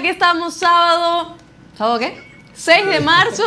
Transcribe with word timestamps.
Aquí 0.00 0.08
estamos 0.08 0.54
sábado. 0.54 1.36
¿Sábado 1.76 1.98
qué? 1.98 2.18
6 2.54 2.86
de 2.86 3.00
marzo 3.00 3.42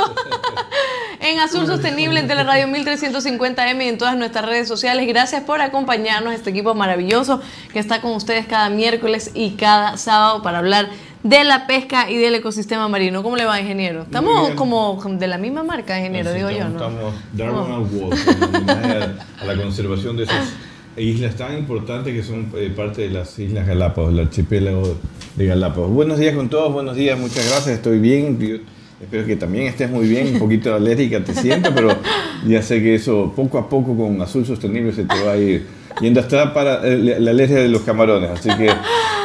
en 1.20 1.40
Azul 1.40 1.66
Sostenible 1.66 2.20
en 2.20 2.28
Teleradio 2.28 2.68
1350M 2.68 3.84
y 3.84 3.88
en 3.90 3.98
todas 3.98 4.16
nuestras 4.16 4.46
redes 4.46 4.68
sociales. 4.68 5.08
Gracias 5.08 5.44
por 5.44 5.62
acompañarnos, 5.62 6.34
este 6.34 6.52
equipo 6.52 6.76
maravilloso 6.76 7.42
que 7.72 7.80
está 7.80 8.02
con 8.02 8.12
ustedes 8.12 8.46
cada 8.46 8.70
miércoles 8.70 9.32
y 9.34 9.52
cada 9.52 9.98
sábado 9.98 10.44
para 10.44 10.60
hablar 10.60 10.90
de 11.24 11.44
la 11.44 11.66
pesca 11.66 12.10
y 12.10 12.18
del 12.18 12.36
ecosistema 12.36 12.88
marino. 12.88 13.24
¿Cómo 13.24 13.36
le 13.36 13.46
va, 13.46 13.60
ingeniero? 13.60 14.04
Estamos 14.04 14.52
como 14.52 15.02
de 15.04 15.28
la 15.28 15.40
misma 15.40 15.64
marca, 15.64 15.98
ingeniero, 15.98 16.34
digo 16.34 16.52
yo, 16.52 16.70
¿no? 16.70 16.78
Estamos 16.78 17.14
Darwin 17.34 17.72
Award, 17.72 19.20
a 19.42 19.46
la 19.46 19.56
conservación 19.56 20.18
de 20.18 20.24
esas 20.24 20.50
islas 20.98 21.36
tan 21.36 21.58
importantes 21.58 22.14
que 22.14 22.24
son 22.24 22.52
eh, 22.56 22.72
parte 22.76 23.04
de 23.04 23.10
las 23.10 23.38
Islas 23.40 23.66
Galápagos, 23.68 24.14
el 24.14 24.20
archipiélago 24.20 24.96
de 25.36 25.46
Galápagos. 25.46 25.90
Buenos 25.90 26.20
días 26.20 26.36
con 26.36 26.50
todos, 26.50 26.72
buenos 26.72 26.96
días, 26.96 27.18
muchas 27.18 27.48
gracias, 27.50 27.76
estoy 27.76 28.00
bien. 28.00 28.64
Espero 29.02 29.26
que 29.26 29.36
también 29.36 29.68
estés 29.68 29.90
muy 29.90 30.08
bien, 30.08 30.34
un 30.34 30.40
poquito 30.40 30.74
alérgica 30.74 31.22
te 31.22 31.34
siento, 31.34 31.72
pero 31.76 31.90
ya 32.48 32.62
sé 32.62 32.82
que 32.82 32.96
eso 32.96 33.34
poco 33.36 33.58
a 33.58 33.68
poco 33.68 33.98
con 33.98 34.22
Azul 34.22 34.46
Sostenible 34.46 34.94
se 34.94 35.04
te 35.04 35.22
va 35.24 35.34
a 35.34 35.38
ir 35.38 35.66
yendo 36.00 36.22
hasta 36.22 36.54
para 36.54 36.88
eh, 36.88 36.98
la 37.20 37.32
alergia 37.32 37.58
de 37.58 37.68
los 37.68 37.82
camarones. 37.82 38.30
Así 38.30 38.50
que 38.56 38.70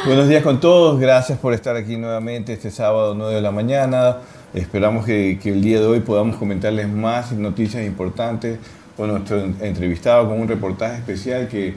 buenos 0.06 0.28
días 0.28 0.42
con 0.42 0.58
todos, 0.60 0.98
gracias 0.98 1.38
por 1.38 1.54
estar 1.54 1.76
aquí 1.76 1.96
nuevamente 1.96 2.54
este 2.54 2.70
sábado 2.70 3.14
9 3.14 3.36
de 3.36 3.42
la 3.42 3.52
mañana. 3.52 4.16
Esperamos 4.54 5.04
que, 5.04 5.38
que 5.40 5.50
el 5.50 5.60
día 5.60 5.78
de 5.78 5.86
hoy 5.86 6.00
podamos 6.00 6.36
comentarles 6.36 6.88
más 6.88 7.32
noticias 7.32 7.84
importantes 7.84 8.58
con 8.98 9.10
nuestro 9.10 9.38
entrevistado 9.60 10.28
con 10.28 10.40
un 10.40 10.48
reportaje 10.48 10.96
especial 10.96 11.46
que 11.46 11.74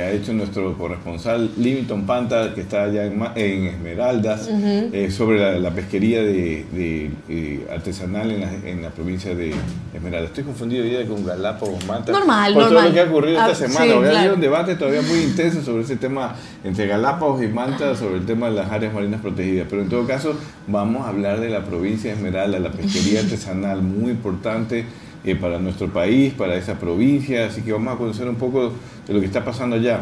ha 0.00 0.10
hecho 0.10 0.32
nuestro 0.32 0.72
corresponsal 0.78 1.50
Livington 1.58 2.06
Panta, 2.06 2.54
que 2.54 2.62
está 2.62 2.84
allá 2.84 3.04
en, 3.04 3.66
Esmeraldas, 3.66 4.48
eh, 4.50 5.10
sobre 5.10 5.60
la, 5.60 5.70
pesquería 5.70 6.22
de, 6.22 7.10
eh, 7.28 7.66
artesanal 7.70 8.30
en 8.30 8.80
la, 8.80 8.88
provincia 8.88 9.34
de 9.34 9.52
Esmeraldas. 9.92 10.30
Estoy 10.30 10.44
confundido 10.44 10.86
ya 10.86 11.06
con 11.06 11.26
Galápagos, 11.26 11.84
Manta. 11.84 12.10
Normal, 12.10 12.54
por 12.54 12.68
todo 12.70 12.80
lo 12.80 12.92
que 12.92 13.00
ha 13.00 13.04
ocurrido 13.04 13.38
esta 13.38 13.52
ah, 13.52 13.54
semana. 13.54 14.10
Sí, 14.10 14.16
habido 14.16 14.34
un 14.34 14.40
debate 14.40 14.76
todavía 14.76 15.02
muy 15.02 15.18
intenso 15.24 15.62
sobre 15.62 15.82
ese 15.82 15.96
tema 15.96 16.36
entre 16.64 16.86
Galápagos 16.86 17.42
y 17.42 17.48
Manta, 17.48 17.94
sobre 17.94 18.16
el 18.16 18.24
tema 18.24 18.48
de 18.48 18.54
las 18.54 18.70
áreas 18.70 18.94
marinas 18.94 19.20
protegidas. 19.20 19.66
Pero 19.68 19.82
en 19.82 19.90
todo 19.90 20.06
caso, 20.06 20.34
vamos 20.66 21.04
a 21.04 21.10
hablar 21.10 21.38
de 21.38 21.50
la 21.50 21.66
provincia 21.66 22.10
de 22.10 22.16
Esmeraldas, 22.16 22.62
la 22.62 22.72
pesquería 22.72 23.20
artesanal, 23.24 23.82
muy 23.82 24.12
importante 24.12 24.86
eh, 25.24 25.36
para 25.36 25.58
nuestro 25.58 25.88
país, 25.92 26.34
para 26.34 26.54
esa 26.54 26.78
provincia, 26.78 27.46
así 27.46 27.62
que 27.62 27.72
vamos 27.72 27.94
a 27.94 27.96
conocer 27.96 28.28
un 28.28 28.36
poco 28.36 28.72
de 29.06 29.14
lo 29.14 29.20
que 29.20 29.26
está 29.26 29.44
pasando 29.44 29.76
allá. 29.76 30.00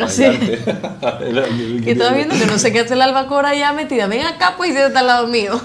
Ah, 0.00 0.08
sí. 0.08 0.24
que 1.84 1.92
estás 1.92 2.14
viendo 2.14 2.34
que 2.34 2.46
no 2.46 2.58
sé 2.58 2.72
qué 2.72 2.80
hace 2.80 2.96
la 2.96 3.04
albacora 3.04 3.54
ya 3.54 3.72
metida. 3.72 4.06
Ven 4.06 4.24
acá 4.26 4.54
pues 4.56 4.70
y 4.70 4.76
está 4.76 5.00
al 5.00 5.06
lado 5.06 5.26
mío. 5.26 5.60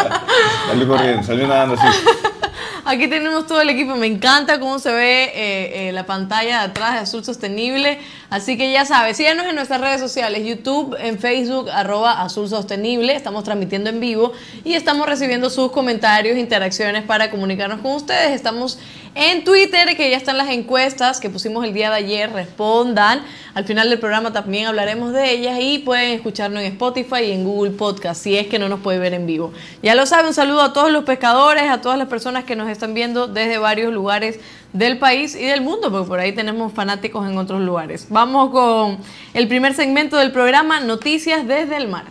salió 0.68 0.88
corriendo, 0.88 1.22
salió 1.22 1.46
nadando 1.46 1.74
así. 1.74 1.86
Aquí 2.84 3.08
tenemos 3.08 3.46
todo 3.46 3.62
el 3.62 3.70
equipo. 3.70 3.96
Me 3.96 4.06
encanta 4.06 4.60
cómo 4.60 4.78
se 4.78 4.92
ve 4.92 5.24
eh, 5.24 5.88
eh, 5.88 5.92
la 5.92 6.04
pantalla 6.04 6.58
de 6.58 6.64
atrás 6.66 6.92
de 6.92 6.98
Azul 6.98 7.24
Sostenible. 7.24 7.98
Así 8.34 8.56
que 8.56 8.72
ya 8.72 8.84
sabes, 8.84 9.16
síganos 9.16 9.46
en 9.46 9.54
nuestras 9.54 9.80
redes 9.80 10.00
sociales, 10.00 10.44
YouTube, 10.44 10.96
en 10.98 11.20
Facebook, 11.20 11.70
arroba 11.70 12.20
Azul 12.20 12.48
Sostenible. 12.48 13.14
Estamos 13.14 13.44
transmitiendo 13.44 13.90
en 13.90 14.00
vivo 14.00 14.32
y 14.64 14.74
estamos 14.74 15.06
recibiendo 15.06 15.50
sus 15.50 15.70
comentarios, 15.70 16.36
interacciones 16.36 17.04
para 17.04 17.30
comunicarnos 17.30 17.80
con 17.80 17.92
ustedes. 17.92 18.32
Estamos 18.32 18.80
en 19.14 19.44
Twitter, 19.44 19.96
que 19.96 20.10
ya 20.10 20.16
están 20.16 20.36
las 20.36 20.48
encuestas 20.48 21.20
que 21.20 21.30
pusimos 21.30 21.64
el 21.64 21.72
día 21.72 21.90
de 21.90 21.96
ayer. 21.96 22.32
Respondan. 22.32 23.22
Al 23.54 23.66
final 23.66 23.88
del 23.88 24.00
programa 24.00 24.32
también 24.32 24.66
hablaremos 24.66 25.12
de 25.12 25.30
ellas 25.30 25.56
y 25.60 25.78
pueden 25.78 26.10
escucharnos 26.10 26.60
en 26.64 26.72
Spotify 26.72 27.26
y 27.26 27.30
en 27.30 27.44
Google 27.44 27.70
Podcast 27.70 28.20
si 28.20 28.36
es 28.36 28.48
que 28.48 28.58
no 28.58 28.68
nos 28.68 28.80
puede 28.80 28.98
ver 28.98 29.14
en 29.14 29.26
vivo. 29.26 29.52
Ya 29.80 29.94
lo 29.94 30.06
saben, 30.06 30.26
un 30.26 30.34
saludo 30.34 30.62
a 30.62 30.72
todos 30.72 30.90
los 30.90 31.04
pescadores, 31.04 31.70
a 31.70 31.80
todas 31.80 31.98
las 31.98 32.08
personas 32.08 32.42
que 32.42 32.56
nos 32.56 32.68
están 32.68 32.94
viendo 32.94 33.28
desde 33.28 33.58
varios 33.58 33.92
lugares 33.92 34.40
del 34.74 34.98
país 34.98 35.34
y 35.34 35.46
del 35.46 35.62
mundo, 35.62 35.90
porque 35.90 36.08
por 36.08 36.18
ahí 36.18 36.32
tenemos 36.32 36.72
fanáticos 36.72 37.26
en 37.26 37.38
otros 37.38 37.62
lugares. 37.62 38.08
Vamos 38.10 38.50
con 38.50 38.98
el 39.32 39.48
primer 39.48 39.72
segmento 39.72 40.18
del 40.18 40.32
programa, 40.32 40.80
Noticias 40.80 41.46
desde 41.46 41.78
el 41.78 41.88
Mar. 41.88 42.04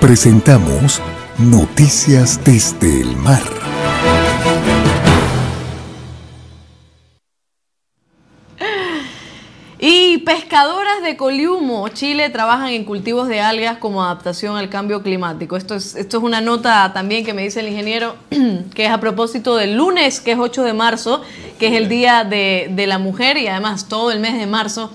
Presentamos 0.00 1.00
Noticias 1.38 2.40
desde 2.44 3.00
el 3.00 3.16
Mar. 3.16 3.63
De 11.04 11.16
Coliumo, 11.16 11.86
Chile, 11.88 12.30
trabajan 12.30 12.70
en 12.70 12.84
cultivos 12.84 13.28
de 13.28 13.40
algas 13.40 13.78
como 13.78 14.02
adaptación 14.02 14.56
al 14.56 14.68
cambio 14.68 15.02
climático. 15.02 15.56
Esto 15.56 15.74
es, 15.74 15.94
esto 15.94 16.16
es 16.18 16.24
una 16.24 16.40
nota 16.40 16.92
también 16.92 17.24
que 17.24 17.34
me 17.34 17.42
dice 17.42 17.60
el 17.60 17.68
ingeniero, 17.68 18.16
que 18.74 18.86
es 18.86 18.90
a 18.90 18.98
propósito 18.98 19.56
del 19.56 19.76
lunes, 19.76 20.20
que 20.20 20.32
es 20.32 20.38
8 20.38 20.64
de 20.64 20.72
marzo, 20.72 21.22
que 21.58 21.68
es 21.68 21.74
el 21.74 21.88
Día 21.88 22.24
de, 22.24 22.68
de 22.70 22.86
la 22.86 22.98
Mujer 22.98 23.36
y 23.36 23.46
además 23.46 23.88
todo 23.88 24.10
el 24.10 24.18
mes 24.18 24.36
de 24.38 24.46
marzo 24.46 24.90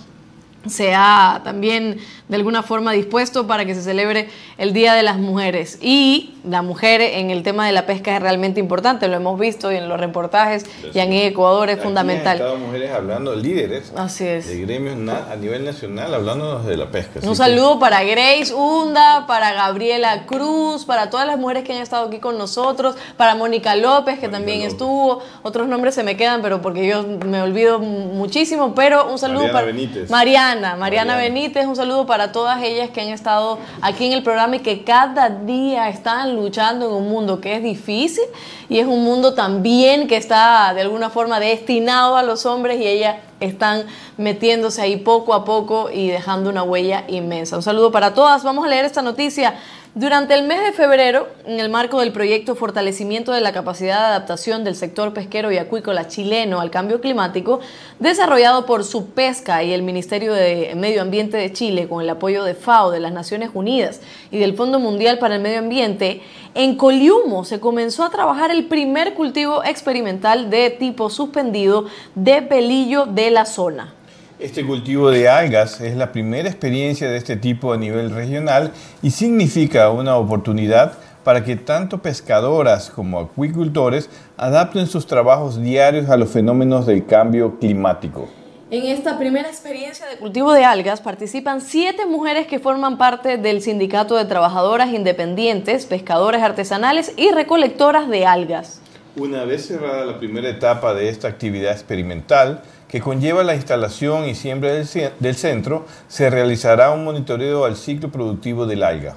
se 0.68 0.94
ha 0.94 1.42
también 1.44 2.00
de 2.30 2.36
alguna 2.36 2.64
forma 2.64 2.94
dispuesto 2.94 3.48
para 3.48 3.66
que 3.66 3.76
se 3.76 3.82
celebre 3.82 4.30
el 4.58 4.72
Día 4.72 4.94
de 4.94 5.04
las 5.04 5.18
Mujeres. 5.18 5.80
Y 5.82 6.36
la 6.48 6.62
mujer 6.62 7.02
en 7.02 7.32
el 7.32 7.44
tema 7.44 7.66
de 7.66 7.74
la 7.74 7.86
pesca 7.86 8.16
es 8.16 8.22
realmente 8.22 8.60
importante, 8.60 9.08
lo 9.08 9.16
hemos 9.16 9.40
visto 9.40 9.72
en 9.72 9.90
los 9.90 10.00
reportajes 10.00 10.66
y 10.94 11.00
en 11.00 11.12
Ecuador 11.12 11.70
es 11.70 11.82
fundamental. 11.82 12.38
Han 12.38 12.44
estado 12.44 12.58
mujeres 12.58 12.92
hablando, 12.92 13.36
líderes 13.36 13.92
Así 13.96 14.26
es. 14.26 14.48
de 14.48 14.62
gremios 14.62 14.96
a 15.10 15.36
nivel 15.36 15.66
nacional 15.66 16.14
hablando 16.14 16.62
de 16.64 16.78
la 16.78 16.92
pesca. 16.92 17.20
Un 17.24 17.36
saludo 17.36 17.80
para 17.80 18.04
Grace 18.04 18.54
Hunda, 18.54 19.26
para 19.26 19.52
Gabriela 19.54 20.26
Cruz, 20.28 20.86
para 20.86 21.10
todas 21.10 21.26
las 21.26 21.40
mujeres 21.40 21.64
que 21.64 21.74
han 21.74 21.82
estado 21.82 22.08
aquí 22.08 22.20
con 22.20 22.38
nosotros, 22.38 22.96
para 23.18 23.34
Mónica 23.34 23.76
López, 23.76 24.20
que 24.20 24.30
también 24.30 24.62
estuvo. 24.62 25.22
Otros 25.42 25.68
nombres 25.68 25.96
se 25.96 26.04
me 26.04 26.16
quedan, 26.16 26.44
pero 26.44 26.62
porque 26.62 26.88
yo 26.88 27.04
me 27.26 27.42
olvido 27.42 27.80
muchísimo, 27.80 28.76
pero 28.76 29.12
un 29.12 29.18
saludo 29.18 29.48
Mariana 29.48 29.54
para 29.54 29.66
Benítez. 29.66 30.10
Mariana, 30.12 30.76
Mariana 30.76 31.18
Benítez, 31.18 31.66
un 31.66 31.76
saludo 31.76 32.06
para 32.06 32.19
para 32.20 32.34
todas 32.34 32.62
ellas 32.62 32.90
que 32.90 33.00
han 33.00 33.08
estado 33.08 33.60
aquí 33.80 34.06
en 34.06 34.12
el 34.12 34.24
programa 34.24 34.58
y 34.58 34.60
que 34.60 34.84
cada 34.84 35.30
día 35.30 35.88
están 35.88 36.36
luchando 36.36 36.88
en 36.88 36.92
un 36.92 37.08
mundo 37.08 37.40
que 37.40 37.56
es 37.56 37.64
difícil 37.64 38.26
y 38.68 38.80
es 38.80 38.88
un 38.88 39.06
mundo 39.06 39.36
también 39.36 40.06
que 40.06 40.18
está 40.18 40.74
de 40.74 40.82
alguna 40.82 41.10
forma 41.10 41.40
destinado 41.40 42.18
a 42.18 42.24
los 42.24 42.46
hombres 42.46 42.78
y 42.82 42.86
ellas 42.86 43.16
están 43.40 43.86
metiéndose 44.18 44.82
ahí 44.82 44.98
poco 44.98 45.34
a 45.34 45.46
poco 45.46 45.90
y 45.90 46.10
dejando 46.10 46.50
una 46.50 46.64
huella 46.64 47.06
inmensa. 47.08 47.56
Un 47.56 47.64
saludo 47.64 47.90
para 47.90 48.14
todas. 48.14 48.44
Vamos 48.44 48.66
a 48.66 48.68
leer 48.68 48.84
esta 48.84 49.02
noticia 49.02 49.56
durante 49.96 50.36
el 50.36 50.46
mes 50.46 50.62
de 50.64 50.72
febrero, 50.72 51.28
en 51.46 51.60
el 51.60 51.70
marco 51.70 52.00
del 52.00 52.12
proyecto 52.12 52.56
Fortalecimiento 52.56 53.32
de 53.32 53.42
la 53.42 53.54
Capacidad 53.54 54.00
de 54.00 54.06
Adaptación 54.06 54.64
del 54.64 54.76
Sector 54.76 55.14
Pesquero 55.14 55.52
y 55.52 55.58
Acuícola 55.58 56.08
Chileno 56.08 56.62
al 56.62 56.70
Cambio 56.70 57.02
Climático, 57.02 57.60
desarrollado 57.98 58.68
por 58.68 58.84
Subpesca 58.84 59.64
y 59.64 59.74
el 59.74 59.82
Ministerio 59.82 60.34
de 60.34 60.74
Medio 60.76 61.02
Ambiente 61.02 61.38
de 61.38 61.52
Chile 61.52 61.88
con 61.88 62.04
el 62.04 62.10
apoyo 62.10 62.44
de 62.44 62.54
FAO, 62.54 62.92
de 62.92 63.00
las 63.00 63.14
Naciones 63.14 63.50
Unidas 63.56 64.02
y 64.30 64.38
del 64.38 64.56
Fondo 64.56 64.80
Mundial 64.80 65.18
para 65.18 65.36
el 65.36 65.42
Medio 65.42 65.60
Ambiente, 65.60 66.22
en 66.54 66.76
Coliumo 66.76 67.44
se 67.44 67.60
comenzó 67.60 68.04
a 68.04 68.12
trabajar 68.12 68.52
el 68.52 68.66
primer 68.66 69.16
cultivo 69.16 69.64
experimental 69.64 70.52
de 70.52 70.70
tipo 70.70 71.10
suspendido 71.10 71.86
de 72.14 72.44
pelillo 72.44 73.08
de 73.08 73.32
la 73.32 73.46
zona. 73.46 73.96
Este 74.40 74.66
cultivo 74.66 75.12
de 75.12 75.28
algas 75.28 75.82
es 75.82 75.98
la 75.98 76.14
primera 76.14 76.48
experiencia 76.48 77.10
de 77.10 77.18
este 77.18 77.36
tipo 77.36 77.74
a 77.74 77.78
nivel 77.78 78.10
regional 78.10 78.72
y 79.02 79.12
significa 79.12 79.90
una 79.90 80.16
oportunidad 80.16 80.94
para 81.26 81.44
que 81.44 81.58
tanto 81.58 81.98
pescadoras 81.98 82.90
como 82.90 83.20
acuicultores 83.20 84.10
adapten 84.38 84.88
sus 84.88 85.08
trabajos 85.08 85.62
diarios 85.62 86.10
a 86.10 86.16
los 86.16 86.30
fenómenos 86.30 86.86
del 86.86 87.06
cambio 87.06 87.60
climático. 87.60 88.30
En 88.72 88.86
esta 88.86 89.18
primera 89.18 89.50
experiencia 89.50 90.06
de 90.08 90.16
cultivo 90.16 90.54
de 90.54 90.64
algas 90.64 91.02
participan 91.02 91.60
siete 91.60 92.06
mujeres 92.06 92.48
que 92.48 92.60
forman 92.60 92.98
parte 92.98 93.36
del 93.36 93.62
Sindicato 93.62 94.16
de 94.16 94.24
Trabajadoras 94.24 94.94
Independientes, 94.94 95.86
Pescadoras 95.86 96.44
Artesanales 96.44 97.12
y 97.18 97.32
Recolectoras 97.32 98.08
de 98.08 98.26
Algas. 98.26 98.80
Una 99.18 99.44
vez 99.44 99.66
cerrada 99.66 100.06
la 100.06 100.18
primera 100.18 100.48
etapa 100.48 100.94
de 100.94 101.10
esta 101.10 101.28
actividad 101.28 101.74
experimental, 101.74 102.62
que 102.90 103.00
conlleva 103.00 103.44
la 103.44 103.56
instalación 103.56 104.28
y 104.28 104.36
siembra 104.36 104.72
del, 104.72 105.36
centro, 105.36 105.86
se 106.08 106.30
realizará 106.30 106.92
un 106.92 107.06
monitoreo 107.06 107.64
al 107.64 107.78
ciclo 107.78 108.10
productivo 108.10 108.66
del 108.66 108.84
alga. 108.84 109.16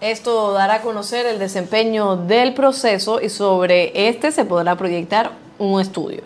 Esto 0.00 0.52
dará 0.52 0.76
a 0.76 0.80
conocer 0.80 1.26
el 1.26 1.38
desempeño 1.38 2.16
del 2.16 2.54
proceso 2.54 3.20
y 3.20 3.28
sobre 3.28 4.08
este 4.08 4.30
se 4.30 4.44
podrá 4.44 4.76
proyectar 4.76 5.32
un 5.58 5.80
estudio. 5.80 6.22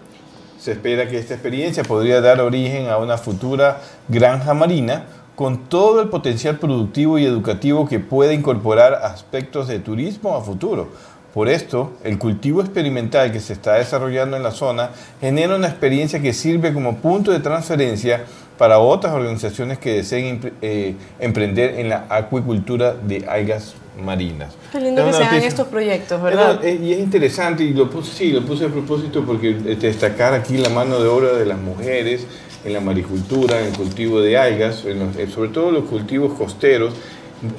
Se 0.60 0.72
espera 0.72 1.08
que 1.08 1.18
esta 1.18 1.34
experiencia 1.34 1.82
podría 1.82 2.20
dar 2.20 2.40
origen 2.40 2.88
a 2.88 2.98
una 2.98 3.16
futura 3.16 3.80
granja 4.08 4.54
marina 4.54 5.06
con 5.34 5.64
todo 5.64 6.00
el 6.00 6.10
potencial 6.10 6.58
productivo 6.58 7.18
y 7.18 7.24
educativo 7.24 7.88
que 7.88 7.98
pueda 7.98 8.32
incorporar 8.32 8.94
aspectos 8.94 9.66
de 9.68 9.80
turismo 9.80 10.36
a 10.36 10.42
futuro. 10.42 10.90
Por 11.34 11.48
esto, 11.48 11.92
el 12.04 12.16
cultivo 12.16 12.60
experimental 12.60 13.32
que 13.32 13.40
se 13.40 13.54
está 13.54 13.74
desarrollando 13.74 14.36
en 14.36 14.44
la 14.44 14.52
zona 14.52 14.90
genera 15.20 15.56
una 15.56 15.66
experiencia 15.66 16.22
que 16.22 16.32
sirve 16.32 16.72
como 16.72 16.98
punto 16.98 17.32
de 17.32 17.40
transferencia 17.40 18.24
para 18.56 18.78
otras 18.78 19.12
organizaciones 19.14 19.78
que 19.78 19.94
deseen 19.94 20.52
eh, 20.62 20.94
emprender 21.18 21.80
en 21.80 21.88
la 21.88 22.06
acuicultura 22.08 22.94
de 22.94 23.24
algas 23.28 23.74
marinas. 24.00 24.54
Qué 24.70 24.78
lindo 24.78 25.04
que 25.04 25.12
se 25.12 25.24
hagan 25.24 25.42
estos 25.42 25.66
proyectos, 25.66 26.22
¿verdad? 26.22 26.62
y 26.62 26.92
es 26.92 27.00
interesante, 27.00 27.64
y 27.64 27.74
lo 27.74 27.90
puse, 27.90 28.12
sí, 28.12 28.30
lo 28.30 28.42
puse 28.42 28.66
a 28.66 28.68
propósito 28.68 29.24
porque 29.26 29.50
eh, 29.50 29.76
destacar 29.76 30.34
aquí 30.34 30.56
la 30.56 30.68
mano 30.68 31.00
de 31.00 31.08
obra 31.08 31.32
de 31.32 31.46
las 31.46 31.58
mujeres 31.58 32.28
en 32.64 32.72
la 32.72 32.80
maricultura, 32.80 33.60
en 33.60 33.66
el 33.66 33.72
cultivo 33.72 34.20
de 34.20 34.38
algas, 34.38 34.84
eh, 34.86 35.26
sobre 35.34 35.50
todo 35.50 35.72
los 35.72 35.84
cultivos 35.84 36.34
costeros, 36.34 36.94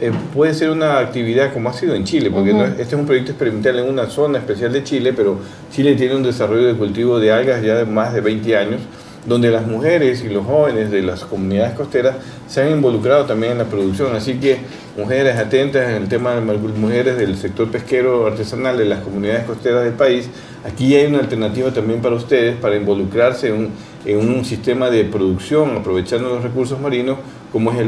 eh, 0.02 0.12
puede 0.34 0.54
ser 0.54 0.70
una 0.70 1.00
actividad 1.00 1.54
como 1.54 1.70
ha 1.70 1.74
sido 1.74 1.96
en 1.96 2.04
Chile, 2.04 2.32
porque 2.32 2.52
este 2.80 2.82
es 2.82 2.94
un 2.94 3.06
proyecto 3.06 3.32
experimental 3.32 3.80
en 3.80 3.90
una 3.90 4.08
zona 4.08 4.40
especial 4.40 4.74
de 4.74 4.84
Chile, 4.84 5.14
pero 5.14 5.40
Chile 5.72 5.96
tiene 5.96 6.16
un 6.16 6.24
desarrollo 6.24 6.68
de 6.68 6.74
cultivo 6.76 7.20
de 7.20 7.32
algas 7.32 7.64
ya 7.64 7.76
de 7.76 7.86
más 7.86 8.14
de 8.14 8.22
20 8.22 8.58
años 8.58 8.82
donde 9.26 9.50
las 9.50 9.66
mujeres 9.66 10.24
y 10.24 10.30
los 10.30 10.46
jóvenes 10.46 10.92
de 10.92 11.02
las 11.02 11.26
comunidades 11.26 11.74
costeras 11.74 12.16
se 12.48 12.62
han 12.62 12.72
involucrado 12.72 13.26
también 13.26 13.54
en 13.54 13.58
la 13.58 13.64
producción. 13.66 14.16
Así 14.16 14.36
que 14.36 14.60
mujeres 14.98 15.38
atentas 15.38 15.90
en 15.90 15.96
el 15.96 16.08
tema 16.08 16.36
de 16.36 16.42
mujeres 16.42 17.18
del 17.18 17.36
sector 17.38 17.70
pesquero 17.70 18.28
artesanal 18.28 18.78
de 18.78 18.86
las 18.86 19.00
comunidades 19.00 19.46
costeras 19.46 19.84
del 19.84 19.94
país, 19.94 20.30
aquí 20.64 20.96
hay 20.96 21.08
una 21.08 21.20
alternativa 21.20 21.72
también 21.72 22.02
para 22.02 22.16
ustedes 22.16 22.56
para 22.56 22.76
involucrarse 22.76 23.48
en 23.48 23.72
un, 24.18 24.46
sistema 24.46 24.92
de 24.92 25.04
producción 25.06 25.76
aprovechando 25.78 26.30
los 26.30 26.44
recursos 26.44 26.80
marinos 26.80 27.18
como 27.56 27.72
es 27.72 27.88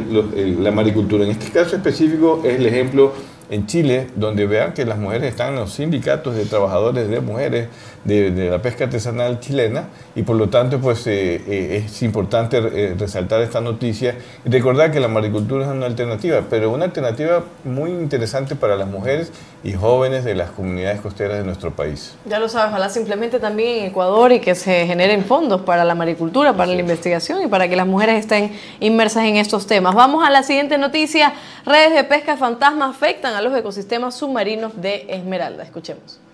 la 0.60 0.72
maricultura. 0.72 1.26
En 1.26 1.32
este 1.32 1.52
caso 1.52 1.76
específico 1.76 2.42
es 2.46 2.56
el 2.56 2.66
ejemplo 2.68 3.12
en 3.50 3.66
Chile, 3.68 4.08
donde 4.16 4.46
vean 4.46 4.74
que 4.74 4.86
las 4.86 4.98
mujeres 4.98 5.32
están 5.32 5.50
en 5.50 5.56
los 5.60 5.74
sindicatos 5.74 6.38
de 6.38 6.46
trabajadores 6.46 7.10
de 7.10 7.20
mujeres 7.20 7.68
de, 8.04 8.50
la 8.50 8.62
pesca 8.62 8.86
artesanal 8.86 9.40
chilena 9.40 9.90
y 10.16 10.24
por 10.24 10.36
lo 10.36 10.50
tanto 10.50 10.80
pues 10.80 11.06
eh, 11.08 11.42
eh, 11.48 11.84
es 11.86 12.02
importante 12.02 12.58
eh, 12.58 12.96
resaltar 12.98 13.42
esta 13.42 13.62
noticia 13.62 14.16
y 14.46 14.50
recordar 14.50 14.92
que 14.92 15.00
la 15.00 15.08
maricultura 15.08 15.66
es 15.66 15.72
una 15.72 15.86
alternativa, 15.86 16.44
pero 16.50 16.72
una 16.72 16.86
alternativa 16.86 17.44
muy 17.64 17.92
interesante 17.92 18.56
para 18.56 18.76
las 18.76 18.88
mujeres 18.88 19.32
y 19.64 19.74
jóvenes 19.74 20.24
de 20.24 20.36
las 20.36 20.52
comunidades 20.52 21.02
costeras 21.02 21.38
de 21.38 21.44
nuestro 21.44 21.72
país. 21.72 22.16
Ya 22.26 22.40
lo 22.40 22.48
sabes, 22.48 22.70
ojalá 22.70 22.90
simplemente 22.90 23.40
también 23.40 23.80
en 23.80 23.86
Ecuador 23.86 24.32
y 24.32 24.40
que 24.40 24.56
se 24.56 24.86
generen 24.86 25.26
fondos 25.26 25.62
para 25.62 25.84
la 25.84 25.96
maricultura, 25.96 26.54
para 26.54 26.72
la 26.72 26.80
investigación 26.80 27.42
y 27.42 27.48
para 27.48 27.68
que 27.68 27.76
las 27.76 27.88
mujeres 27.88 28.20
estén 28.20 28.54
inmersas 28.80 29.26
en 29.26 29.38
estos 29.38 29.68
temas. 29.68 29.96
Vamos 29.96 30.26
a 30.26 30.30
la 30.30 30.44
siguiente 30.44 30.78
noticia. 30.78 31.34
Redes 31.66 31.94
de 31.94 32.04
pesca 32.04 32.38
fantasma 32.38 32.90
afectan 32.90 33.34
a 33.34 33.42
los 33.42 33.56
ecosistemas 33.56 34.16
submarinos 34.16 34.80
de 34.82 35.06
Esmeralda. 35.10 35.64
Escuchemos. 35.64 36.27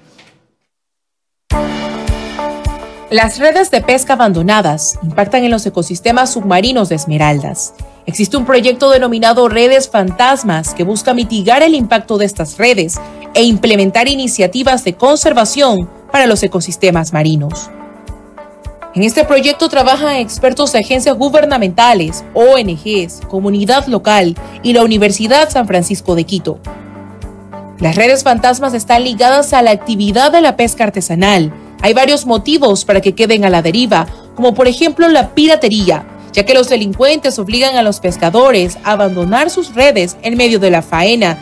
Las 3.13 3.37
redes 3.37 3.69
de 3.69 3.79
pesca 3.79 4.13
abandonadas 4.13 4.97
impactan 5.03 5.43
en 5.43 5.51
los 5.51 5.63
ecosistemas 5.67 6.31
submarinos 6.31 6.89
de 6.89 6.95
Esmeraldas. 6.95 7.75
Existe 8.07 8.37
un 8.37 8.45
proyecto 8.47 8.89
denominado 8.89 9.49
Redes 9.49 9.87
Fantasmas 9.87 10.73
que 10.73 10.83
busca 10.83 11.13
mitigar 11.13 11.61
el 11.61 11.75
impacto 11.75 12.17
de 12.17 12.25
estas 12.25 12.57
redes 12.57 12.99
e 13.35 13.43
implementar 13.43 14.07
iniciativas 14.07 14.83
de 14.83 14.95
conservación 14.95 15.87
para 16.11 16.25
los 16.25 16.41
ecosistemas 16.41 17.13
marinos. 17.13 17.69
En 18.95 19.03
este 19.03 19.25
proyecto 19.25 19.69
trabajan 19.69 20.15
expertos 20.15 20.71
de 20.71 20.79
agencias 20.79 21.15
gubernamentales, 21.15 22.25
ONGs, 22.33 23.21
comunidad 23.29 23.85
local 23.85 24.35
y 24.63 24.73
la 24.73 24.83
Universidad 24.83 25.51
San 25.51 25.67
Francisco 25.67 26.15
de 26.15 26.23
Quito. 26.23 26.57
Las 27.77 27.95
redes 27.95 28.23
fantasmas 28.23 28.73
están 28.73 29.03
ligadas 29.03 29.53
a 29.53 29.61
la 29.61 29.69
actividad 29.69 30.31
de 30.31 30.41
la 30.41 30.55
pesca 30.57 30.85
artesanal, 30.85 31.53
hay 31.83 31.93
varios 31.93 32.25
motivos 32.25 32.85
para 32.85 33.01
que 33.01 33.13
queden 33.13 33.43
a 33.43 33.49
la 33.49 33.61
deriva, 33.61 34.07
como 34.35 34.53
por 34.53 34.69
ejemplo 34.69 35.09
la 35.09 35.35
piratería, 35.35 36.05
ya 36.31 36.45
que 36.45 36.53
los 36.53 36.69
delincuentes 36.69 37.37
obligan 37.39 37.75
a 37.75 37.83
los 37.83 37.99
pescadores 37.99 38.77
a 38.85 38.93
abandonar 38.93 39.49
sus 39.49 39.75
redes 39.75 40.15
en 40.21 40.37
medio 40.37 40.59
de 40.59 40.71
la 40.71 40.81
faena. 40.81 41.37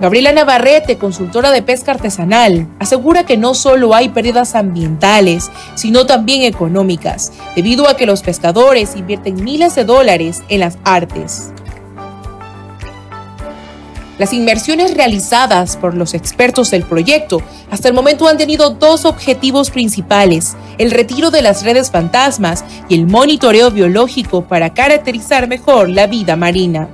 Gabriela 0.00 0.32
Navarrete, 0.32 0.96
consultora 0.96 1.50
de 1.50 1.60
pesca 1.60 1.92
artesanal, 1.92 2.66
asegura 2.78 3.26
que 3.26 3.36
no 3.36 3.52
solo 3.52 3.94
hay 3.94 4.08
pérdidas 4.08 4.54
ambientales, 4.54 5.50
sino 5.74 6.06
también 6.06 6.40
económicas, 6.40 7.32
debido 7.54 7.88
a 7.88 7.96
que 7.96 8.06
los 8.06 8.22
pescadores 8.22 8.96
invierten 8.96 9.44
miles 9.44 9.74
de 9.74 9.84
dólares 9.84 10.42
en 10.48 10.60
las 10.60 10.78
artes. 10.84 11.52
Las 14.18 14.32
inversiones 14.32 14.94
realizadas 14.94 15.76
por 15.76 15.94
los 15.94 16.12
expertos 16.12 16.72
del 16.72 16.82
proyecto 16.82 17.40
hasta 17.70 17.86
el 17.86 17.94
momento 17.94 18.26
han 18.26 18.36
tenido 18.36 18.70
dos 18.70 19.04
objetivos 19.04 19.70
principales, 19.70 20.56
el 20.78 20.90
retiro 20.90 21.30
de 21.30 21.40
las 21.40 21.62
redes 21.62 21.92
fantasmas 21.92 22.64
y 22.88 22.96
el 22.96 23.06
monitoreo 23.06 23.70
biológico 23.70 24.42
para 24.42 24.74
caracterizar 24.74 25.46
mejor 25.46 25.88
la 25.88 26.08
vida 26.08 26.34
marina. 26.34 26.88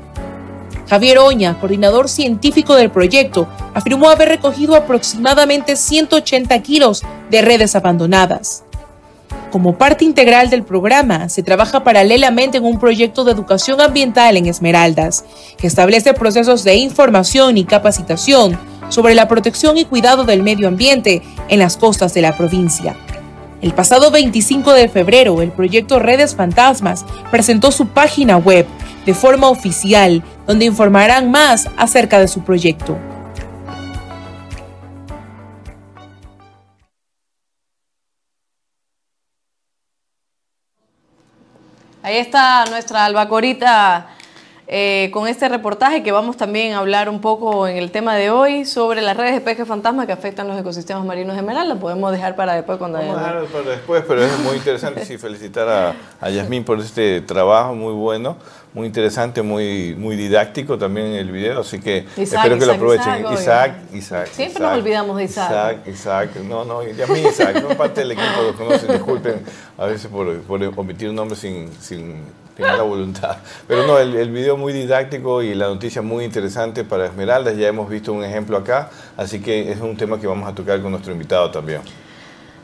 Javier 0.88 1.18
Oña, 1.18 1.58
coordinador 1.58 2.10
científico 2.10 2.74
del 2.74 2.90
proyecto, 2.90 3.48
afirmó 3.72 4.10
haber 4.10 4.28
recogido 4.28 4.74
aproximadamente 4.74 5.76
180 5.76 6.60
kilos 6.60 7.02
de 7.30 7.40
redes 7.40 7.74
abandonadas. 7.74 8.64
Como 9.50 9.78
parte 9.78 10.04
integral 10.04 10.50
del 10.50 10.64
programa, 10.64 11.28
se 11.28 11.42
trabaja 11.42 11.84
paralelamente 11.84 12.58
en 12.58 12.64
un 12.64 12.78
proyecto 12.78 13.24
de 13.24 13.32
educación 13.32 13.80
ambiental 13.80 14.36
en 14.36 14.46
Esmeraldas, 14.46 15.24
que 15.56 15.66
establece 15.66 16.12
procesos 16.14 16.64
de 16.64 16.76
información 16.76 17.56
y 17.56 17.64
capacitación 17.64 18.58
sobre 18.88 19.14
la 19.14 19.28
protección 19.28 19.78
y 19.78 19.84
cuidado 19.84 20.24
del 20.24 20.42
medio 20.42 20.68
ambiente 20.68 21.22
en 21.48 21.58
las 21.58 21.76
costas 21.76 22.14
de 22.14 22.22
la 22.22 22.36
provincia. 22.36 22.96
El 23.62 23.72
pasado 23.72 24.10
25 24.10 24.72
de 24.72 24.88
febrero, 24.88 25.40
el 25.40 25.50
proyecto 25.50 25.98
Redes 25.98 26.34
Fantasmas 26.34 27.04
presentó 27.30 27.70
su 27.70 27.86
página 27.86 28.36
web 28.36 28.66
de 29.06 29.14
forma 29.14 29.48
oficial, 29.48 30.22
donde 30.46 30.66
informarán 30.66 31.30
más 31.30 31.68
acerca 31.76 32.18
de 32.18 32.28
su 32.28 32.42
proyecto. 32.42 32.98
Ahí 42.04 42.18
está 42.18 42.66
nuestra 42.66 43.06
albacorita 43.06 44.08
eh, 44.66 45.10
con 45.12 45.28
este 45.28 45.48
reportaje 45.48 46.02
que 46.02 46.12
vamos 46.12 46.36
también 46.36 46.72
a 46.72 46.78
hablar 46.78 47.08
un 47.08 47.20
poco 47.20 47.68
en 47.68 47.76
el 47.76 47.90
tema 47.90 48.14
de 48.14 48.30
hoy 48.30 48.64
sobre 48.64 49.02
las 49.02 49.16
redes 49.16 49.34
de 49.34 49.40
pesca 49.40 49.66
fantasma 49.66 50.06
que 50.06 50.12
afectan 50.12 50.48
los 50.48 50.58
ecosistemas 50.58 51.04
marinos 51.04 51.34
de 51.34 51.40
Esmeralda. 51.40 51.76
Podemos 51.76 52.12
dejar 52.12 52.36
para 52.36 52.54
después 52.54 52.78
cuando 52.78 52.98
Vamos 52.98 53.16
a 53.16 53.20
dejar 53.20 53.44
para 53.46 53.70
después, 53.70 54.04
pero 54.06 54.22
es 54.22 54.38
muy 54.40 54.56
interesante 54.56 55.04
sí, 55.04 55.18
felicitar 55.18 55.68
a, 55.68 55.94
a 56.20 56.30
Yasmín 56.30 56.64
por 56.64 56.80
este 56.80 57.20
trabajo 57.20 57.74
muy 57.74 57.92
bueno 57.92 58.36
muy 58.74 58.88
interesante, 58.88 59.40
muy, 59.40 59.94
muy 59.94 60.16
didáctico 60.16 60.76
también 60.76 61.12
el 61.12 61.30
video, 61.30 61.60
así 61.60 61.78
que 61.80 62.06
espero 62.16 62.58
que 62.58 62.66
lo 62.66 62.72
aprovechen. 62.72 63.24
Isaac, 63.32 63.76
Isaac, 63.92 64.28
Siempre 64.32 64.60
nos 64.64 64.76
olvidamos 64.76 65.16
de 65.16 65.24
Isaac. 65.24 65.86
Isaac, 65.86 65.86
Isaac, 65.86 66.36
no, 66.44 66.64
no, 66.64 66.82
ya 66.82 67.06
mí 67.06 67.20
Isaac, 67.20 67.62
no 67.62 67.68
parte 67.76 68.00
del 68.00 68.10
equipo 68.10 68.42
lo 68.42 68.56
conocen, 68.56 68.90
disculpen 68.92 69.42
a 69.78 69.86
veces 69.86 70.08
por, 70.08 70.40
por 70.42 70.60
omitir 70.76 71.08
un 71.08 71.14
nombre 71.14 71.36
sin, 71.36 71.72
sin 71.80 72.24
tener 72.56 72.76
la 72.76 72.82
voluntad. 72.82 73.36
Pero 73.66 73.86
no, 73.86 73.98
el, 73.98 74.14
el 74.14 74.30
video 74.30 74.56
muy 74.56 74.72
didáctico 74.72 75.42
y 75.42 75.54
la 75.54 75.66
noticia 75.66 76.02
muy 76.02 76.24
interesante 76.24 76.84
para 76.84 77.06
Esmeraldas, 77.06 77.56
ya 77.56 77.68
hemos 77.68 77.88
visto 77.88 78.12
un 78.12 78.24
ejemplo 78.24 78.56
acá, 78.56 78.90
así 79.16 79.40
que 79.40 79.70
es 79.70 79.80
un 79.80 79.96
tema 79.96 80.20
que 80.20 80.26
vamos 80.26 80.48
a 80.48 80.54
tocar 80.54 80.80
con 80.80 80.90
nuestro 80.92 81.12
invitado 81.12 81.50
también. 81.50 81.80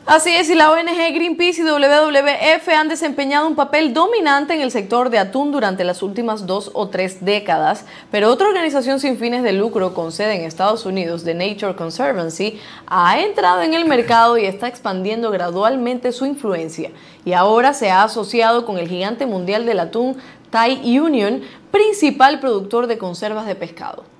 Así 0.07 0.31
es, 0.35 0.49
y 0.49 0.55
la 0.55 0.71
ONG 0.71 1.13
Greenpeace 1.13 1.61
y 1.61 1.63
WWF 1.63 2.67
han 2.69 2.89
desempeñado 2.89 3.47
un 3.47 3.55
papel 3.55 3.93
dominante 3.93 4.55
en 4.55 4.61
el 4.61 4.71
sector 4.71 5.11
de 5.11 5.19
atún 5.19 5.51
durante 5.51 5.83
las 5.83 6.01
últimas 6.01 6.47
dos 6.47 6.71
o 6.73 6.89
tres 6.89 7.23
décadas, 7.23 7.85
pero 8.09 8.29
otra 8.31 8.47
organización 8.47 8.99
sin 8.99 9.19
fines 9.19 9.43
de 9.43 9.53
lucro 9.53 9.93
con 9.93 10.11
sede 10.11 10.35
en 10.35 10.41
Estados 10.41 10.87
Unidos, 10.87 11.23
The 11.23 11.35
Nature 11.35 11.75
Conservancy, 11.75 12.59
ha 12.87 13.19
entrado 13.19 13.61
en 13.61 13.75
el 13.75 13.85
mercado 13.85 14.39
y 14.39 14.45
está 14.45 14.67
expandiendo 14.67 15.29
gradualmente 15.29 16.11
su 16.11 16.25
influencia, 16.25 16.89
y 17.23 17.33
ahora 17.33 17.75
se 17.75 17.91
ha 17.91 18.01
asociado 18.01 18.65
con 18.65 18.79
el 18.79 18.89
gigante 18.89 19.27
mundial 19.27 19.67
del 19.67 19.79
atún 19.79 20.17
Thai 20.49 20.99
Union, 20.99 21.43
principal 21.69 22.39
productor 22.39 22.87
de 22.87 22.97
conservas 22.97 23.45
de 23.45 23.53
pescado. 23.53 24.10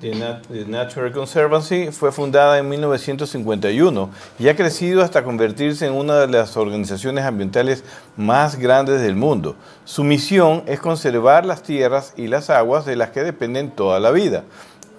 The 0.00 0.64
Natural 0.66 1.12
Conservancy 1.12 1.92
fue 1.92 2.10
fundada 2.10 2.58
en 2.58 2.70
1951 2.70 4.08
y 4.38 4.48
ha 4.48 4.56
crecido 4.56 5.02
hasta 5.02 5.22
convertirse 5.22 5.86
en 5.86 5.92
una 5.92 6.20
de 6.20 6.26
las 6.26 6.56
organizaciones 6.56 7.26
ambientales 7.26 7.84
más 8.16 8.56
grandes 8.56 9.02
del 9.02 9.14
mundo. 9.14 9.56
Su 9.84 10.02
misión 10.02 10.62
es 10.64 10.80
conservar 10.80 11.44
las 11.44 11.62
tierras 11.62 12.14
y 12.16 12.28
las 12.28 12.48
aguas 12.48 12.86
de 12.86 12.96
las 12.96 13.10
que 13.10 13.22
dependen 13.22 13.72
toda 13.72 14.00
la 14.00 14.10
vida. 14.10 14.44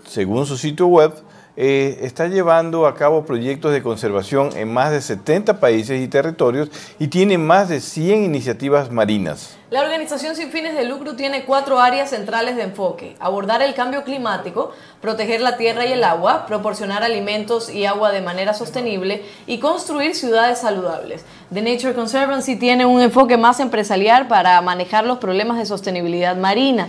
Según 0.07 0.45
su 0.45 0.55
sitio 0.55 0.85
web, 0.85 1.11
eh, 1.57 1.99
está 2.01 2.27
llevando 2.27 2.87
a 2.87 2.95
cabo 2.95 3.25
proyectos 3.25 3.73
de 3.73 3.83
conservación 3.83 4.49
en 4.55 4.71
más 4.73 4.91
de 4.91 5.01
70 5.01 5.59
países 5.59 6.01
y 6.01 6.07
territorios 6.07 6.69
y 6.97 7.07
tiene 7.07 7.37
más 7.37 7.67
de 7.67 7.81
100 7.81 8.23
iniciativas 8.23 8.89
marinas. 8.91 9.57
La 9.69 9.81
organización 9.81 10.35
sin 10.35 10.51
fines 10.51 10.75
de 10.75 10.83
lucro 10.83 11.15
tiene 11.15 11.45
cuatro 11.45 11.79
áreas 11.79 12.09
centrales 12.09 12.55
de 12.55 12.63
enfoque. 12.63 13.15
Abordar 13.19 13.61
el 13.61 13.73
cambio 13.73 14.03
climático, 14.03 14.71
proteger 14.99 15.41
la 15.41 15.55
tierra 15.57 15.85
y 15.85 15.93
el 15.93 16.03
agua, 16.03 16.45
proporcionar 16.45 17.03
alimentos 17.03 17.69
y 17.69 17.85
agua 17.85 18.11
de 18.11 18.21
manera 18.21 18.53
sostenible 18.53 19.23
y 19.47 19.59
construir 19.59 20.15
ciudades 20.15 20.59
saludables. 20.59 21.23
The 21.53 21.61
Nature 21.61 21.93
Conservancy 21.93 22.57
tiene 22.57 22.85
un 22.85 23.01
enfoque 23.01 23.37
más 23.37 23.59
empresarial 23.59 24.27
para 24.27 24.61
manejar 24.61 25.05
los 25.05 25.19
problemas 25.19 25.57
de 25.57 25.65
sostenibilidad 25.65 26.35
marina. 26.35 26.87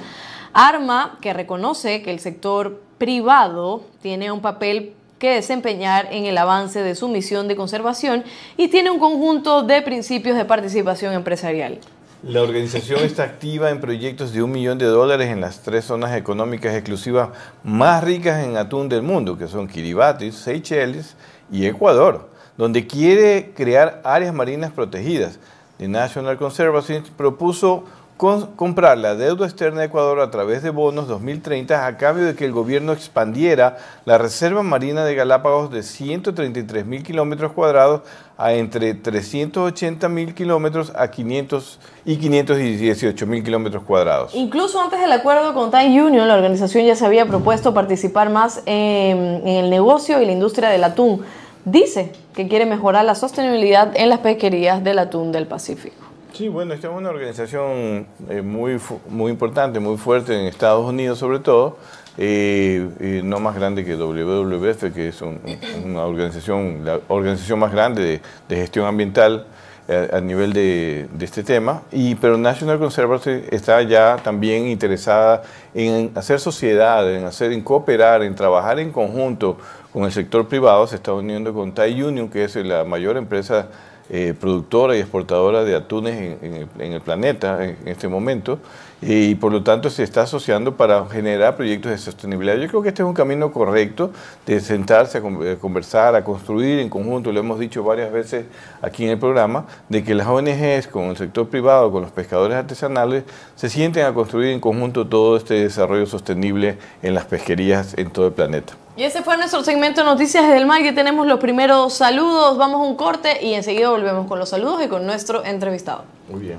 Arma 0.52 1.19
que 1.21 1.33
reconoce 1.33 2.02
que 2.02 2.11
el 2.11 2.21
sector 2.21 2.83
privado 3.02 3.82
tiene 4.00 4.30
un 4.30 4.40
papel 4.40 4.92
que 5.18 5.35
desempeñar 5.35 6.06
en 6.12 6.25
el 6.25 6.38
avance 6.38 6.85
de 6.85 6.94
su 6.94 7.09
misión 7.09 7.49
de 7.49 7.56
conservación 7.56 8.23
y 8.56 8.68
tiene 8.68 8.92
un 8.92 9.00
conjunto 9.00 9.64
de 9.64 9.82
principios 9.82 10.37
de 10.37 10.44
participación 10.44 11.12
empresarial. 11.12 11.80
La 12.23 12.42
organización 12.42 13.00
está 13.02 13.25
activa 13.25 13.71
en 13.71 13.80
proyectos 13.80 14.32
de 14.32 14.40
un 14.40 14.52
millón 14.52 14.78
de 14.78 14.85
dólares 14.85 15.30
en 15.30 15.40
las 15.40 15.62
tres 15.62 15.87
zonas 15.87 16.14
económicas 16.16 16.76
exclusivas 16.76 17.30
más 17.64 18.04
ricas 18.04 18.44
en 18.44 18.56
atún 18.56 18.88
del 18.88 19.02
mundo, 19.02 19.37
que 19.37 19.49
son 19.49 19.66
Kiribati, 19.66 20.30
Seychelles 20.30 21.16
y 21.50 21.66
Ecuador, 21.66 22.30
donde 22.56 22.87
quiere 22.87 23.50
crear 23.56 24.00
áreas 24.04 24.32
marinas 24.32 24.71
protegidas. 24.71 25.40
The 25.78 25.88
National 25.88 26.37
Conservancy 26.37 27.02
propuso 27.16 27.82
comprar 28.22 28.98
la 28.98 29.16
deuda 29.16 29.46
externa 29.46 29.80
de 29.80 29.86
Ecuador 29.86 30.20
a 30.20 30.30
través 30.30 30.62
de 30.62 30.70
bonos 30.70 31.08
2030 31.08 31.86
a 31.86 31.96
cambio 31.96 32.24
de 32.24 32.36
que 32.36 32.44
el 32.44 32.52
gobierno 32.52 32.92
expandiera 32.92 33.78
la 34.04 34.16
Reserva 34.16 34.62
Marina 34.62 35.04
de 35.04 35.16
Galápagos 35.16 35.72
de 35.72 35.82
133 35.82 36.86
mil 36.86 37.02
kilómetros 37.02 37.50
cuadrados 37.50 38.02
a 38.38 38.52
entre 38.52 38.94
380 38.94 40.08
mil 40.08 40.34
kilómetros 40.34 40.92
a 40.94 41.10
500 41.10 41.80
y 42.04 42.16
518 42.16 43.26
mil 43.26 43.42
kilómetros 43.42 43.82
cuadrados. 43.82 44.32
Incluso 44.36 44.80
antes 44.80 45.00
del 45.00 45.10
acuerdo 45.10 45.52
con 45.52 45.72
Time 45.72 46.00
Union, 46.00 46.28
la 46.28 46.34
organización 46.34 46.84
ya 46.86 46.94
se 46.94 47.04
había 47.04 47.26
propuesto 47.26 47.74
participar 47.74 48.30
más 48.30 48.62
en 48.66 49.48
el 49.48 49.68
negocio 49.68 50.22
y 50.22 50.26
la 50.26 50.32
industria 50.32 50.68
del 50.68 50.84
atún. 50.84 51.22
Dice 51.64 52.12
que 52.34 52.46
quiere 52.46 52.66
mejorar 52.66 53.04
la 53.04 53.16
sostenibilidad 53.16 53.90
en 53.96 54.08
las 54.08 54.20
pesquerías 54.20 54.84
del 54.84 55.00
atún 55.00 55.32
del 55.32 55.48
Pacífico. 55.48 56.01
Sí, 56.32 56.48
bueno, 56.48 56.72
esta 56.72 56.88
es 56.88 56.94
una 56.94 57.10
organización 57.10 58.06
eh, 58.30 58.40
muy, 58.40 58.80
muy 59.10 59.30
importante, 59.30 59.80
muy 59.80 59.98
fuerte 59.98 60.34
en 60.34 60.46
Estados 60.46 60.88
Unidos 60.88 61.18
sobre 61.18 61.40
todo, 61.40 61.76
eh, 62.16 63.20
no 63.22 63.38
más 63.38 63.54
grande 63.54 63.84
que 63.84 63.96
WWF, 63.96 64.94
que 64.94 65.08
es 65.08 65.20
una 65.20 66.06
organización, 66.06 66.86
la 66.86 67.00
organización 67.08 67.58
más 67.58 67.70
grande 67.70 68.22
de, 68.48 68.56
gestión 68.56 68.86
ambiental 68.86 69.46
eh, 69.88 70.08
a, 70.10 70.22
nivel 70.22 70.54
de, 70.54 71.06
este 71.20 71.42
tema, 71.42 71.82
y, 71.92 72.14
pero 72.14 72.38
National 72.38 72.78
Conservancy 72.78 73.44
está 73.50 73.82
ya 73.82 74.16
también 74.16 74.68
interesada 74.68 75.42
en 75.74 76.12
hacer 76.14 76.40
sociedad, 76.40 77.14
en, 77.14 77.26
hacer, 77.26 77.52
en 77.52 77.60
cooperar, 77.60 78.22
en 78.22 78.34
trabajar 78.34 78.78
en 78.78 78.90
conjunto 78.90 79.58
con 79.92 80.04
el 80.04 80.12
sector 80.12 80.48
privado, 80.48 80.86
se 80.86 80.96
está 80.96 81.12
uniendo 81.12 81.52
con 81.52 81.74
Thai 81.74 82.02
Union, 82.02 82.30
que 82.30 82.44
es 82.44 82.56
la 82.56 82.84
mayor 82.84 83.18
empresa 83.18 83.68
eh, 84.11 84.35
productora 84.38 84.97
y 84.97 85.00
exportadora 85.00 85.64
de 85.64 85.75
atunes 85.75 86.38
en, 86.42 86.68
el 86.92 87.00
planeta 87.00 87.64
en, 87.64 87.76
este 87.87 88.09
momento 88.09 88.59
y 89.00 89.35
por 89.37 89.52
lo 89.52 89.62
tanto 89.62 89.90
se 89.90 90.02
está 90.02 90.23
asociando 90.23 90.76
para 90.76 91.06
generar 91.06 91.56
proyectos 91.56 91.92
de 91.92 91.99
sostenibilidad. 91.99 92.56
Yo 92.56 92.68
creo 92.68 92.82
que 92.82 92.88
este 92.88 93.02
es 93.02 93.09
un 93.09 93.14
camino 93.14 93.52
correcto 93.52 94.11
de 94.47 94.61
sentarse 94.61 95.18
a 95.18 95.56
conversar, 95.59 96.14
a 96.14 96.25
construir 96.25 96.78
en 96.78 96.88
conjunto, 96.88 97.32
lo 97.32 97.40
hemos 97.40 97.59
dicho 97.59 97.82
varias 97.82 98.12
veces 98.12 98.47
aquí 98.80 99.04
en 99.04 99.11
el 99.11 99.18
programa, 99.18 99.66
de 99.88 100.04
que 100.04 100.14
las 100.14 100.26
ONGs 100.26 100.88
con 100.88 101.04
el 101.04 101.16
sector 101.16 101.49
privado, 101.49 101.90
con 101.90 102.02
los 102.02 102.11
pescadores 102.11 102.56
artesanales, 102.56 103.25
se 103.56 103.68
sienten 103.68 104.04
a 104.04 104.14
construir 104.14 104.50
en 104.50 104.61
conjunto 104.61 105.06
todo 105.06 105.37
este 105.37 105.54
desarrollo 105.54 106.06
sostenible 106.06 106.78
en 107.02 107.14
las 107.14 107.25
pesquerías 107.25 107.97
en 107.97 108.11
todo 108.11 108.26
el 108.26 108.32
planeta. 108.32 108.81
Y 108.94 109.04
ese 109.04 109.22
fue 109.22 109.38
nuestro 109.38 109.64
segmento 109.64 110.02
de 110.02 110.06
Noticias 110.06 110.46
del 110.49 110.66
Mar, 110.66 110.82
que 110.82 110.92
tenemos 110.92 111.26
los 111.26 111.40
primeros 111.40 111.94
saludos, 111.94 112.58
vamos 112.58 112.82
a 112.82 112.84
un 112.84 112.94
corte 112.94 113.42
y 113.42 113.54
enseguida 113.54 113.88
volvemos 113.88 114.26
con 114.26 114.38
los 114.38 114.50
saludos 114.50 114.82
y 114.84 114.88
con 114.88 115.06
nuestro 115.06 115.42
entrevistado. 115.44 116.04
Muy 116.28 116.40
bien. 116.40 116.58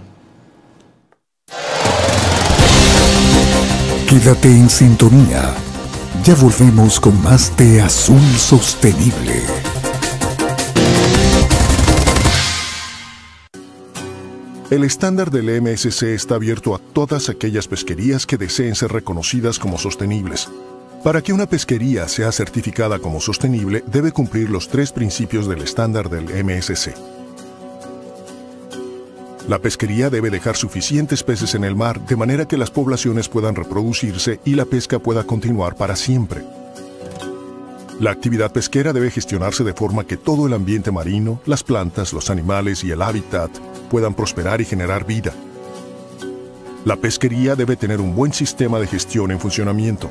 Quédate 4.09 4.47
en 4.47 4.69
sintonía. 4.69 5.53
Ya 6.23 6.33
volvemos 6.35 6.99
con 6.99 7.21
más 7.21 7.55
de 7.55 7.81
Azul 7.81 8.21
Sostenible. 8.37 9.43
El 14.71 14.83
estándar 14.83 15.29
del 15.29 15.61
MSC 15.61 16.15
está 16.15 16.35
abierto 16.35 16.73
a 16.73 16.79
todas 16.79 17.29
aquellas 17.29 17.67
pesquerías 17.67 18.25
que 18.25 18.37
deseen 18.37 18.73
ser 18.73 18.91
reconocidas 18.91 19.59
como 19.59 19.77
sostenibles 19.77 20.49
para 21.03 21.21
que 21.21 21.33
una 21.33 21.45
pesquería 21.47 22.07
sea 22.07 22.31
certificada 22.31 22.97
como 22.97 23.19
sostenible, 23.19 23.83
debe 23.87 24.13
cumplir 24.13 24.49
los 24.49 24.69
tres 24.69 24.93
principios 24.93 25.47
del 25.47 25.61
estándar 25.61 26.09
del 26.09 26.25
MSC. 26.43 26.93
La 29.49 29.59
pesquería 29.59 30.09
debe 30.09 30.29
dejar 30.29 30.55
suficientes 30.55 31.21
peces 31.21 31.55
en 31.55 31.65
el 31.65 31.75
mar 31.75 31.99
de 32.05 32.15
manera 32.15 32.47
que 32.47 32.57
las 32.57 32.71
poblaciones 32.71 33.27
puedan 33.27 33.55
reproducirse 33.55 34.39
y 34.45 34.55
la 34.55 34.63
pesca 34.63 34.99
pueda 34.99 35.25
continuar 35.25 35.75
para 35.75 35.97
siempre. 35.97 36.41
La 37.99 38.11
actividad 38.11 38.53
pesquera 38.53 38.93
debe 38.93 39.11
gestionarse 39.11 39.65
de 39.65 39.73
forma 39.73 40.05
que 40.05 40.15
todo 40.15 40.47
el 40.47 40.53
ambiente 40.53 40.91
marino, 40.91 41.41
las 41.45 41.63
plantas, 41.63 42.13
los 42.13 42.29
animales 42.29 42.85
y 42.85 42.91
el 42.91 43.01
hábitat 43.01 43.51
puedan 43.91 44.13
prosperar 44.13 44.61
y 44.61 44.65
generar 44.65 45.05
vida. 45.05 45.33
La 46.85 46.95
pesquería 46.95 47.55
debe 47.57 47.75
tener 47.75 47.99
un 47.99 48.15
buen 48.15 48.31
sistema 48.31 48.79
de 48.79 48.87
gestión 48.87 49.31
en 49.31 49.39
funcionamiento. 49.39 50.09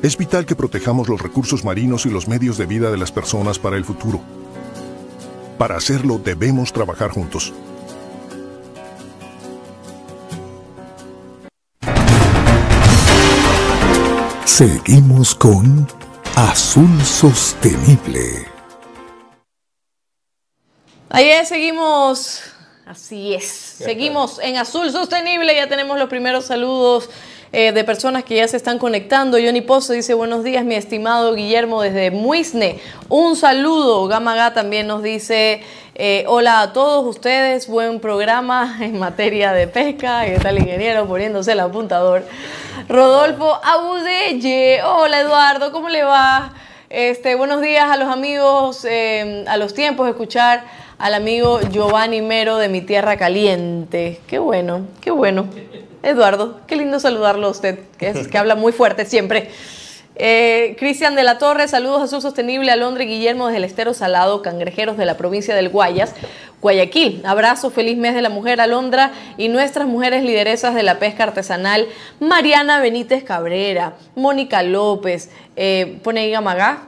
Es 0.00 0.16
vital 0.16 0.46
que 0.46 0.54
protejamos 0.54 1.08
los 1.08 1.20
recursos 1.20 1.64
marinos 1.64 2.06
y 2.06 2.10
los 2.10 2.28
medios 2.28 2.56
de 2.56 2.66
vida 2.66 2.92
de 2.92 2.98
las 2.98 3.10
personas 3.10 3.58
para 3.58 3.76
el 3.76 3.84
futuro. 3.84 4.20
Para 5.58 5.76
hacerlo 5.76 6.18
debemos 6.18 6.72
trabajar 6.72 7.10
juntos. 7.10 7.52
Seguimos 14.44 15.34
con 15.34 15.88
Azul 16.36 17.02
Sostenible. 17.02 18.46
Ahí 21.10 21.44
seguimos. 21.44 22.42
Así 22.86 23.34
es. 23.34 23.44
Seguimos 23.48 24.38
en 24.38 24.58
Azul 24.58 24.92
Sostenible. 24.92 25.56
Ya 25.56 25.68
tenemos 25.68 25.98
los 25.98 26.08
primeros 26.08 26.44
saludos 26.44 27.10
eh, 27.52 27.72
de 27.72 27.84
personas 27.84 28.24
que 28.24 28.36
ya 28.36 28.48
se 28.48 28.56
están 28.56 28.78
conectando. 28.78 29.38
Johnny 29.38 29.60
Pozo 29.60 29.92
dice 29.92 30.14
buenos 30.14 30.44
días, 30.44 30.64
mi 30.64 30.74
estimado 30.74 31.34
Guillermo 31.34 31.80
desde 31.82 32.10
Muisne. 32.10 32.78
Un 33.08 33.36
saludo. 33.36 34.06
Gamaga 34.06 34.52
también 34.52 34.86
nos 34.86 35.02
dice 35.02 35.62
eh, 35.94 36.24
hola 36.28 36.60
a 36.60 36.72
todos 36.72 37.04
ustedes, 37.06 37.66
buen 37.66 38.00
programa 38.00 38.76
en 38.80 38.98
materia 38.98 39.52
de 39.52 39.66
pesca. 39.66 40.28
Y 40.28 40.32
está 40.32 40.50
el 40.50 40.58
ingeniero 40.58 41.06
poniéndose 41.06 41.52
el 41.52 41.60
apuntador. 41.60 42.24
Rodolfo 42.88 43.58
Abudelle. 43.64 44.82
Hola 44.82 45.20
Eduardo, 45.20 45.72
¿cómo 45.72 45.88
le 45.88 46.02
va? 46.04 46.52
Este, 46.90 47.34
buenos 47.34 47.60
días 47.60 47.90
a 47.90 47.96
los 47.96 48.08
amigos, 48.08 48.84
eh, 48.84 49.44
a 49.46 49.56
los 49.56 49.74
tiempos 49.74 50.08
escuchar 50.08 50.64
al 50.98 51.14
amigo 51.14 51.60
Giovanni 51.70 52.22
Mero 52.22 52.56
de 52.58 52.68
Mi 52.68 52.80
Tierra 52.80 53.16
Caliente. 53.16 54.20
Qué 54.26 54.38
bueno, 54.38 54.86
qué 55.00 55.10
bueno. 55.10 55.46
Eduardo, 56.02 56.60
qué 56.66 56.76
lindo 56.76 57.00
saludarlo 57.00 57.46
a 57.46 57.50
usted, 57.50 57.78
que, 57.98 58.08
es, 58.08 58.28
que 58.28 58.38
habla 58.38 58.54
muy 58.54 58.72
fuerte 58.72 59.04
siempre. 59.04 59.50
Eh, 60.20 60.74
Cristian 60.80 61.14
de 61.14 61.22
la 61.22 61.38
Torre, 61.38 61.68
saludos 61.68 62.02
a 62.02 62.08
Sur 62.08 62.20
Sostenible, 62.20 62.72
a 62.72 62.76
Londres, 62.76 63.06
Guillermo 63.06 63.46
desde 63.46 63.58
el 63.58 63.64
Estero 63.64 63.94
Salado, 63.94 64.42
Cangrejeros 64.42 64.96
de 64.96 65.04
la 65.04 65.16
provincia 65.16 65.54
del 65.54 65.68
Guayas, 65.68 66.12
Guayaquil. 66.60 67.22
Abrazo, 67.24 67.70
feliz 67.70 67.96
mes 67.96 68.16
de 68.16 68.22
la 68.22 68.28
mujer, 68.28 68.60
Alondra 68.60 69.12
y 69.36 69.46
nuestras 69.46 69.86
mujeres 69.86 70.24
lideresas 70.24 70.74
de 70.74 70.82
la 70.82 70.98
pesca 70.98 71.22
artesanal, 71.22 71.86
Mariana 72.18 72.80
Benítez 72.80 73.22
Cabrera, 73.22 73.94
Mónica 74.16 74.64
López, 74.64 75.30
eh, 75.54 76.00
pone 76.02 76.20
ahí 76.20 76.34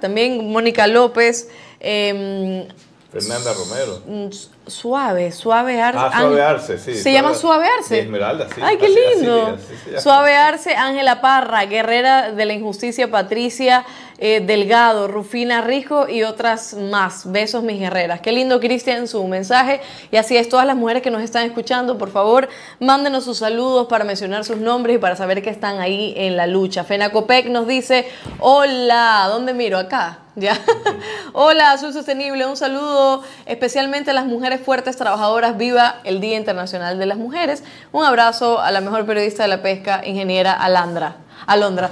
también 0.01 0.51
Mónica 0.51 0.89
López. 0.89 1.49
Em, 1.79 2.67
Fernanda 3.13 3.53
Romero. 3.53 4.31
Suave, 4.71 5.33
suavearse. 5.33 6.01
Ah, 6.01 6.21
suavearse, 6.21 6.79
sí. 6.79 6.95
Se 6.95 7.13
llama 7.13 7.35
suavearse. 7.35 8.01
Esmeralda, 8.01 8.49
sí. 8.55 8.61
Ay, 8.63 8.79
qué 8.79 8.89
lindo. 8.89 9.59
suavearse, 9.99 10.75
Ángela 10.75 11.21
Parra, 11.21 11.67
guerrera 11.67 12.33
de 12.33 12.45
la 12.45 12.55
injusticia, 12.55 13.11
Patricia 13.11 13.85
eh, 14.23 14.41
Delgado, 14.41 15.09
Rufina 15.09 15.63
Rijo 15.63 16.07
y 16.07 16.25
otras 16.25 16.75
más. 16.75 17.33
Besos, 17.33 17.63
mis 17.63 17.81
guerreras. 17.81 18.21
Qué 18.21 18.33
lindo, 18.33 18.61
Cristian, 18.61 19.09
su 19.09 19.27
mensaje. 19.27 19.81
Y 20.13 20.19
así 20.19 20.37
es, 20.37 20.51
todas 20.51 20.67
las 20.67 20.77
mujeres 20.77 21.03
que 21.03 21.11
nos 21.11 21.23
están 21.23 21.47
escuchando, 21.47 21.97
por 21.97 22.11
favor, 22.11 22.47
mándenos 22.81 23.25
sus 23.25 23.39
saludos 23.39 23.87
para 23.89 24.05
mencionar 24.05 24.45
sus 24.45 24.59
nombres 24.59 24.97
y 24.97 24.99
para 24.99 25.17
saber 25.17 25.43
que 25.43 25.49
están 25.49 25.81
ahí 25.81 26.13
en 26.19 26.37
la 26.37 26.47
lucha. 26.47 26.85
Fenacopec 26.85 27.47
nos 27.47 27.67
dice, 27.67 28.07
hola, 28.41 29.27
¿dónde 29.31 29.55
miro? 29.55 29.79
Acá. 29.79 30.19
¿Ya? 30.37 30.57
Hola, 31.33 31.73
Azul 31.73 31.93
Sostenible, 31.93 32.47
un 32.47 32.57
saludo 32.57 33.23
especialmente 33.47 34.13
a 34.13 34.15
las 34.15 34.27
mujeres 34.27 34.60
fuertes 34.61 34.97
trabajadoras. 34.97 35.57
Viva 35.57 35.97
el 36.05 36.21
Día 36.21 36.37
Internacional 36.37 36.99
de 36.99 37.07
las 37.07 37.19
Mujeres. 37.19 37.65
Un 37.93 38.05
abrazo 38.05 38.61
a 38.61 38.71
la 38.71 38.81
mejor 38.81 39.07
periodista 39.07 39.43
de 39.43 39.49
la 39.49 39.63
pesca, 39.63 40.03
ingeniera 40.05 40.53
Alandra. 40.53 41.17
Alondra. 41.47 41.91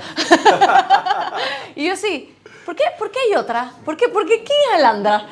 y 1.75 1.87
yo 1.87 1.97
sí, 1.97 2.35
¿por 2.65 2.77
qué, 2.77 2.85
¿por 2.99 3.11
qué 3.11 3.19
hay 3.29 3.37
otra? 3.37 3.73
¿Por 3.85 3.97
qué, 3.97 4.09
¿Por 4.09 4.27
qué 4.27 4.45
quién 4.45 4.59
es 4.69 4.79
Alandra? 4.79 5.27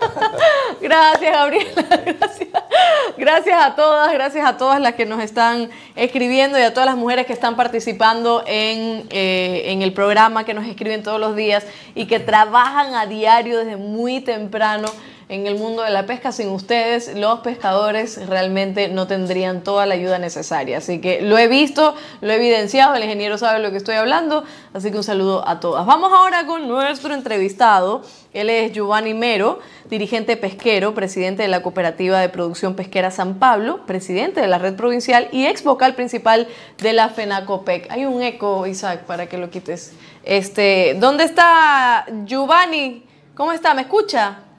gracias, 0.80 1.32
Gabriela. 1.32 1.82
Gracias. 3.16 3.62
a 3.62 3.74
todas, 3.74 4.12
gracias 4.12 4.46
a 4.46 4.56
todas 4.56 4.80
las 4.80 4.94
que 4.94 5.04
nos 5.04 5.22
están 5.22 5.68
escribiendo 5.94 6.58
y 6.58 6.62
a 6.62 6.72
todas 6.72 6.86
las 6.86 6.96
mujeres 6.96 7.26
que 7.26 7.34
están 7.34 7.54
participando 7.54 8.42
en, 8.46 9.06
eh, 9.10 9.64
en 9.66 9.82
el 9.82 9.92
programa, 9.92 10.44
que 10.44 10.54
nos 10.54 10.66
escriben 10.66 11.02
todos 11.02 11.20
los 11.20 11.36
días 11.36 11.66
y 11.94 12.06
que 12.06 12.18
trabajan 12.18 12.94
a 12.94 13.04
diario 13.06 13.58
desde 13.58 13.76
muy 13.76 14.20
temprano 14.20 14.88
en 15.30 15.46
el 15.46 15.54
mundo 15.54 15.82
de 15.82 15.90
la 15.90 16.06
pesca. 16.06 16.32
Sin 16.32 16.48
ustedes, 16.48 17.14
los 17.16 17.40
pescadores 17.40 18.26
realmente 18.26 18.88
no 18.88 19.06
tendrían 19.06 19.62
toda 19.62 19.86
la 19.86 19.94
ayuda 19.94 20.18
necesaria. 20.18 20.78
Así 20.78 21.00
que 21.00 21.22
lo 21.22 21.38
he 21.38 21.46
visto, 21.46 21.94
lo 22.20 22.32
he 22.32 22.34
evidenciado, 22.34 22.96
el 22.96 23.04
ingeniero 23.04 23.38
sabe 23.38 23.60
lo 23.60 23.70
que 23.70 23.76
estoy 23.76 23.94
hablando, 23.94 24.44
así 24.74 24.90
que 24.90 24.96
un 24.96 25.04
saludo 25.04 25.48
a 25.48 25.60
todas. 25.60 25.86
Vamos 25.86 26.12
ahora 26.12 26.46
con 26.46 26.66
nuestro 26.66 27.14
entrevistado. 27.14 28.02
Él 28.32 28.50
es 28.50 28.72
Giovanni 28.72 29.14
Mero, 29.14 29.60
dirigente 29.88 30.36
pesquero, 30.36 30.94
presidente 30.94 31.42
de 31.42 31.48
la 31.48 31.62
Cooperativa 31.62 32.20
de 32.20 32.28
Producción 32.28 32.74
Pesquera 32.74 33.12
San 33.12 33.38
Pablo, 33.38 33.86
presidente 33.86 34.40
de 34.40 34.48
la 34.48 34.58
red 34.58 34.74
provincial 34.74 35.28
y 35.30 35.46
ex 35.46 35.62
vocal 35.62 35.94
principal 35.94 36.48
de 36.78 36.92
la 36.92 37.08
FENACOPEC. 37.08 37.88
Hay 37.90 38.04
un 38.04 38.20
eco, 38.20 38.66
Isaac, 38.66 39.04
para 39.04 39.26
que 39.26 39.38
lo 39.38 39.48
quites. 39.48 39.92
Este, 40.24 40.96
¿Dónde 40.98 41.22
está 41.22 42.04
Giovanni? 42.24 43.04
¿Cómo 43.36 43.52
está? 43.52 43.74
¿Me 43.74 43.82
escucha? 43.82 44.49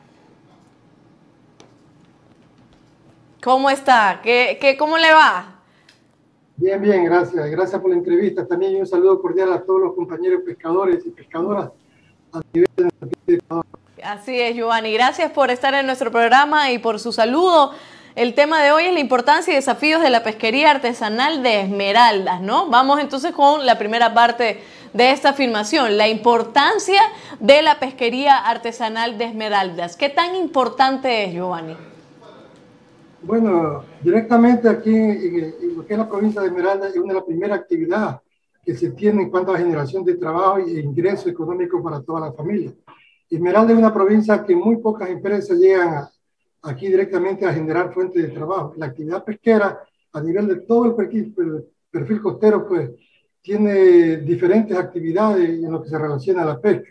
¿Cómo 3.43 3.69
está? 3.69 4.19
¿Qué, 4.21 4.57
qué, 4.61 4.77
cómo 4.77 4.97
le 4.97 5.11
va? 5.13 5.61
Bien, 6.57 6.79
bien, 6.79 7.05
gracias. 7.05 7.49
Gracias 7.49 7.81
por 7.81 7.89
la 7.89 7.97
entrevista. 7.97 8.45
También 8.45 8.75
un 8.75 8.85
saludo 8.85 9.19
cordial 9.19 9.51
a 9.51 9.61
todos 9.61 9.81
los 9.81 9.95
compañeros 9.95 10.41
pescadores 10.45 11.03
y 11.05 11.09
pescadoras 11.09 11.71
a 12.33 12.41
nivel 12.53 12.69
de 13.25 13.41
Así 14.03 14.39
es, 14.39 14.55
Giovanni. 14.55 14.93
Gracias 14.93 15.31
por 15.31 15.49
estar 15.49 15.73
en 15.73 15.87
nuestro 15.87 16.11
programa 16.11 16.71
y 16.71 16.77
por 16.77 16.99
su 16.99 17.11
saludo. 17.11 17.73
El 18.15 18.35
tema 18.35 18.61
de 18.61 18.71
hoy 18.71 18.85
es 18.85 18.93
la 18.93 18.99
importancia 18.99 19.51
y 19.51 19.55
desafíos 19.55 20.01
de 20.01 20.09
la 20.09 20.21
pesquería 20.23 20.69
artesanal 20.69 21.41
de 21.41 21.61
esmeraldas, 21.61 22.41
¿no? 22.41 22.67
Vamos 22.67 22.99
entonces 22.99 23.31
con 23.31 23.65
la 23.65 23.77
primera 23.77 24.13
parte 24.13 24.61
de 24.93 25.11
esta 25.11 25.29
afirmación, 25.29 25.97
la 25.97 26.07
importancia 26.09 27.01
de 27.39 27.61
la 27.61 27.79
pesquería 27.79 28.37
artesanal 28.37 29.17
de 29.17 29.25
esmeraldas. 29.25 29.95
¿Qué 29.95 30.09
tan 30.09 30.35
importante 30.35 31.23
es, 31.23 31.33
Giovanni? 31.33 31.75
Bueno, 33.23 33.83
directamente 34.03 34.67
aquí 34.67 34.93
en, 34.93 35.75
lo 35.75 35.85
que 35.85 35.93
es 35.93 35.99
la 35.99 36.09
provincia 36.09 36.41
de 36.41 36.47
Esmeralda 36.47 36.87
es 36.87 36.97
una 36.97 37.13
de 37.13 37.19
las 37.19 37.23
primeras 37.23 37.59
actividades 37.59 38.15
que 38.65 38.73
se 38.73 38.91
tiene 38.91 39.23
en 39.23 39.29
cuanto 39.29 39.51
a 39.53 39.59
generación 39.59 40.03
de 40.03 40.15
trabajo 40.15 40.57
e 40.57 40.79
ingreso 40.79 41.29
económico 41.29 41.83
para 41.83 42.01
toda 42.01 42.19
la 42.19 42.33
familia. 42.33 42.73
Esmeralda 43.29 43.73
es 43.73 43.77
una 43.77 43.93
provincia 43.93 44.43
que 44.43 44.55
muy 44.55 44.77
pocas 44.77 45.09
empresas 45.09 45.57
llegan 45.57 46.07
aquí 46.63 46.87
directamente 46.87 47.45
a 47.45 47.53
generar 47.53 47.93
fuentes 47.93 48.23
de 48.23 48.29
trabajo. 48.29 48.73
La 48.77 48.87
actividad 48.87 49.23
pesquera 49.23 49.79
a 50.13 50.21
nivel 50.21 50.47
de 50.47 50.55
todo 50.61 50.85
el 50.85 50.95
perfil, 50.95 51.33
el 51.37 51.65
perfil 51.91 52.21
costero, 52.21 52.67
pues 52.67 52.89
tiene 53.39 54.17
diferentes 54.17 54.75
actividades 54.75 55.47
en 55.47 55.71
lo 55.71 55.81
que 55.81 55.89
se 55.89 55.97
relaciona 55.97 56.41
a 56.41 56.45
la 56.45 56.59
pesca. 56.59 56.89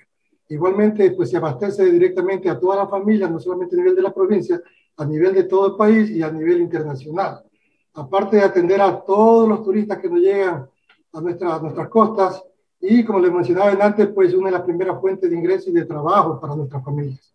Igualmente, 0.48 1.10
pues 1.12 1.30
se 1.30 1.36
abastece 1.36 1.90
directamente 1.90 2.48
a 2.48 2.58
toda 2.58 2.76
la 2.76 2.88
familia, 2.88 3.28
no 3.28 3.38
solamente 3.38 3.74
a 3.76 3.78
nivel 3.78 3.94
de 3.94 4.02
la 4.02 4.14
provincia, 4.14 4.60
a 5.00 5.06
nivel 5.06 5.34
de 5.34 5.44
todo 5.44 5.66
el 5.68 5.76
país 5.76 6.10
y 6.10 6.22
a 6.22 6.30
nivel 6.30 6.60
internacional. 6.60 7.42
Aparte 7.94 8.36
de 8.36 8.42
atender 8.44 8.80
a 8.82 9.02
todos 9.02 9.48
los 9.48 9.64
turistas 9.64 9.98
que 9.98 10.10
nos 10.10 10.20
llegan 10.20 10.68
a, 11.12 11.20
nuestras 11.22 11.62
nuestras 11.62 11.88
costas 11.88 12.44
y, 12.80 13.02
como 13.04 13.18
les 13.20 13.32
mencionaba 13.32 13.72
antes, 13.84 14.08
pues 14.08 14.34
una 14.34 14.48
de 14.48 14.52
las 14.58 14.62
primeras 14.62 15.00
fuentes 15.00 15.30
de 15.30 15.36
ingresos 15.36 15.68
y 15.68 15.72
de 15.72 15.86
trabajo 15.86 16.38
para 16.38 16.54
nuestras 16.54 16.84
familias. 16.84 17.34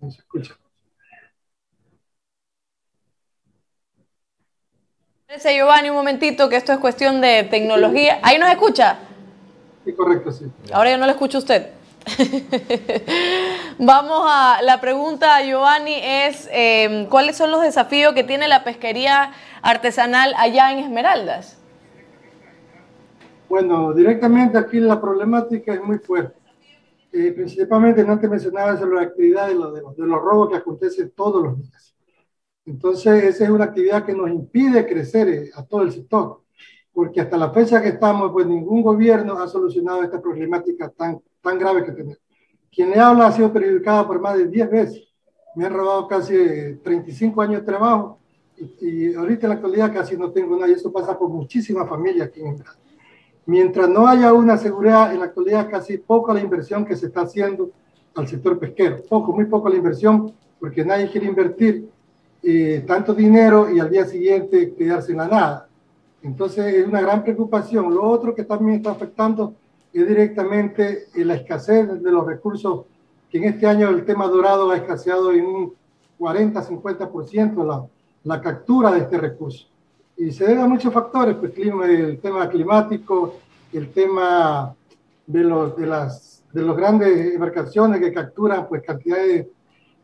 No 0.00 0.10
se 0.10 0.20
escucha. 0.20 0.67
Giovanni, 5.36 5.90
un 5.90 5.96
momentito, 5.96 6.48
que 6.48 6.56
esto 6.56 6.72
es 6.72 6.78
cuestión 6.78 7.20
de 7.20 7.44
tecnología. 7.44 8.18
¿Ahí 8.22 8.38
nos 8.38 8.48
escucha? 8.48 8.96
Sí, 9.84 9.92
correcto, 9.92 10.32
sí. 10.32 10.46
Ahora 10.72 10.90
yo 10.90 10.96
no 10.96 11.04
lo 11.04 11.12
escucho 11.12 11.38
usted. 11.38 11.70
Vamos 13.78 14.22
a 14.26 14.62
la 14.62 14.80
pregunta, 14.80 15.42
Giovanni, 15.44 15.96
es 16.02 16.48
em, 16.50 17.06
¿cuáles 17.06 17.36
son 17.36 17.50
los 17.50 17.60
desafíos 17.60 18.14
que 18.14 18.24
tiene 18.24 18.48
la 18.48 18.64
pesquería 18.64 19.32
artesanal 19.60 20.32
allá 20.38 20.72
en 20.72 20.78
Esmeraldas? 20.78 21.58
Bueno, 23.50 23.92
directamente 23.92 24.56
aquí 24.56 24.80
la 24.80 24.98
problemática 24.98 25.74
es 25.74 25.82
muy 25.82 25.98
fuerte. 25.98 26.38
Eh, 27.12 27.32
principalmente, 27.32 28.00
antes 28.00 28.30
mencionaba 28.30 28.78
sobre 28.78 28.96
la 28.96 29.02
actividad 29.02 29.48
de 29.48 29.54
los, 29.54 29.74
de 29.74 30.06
los 30.06 30.22
robos 30.22 30.48
que 30.48 30.56
acontecen 30.56 31.10
todos 31.10 31.42
los 31.42 31.58
días. 31.58 31.94
Entonces, 32.68 33.24
esa 33.24 33.44
es 33.44 33.50
una 33.50 33.64
actividad 33.64 34.04
que 34.04 34.12
nos 34.12 34.28
impide 34.28 34.86
crecer 34.86 35.28
eh, 35.28 35.50
a 35.54 35.64
todo 35.64 35.82
el 35.82 35.90
sector, 35.90 36.42
porque 36.92 37.22
hasta 37.22 37.38
la 37.38 37.50
fecha 37.50 37.80
que 37.80 37.88
estamos, 37.88 38.30
pues 38.30 38.46
ningún 38.46 38.82
gobierno 38.82 39.38
ha 39.38 39.48
solucionado 39.48 40.02
esta 40.02 40.20
problemática 40.20 40.90
tan, 40.90 41.18
tan 41.40 41.58
grave 41.58 41.84
que 41.86 41.92
tenemos. 41.92 42.20
Quien 42.70 42.90
le 42.90 43.00
habla 43.00 43.28
ha 43.28 43.32
sido 43.32 43.50
perjudicada 43.50 44.06
por 44.06 44.20
más 44.20 44.36
de 44.36 44.48
10 44.48 44.70
veces. 44.70 45.02
Me 45.56 45.64
han 45.64 45.72
robado 45.72 46.06
casi 46.06 46.34
35 46.82 47.40
años 47.40 47.60
de 47.60 47.66
trabajo 47.66 48.18
y, 48.80 49.14
ahorita 49.14 49.46
en 49.46 49.48
la 49.48 49.54
actualidad 49.54 49.92
casi 49.92 50.16
no 50.18 50.30
tengo 50.30 50.54
nada 50.56 50.68
y 50.68 50.74
eso 50.74 50.92
pasa 50.92 51.18
por 51.18 51.30
muchísimas 51.30 51.88
familias 51.88 52.28
aquí 52.28 52.40
en 52.40 52.48
el 52.48 52.64
Mientras 53.46 53.88
no 53.88 54.06
haya 54.06 54.34
una 54.34 54.58
seguridad, 54.58 55.10
en 55.10 55.20
la 55.20 55.26
actualidad 55.26 55.70
casi 55.70 55.96
poco 55.96 56.34
la 56.34 56.40
inversión 56.40 56.84
que 56.84 56.96
se 56.96 57.06
está 57.06 57.22
haciendo 57.22 57.70
al 58.14 58.28
sector 58.28 58.58
pesquero. 58.58 58.98
Poco, 59.08 59.32
muy 59.32 59.46
poco 59.46 59.70
la 59.70 59.76
inversión, 59.76 60.34
porque 60.60 60.84
nadie 60.84 61.08
quiere 61.08 61.28
invertir 61.28 61.88
eh, 62.42 62.84
tanto 62.86 63.14
dinero 63.14 63.70
y 63.70 63.80
al 63.80 63.90
día 63.90 64.04
siguiente 64.04 64.74
quedarse 64.74 65.12
en 65.12 65.18
la 65.18 65.28
nada. 65.28 65.68
Entonces 66.22 66.74
es 66.74 66.86
una 66.86 67.00
gran 67.00 67.22
preocupación. 67.22 67.94
Lo 67.94 68.02
otro 68.04 68.34
que 68.34 68.44
también 68.44 68.78
está 68.78 68.90
afectando 68.90 69.54
es 69.92 70.06
directamente 70.06 71.08
eh, 71.14 71.24
la 71.24 71.34
escasez 71.34 72.02
de 72.02 72.10
los 72.10 72.26
recursos, 72.26 72.86
que 73.30 73.38
en 73.38 73.44
este 73.44 73.66
año 73.66 73.88
el 73.88 74.04
tema 74.04 74.26
dorado 74.26 74.70
ha 74.70 74.76
escaseado 74.76 75.32
en 75.32 75.46
un 75.46 75.74
40-50% 76.18 77.64
la, 77.64 77.86
la 78.24 78.40
captura 78.40 78.90
de 78.92 79.00
este 79.00 79.18
recurso. 79.18 79.66
Y 80.16 80.32
se 80.32 80.46
debe 80.46 80.62
a 80.62 80.66
muchos 80.66 80.92
factores, 80.92 81.36
pues 81.36 81.52
el 81.56 82.18
tema 82.20 82.48
climático, 82.48 83.36
el 83.72 83.90
tema 83.90 84.74
de, 85.26 85.44
los, 85.44 85.76
de, 85.76 85.86
las, 85.86 86.42
de 86.52 86.62
los 86.62 86.76
grandes 86.76 87.34
embarcaciones 87.34 88.00
que 88.00 88.12
capturan 88.12 88.66
pues 88.68 88.82
cantidades 88.82 89.46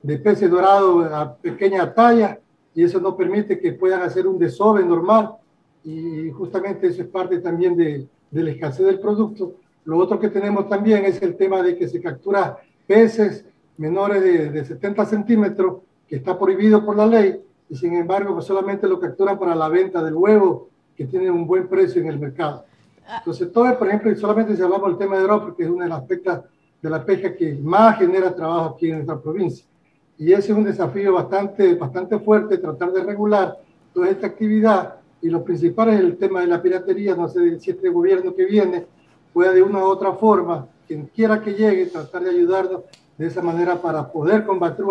de 0.04 0.18
peces 0.18 0.50
dorados 0.50 1.10
a 1.10 1.34
pequeña 1.34 1.94
talla 1.94 2.38
y 2.74 2.84
eso 2.84 3.00
no 3.00 3.16
permite 3.16 3.58
que 3.58 3.72
puedan 3.72 4.02
hacer 4.02 4.26
un 4.26 4.38
desove 4.38 4.84
normal 4.84 5.36
y 5.82 6.30
justamente 6.30 6.88
eso 6.88 7.00
es 7.00 7.08
parte 7.08 7.38
también 7.38 7.74
de, 7.74 8.06
de, 8.30 8.42
la 8.42 8.50
escasez 8.50 8.84
del 8.84 9.00
producto. 9.00 9.54
Lo 9.86 9.96
otro 9.96 10.20
que 10.20 10.28
tenemos 10.28 10.68
también 10.68 11.06
es 11.06 11.22
el 11.22 11.36
tema 11.36 11.62
de 11.62 11.78
que 11.78 11.88
se 11.88 12.02
captura 12.02 12.58
peces 12.86 13.46
menores 13.78 14.22
de, 14.22 14.50
de 14.50 14.64
70 14.66 15.06
centímetros, 15.06 15.78
que 16.06 16.16
está 16.16 16.38
prohibido 16.38 16.84
por 16.84 16.96
la 16.96 17.06
ley, 17.06 17.40
y 17.70 17.74
sin 17.74 17.94
embargo 17.94 18.34
pues 18.34 18.44
solamente 18.44 18.86
lo 18.86 19.00
capturan 19.00 19.38
para 19.38 19.54
la 19.54 19.70
venta 19.70 20.04
del 20.04 20.14
huevo, 20.14 20.68
que 20.94 21.06
tiene 21.06 21.30
un 21.30 21.46
buen 21.46 21.66
precio 21.66 22.02
en 22.02 22.08
el 22.08 22.18
mercado. 22.18 22.66
Entonces, 23.18 23.50
todo, 23.52 23.78
por 23.78 23.88
ejemplo, 23.88 24.14
solamente 24.16 24.54
si 24.54 24.62
hablamos 24.62 24.90
del 24.90 24.98
tema 24.98 25.16
de 25.16 25.24
oro, 25.24 25.42
porque 25.44 25.62
es 25.62 25.70
una 25.70 25.84
de 25.84 25.90
las 25.90 26.00
aspectos 26.00 26.40
de 26.82 26.90
la 26.90 27.04
pesca 27.04 27.34
que 27.34 27.54
más 27.54 27.98
genera 27.98 28.34
trabajo 28.34 28.74
aquí 28.74 28.90
en 28.90 28.96
nuestra 28.96 29.18
provincia 29.18 29.66
y 30.18 30.32
ese 30.32 30.52
es 30.52 30.58
un 30.58 30.64
desafío 30.64 31.12
bastante, 31.12 31.74
bastante 31.74 32.18
fuerte, 32.18 32.58
tratar 32.58 32.92
de 32.92 33.02
regular 33.02 33.58
toda 33.92 34.08
esta 34.08 34.28
actividad 34.28 34.96
y 35.20 35.28
lo 35.28 35.42
principal 35.42 35.88
es 35.90 36.00
el 36.00 36.16
tema 36.16 36.40
de 36.40 36.46
la 36.46 36.62
piratería. 36.62 37.16
No 37.16 37.28
sé 37.28 37.58
si 37.58 37.70
este 37.70 37.88
gobierno 37.88 38.34
que 38.34 38.44
viene 38.44 38.86
puede 39.32 39.54
de 39.54 39.62
una 39.62 39.80
u 39.80 39.86
otra 39.86 40.12
forma, 40.12 40.66
quien 40.86 41.06
quiera 41.06 41.40
que 41.40 41.54
llegue, 41.54 41.86
tratar 41.86 42.22
de 42.22 42.30
ayudarnos 42.30 42.82
de 43.16 43.26
esa 43.26 43.42
manera 43.42 43.80
para 43.80 44.10
poder 44.10 44.44
combatir 44.44 44.84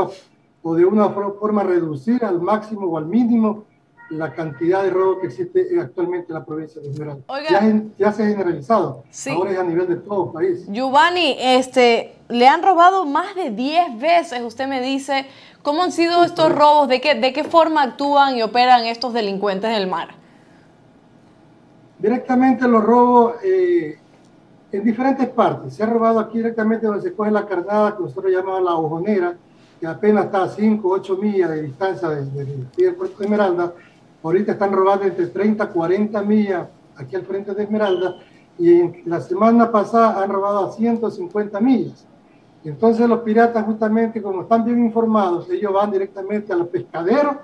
o 0.61 0.75
de 0.75 0.85
una 0.85 1.09
forma 1.09 1.63
reducir 1.63 2.23
al 2.25 2.41
máximo 2.41 2.87
o 2.87 2.97
al 2.97 3.05
mínimo 3.05 3.65
la 4.09 4.33
cantidad 4.33 4.83
de 4.83 4.89
robo 4.89 5.19
que 5.19 5.27
existe 5.27 5.67
actualmente 5.79 6.27
en 6.29 6.33
la 6.35 6.45
provincia 6.45 6.81
de 6.81 6.89
Esmeralda. 6.89 7.23
Ya, 7.97 8.11
se 8.11 8.23
ha 8.23 8.27
generalizado, 8.27 9.03
ahora 9.31 9.51
es 9.51 9.59
a 9.59 9.63
nivel 9.63 9.87
de 9.87 9.95
todo 9.97 10.27
el 10.27 10.31
país. 10.31 10.65
Giovanni, 10.67 11.35
este, 11.39 12.15
le 12.29 12.47
han 12.47 12.63
robado 12.63 13.05
más 13.05 13.35
de 13.35 13.51
10 13.51 13.99
veces, 13.99 14.41
usted 14.41 14.67
me 14.67 14.81
dice, 14.81 15.25
¿cómo 15.61 15.83
han 15.83 15.91
sido 15.91 16.23
estos 16.23 16.53
robos? 16.53 16.87
¿De 16.87 17.01
qué, 17.01 17.15
¿De 17.15 17.33
qué 17.33 17.43
forma 17.43 17.81
actúan 17.83 18.37
y 18.37 18.43
operan 18.43 18.85
estos 18.85 19.13
delincuentes 19.13 19.71
del 19.71 19.87
mar? 19.87 20.09
Directamente 21.99 22.67
los 22.67 22.83
robos 22.83 23.35
eh, 23.43 23.97
en 24.71 24.83
diferentes 24.83 25.29
partes. 25.29 25.75
Se 25.75 25.83
ha 25.83 25.85
robado 25.85 26.19
aquí 26.19 26.37
directamente 26.37 26.85
donde 26.85 27.01
se 27.01 27.13
coge 27.13 27.31
la 27.31 27.45
carnada, 27.45 27.95
que 27.95 28.03
nosotros 28.03 28.31
llamamos 28.31 28.63
la 28.63 28.73
ojonera, 28.73 29.37
que 29.79 29.87
apenas 29.87 30.25
está 30.25 30.43
a 30.43 30.49
5 30.49 30.89
8 30.89 31.17
millas 31.17 31.49
de 31.51 31.61
distancia 31.61 32.09
del 32.09 32.95
puerto 32.95 33.17
de 33.19 33.25
Esmeralda 33.25 33.73
Ahorita 34.23 34.53
están 34.53 34.71
robando 34.71 35.03
entre 35.05 35.27
30 35.27 35.69
40 35.69 36.21
millas 36.23 36.67
aquí 36.95 37.15
al 37.15 37.25
frente 37.25 37.53
de 37.53 37.63
Esmeralda 37.63 38.15
y 38.57 39.03
la 39.07 39.19
semana 39.19 39.69
pasada 39.69 40.23
han 40.23 40.29
robado 40.29 40.67
a 40.67 40.71
150 40.71 41.59
millas. 41.59 42.07
Entonces 42.63 43.07
los 43.09 43.19
piratas 43.19 43.65
justamente 43.65 44.21
como 44.21 44.43
están 44.43 44.63
bien 44.63 44.79
informados, 44.85 45.49
ellos 45.49 45.73
van 45.73 45.91
directamente 45.91 46.53
a 46.53 46.55
los 46.55 46.69
pescaderos 46.69 47.35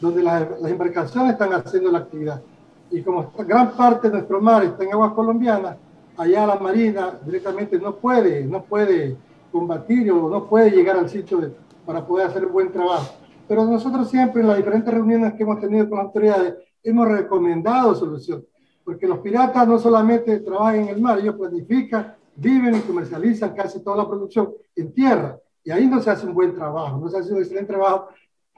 donde 0.00 0.22
las, 0.24 0.48
embarcaciones 0.64 1.32
están 1.32 1.52
haciendo 1.52 1.92
la 1.92 1.98
actividad. 1.98 2.42
Y 2.90 3.02
como 3.02 3.30
gran 3.38 3.70
parte 3.72 4.08
de 4.08 4.14
nuestro 4.14 4.40
mar 4.40 4.64
está 4.64 4.82
en 4.82 4.92
aguas 4.92 5.12
colombianas, 5.12 5.76
allá 6.16 6.46
la 6.46 6.56
marina 6.56 7.12
directamente 7.24 7.78
no 7.78 7.94
puede, 7.94 8.44
no 8.44 8.62
puede 8.62 9.16
combatir 9.52 10.10
o 10.10 10.28
no 10.28 10.46
puede 10.46 10.70
llegar 10.70 10.96
al 10.96 11.08
sitio 11.08 11.52
para 11.86 12.04
poder 12.04 12.26
hacer 12.26 12.44
un 12.44 12.52
buen 12.52 12.72
trabajo. 12.72 13.23
Pero 13.46 13.64
nosotros 13.64 14.10
siempre 14.10 14.40
en 14.40 14.48
las 14.48 14.56
diferentes 14.56 14.92
reuniones 14.92 15.34
que 15.34 15.42
hemos 15.42 15.60
tenido 15.60 15.88
con 15.88 15.98
las 15.98 16.06
autoridades 16.06 16.54
hemos 16.82 17.08
recomendado 17.08 17.94
solución, 17.94 18.44
porque 18.84 19.06
los 19.06 19.18
piratas 19.18 19.66
no 19.66 19.78
solamente 19.78 20.40
trabajan 20.40 20.80
en 20.80 20.88
el 20.88 21.00
mar, 21.00 21.18
ellos 21.18 21.36
planifican, 21.36 22.14
viven 22.36 22.74
y 22.76 22.80
comercializan 22.80 23.54
casi 23.54 23.82
toda 23.82 23.98
la 23.98 24.08
producción 24.08 24.52
en 24.76 24.92
tierra, 24.92 25.38
y 25.62 25.70
ahí 25.70 25.86
no 25.86 26.00
se 26.02 26.10
hace 26.10 26.26
un 26.26 26.34
buen 26.34 26.54
trabajo, 26.54 26.98
no 26.98 27.08
se 27.08 27.18
hace 27.18 27.32
un 27.32 27.38
excelente 27.38 27.72
trabajo, 27.72 28.08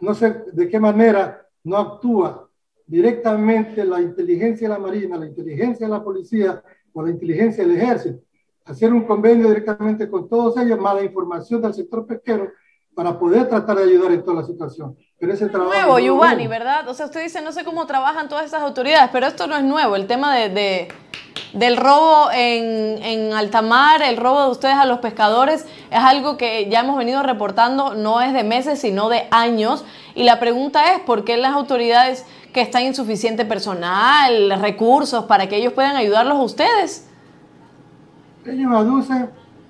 no 0.00 0.14
sé 0.14 0.44
de 0.52 0.68
qué 0.68 0.80
manera 0.80 1.46
no 1.64 1.76
actúa 1.76 2.48
directamente 2.86 3.84
la 3.84 4.00
inteligencia 4.00 4.68
de 4.68 4.74
la 4.74 4.80
Marina, 4.80 5.16
la 5.16 5.26
inteligencia 5.26 5.86
de 5.86 5.92
la 5.92 6.02
policía 6.02 6.62
o 6.92 7.02
la 7.02 7.10
inteligencia 7.10 7.64
del 7.64 7.76
ejército, 7.76 8.20
hacer 8.64 8.92
un 8.92 9.04
convenio 9.04 9.48
directamente 9.48 10.08
con 10.08 10.28
todos 10.28 10.56
ellos, 10.58 10.78
más 10.78 10.96
la 10.96 11.04
información 11.04 11.60
del 11.60 11.74
sector 11.74 12.06
pesquero, 12.06 12.50
para 12.96 13.18
poder 13.18 13.46
tratar 13.46 13.76
de 13.76 13.82
ayudar 13.82 14.10
en 14.12 14.24
toda 14.24 14.40
la 14.40 14.46
situación. 14.46 14.96
Pero 15.20 15.34
ese 15.34 15.50
trabajo... 15.50 15.70
Nuevo, 15.70 15.98
Giovanni, 15.98 16.46
¿verdad? 16.46 16.88
O 16.88 16.94
sea, 16.94 17.04
usted 17.04 17.22
dice, 17.22 17.42
no 17.42 17.52
sé 17.52 17.62
cómo 17.62 17.84
trabajan 17.86 18.26
todas 18.30 18.46
esas 18.46 18.62
autoridades, 18.62 19.10
pero 19.12 19.26
esto 19.26 19.46
no 19.46 19.54
es 19.54 19.64
nuevo. 19.64 19.96
El 19.96 20.06
tema 20.06 20.34
de, 20.34 20.88
del 21.52 21.76
robo 21.76 22.30
en, 22.32 23.02
en 23.02 23.34
alta 23.34 23.60
mar, 23.60 24.00
el 24.00 24.16
robo 24.16 24.44
de 24.44 24.50
ustedes 24.50 24.76
a 24.76 24.86
los 24.86 25.00
pescadores, 25.00 25.66
es 25.90 25.98
algo 25.98 26.38
que 26.38 26.70
ya 26.70 26.80
hemos 26.80 26.96
venido 26.96 27.22
reportando, 27.22 27.94
no 27.94 28.22
es 28.22 28.32
de 28.32 28.44
meses, 28.44 28.80
sino 28.80 29.10
de 29.10 29.26
años. 29.30 29.84
Y 30.14 30.24
la 30.24 30.40
pregunta 30.40 30.94
es, 30.94 31.00
¿por 31.00 31.22
qué 31.22 31.36
las 31.36 31.52
autoridades 31.52 32.24
que 32.54 32.62
están 32.62 32.84
insuficiente 32.84 33.44
personal, 33.44 34.58
recursos, 34.58 35.26
para 35.26 35.50
que 35.50 35.56
ellos 35.56 35.74
puedan 35.74 35.96
ayudarlos 35.96 36.38
a 36.38 36.42
ustedes? 36.42 37.10
Ellos 38.46 38.72
aducen 38.72 39.28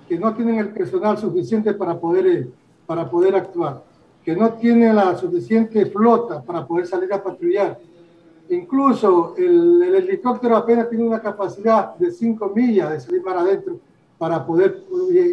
que 0.09 0.17
no 0.17 0.33
tienen 0.33 0.61
el 0.61 0.69
personal 0.69 1.19
suficiente 1.19 1.75
para 1.75 1.99
poder 1.99 2.27
eh, 2.29 2.49
para 2.87 3.09
poder 3.11 3.35
actuar, 3.35 3.83
que 4.25 4.35
no 4.35 4.55
tiene 4.55 4.93
la 4.93 5.17
suficiente 5.17 5.87
flota 5.87 6.43
para 6.43 6.67
poder 6.67 6.87
salir 6.87 7.13
a 7.13 7.23
patrullar. 7.23 7.79
Incluso 8.49 9.35
el, 9.37 9.83
helicóptero 9.95 10.57
apenas 10.57 10.89
tiene 10.89 11.05
una 11.05 11.21
capacidad 11.21 11.97
de 11.97 12.11
5 12.11 12.53
millas 12.55 12.91
de 12.91 13.01
salir 13.01 13.23
para 13.23 13.41
adentro 13.41 13.79
para 14.19 14.47
poder, 14.47 14.85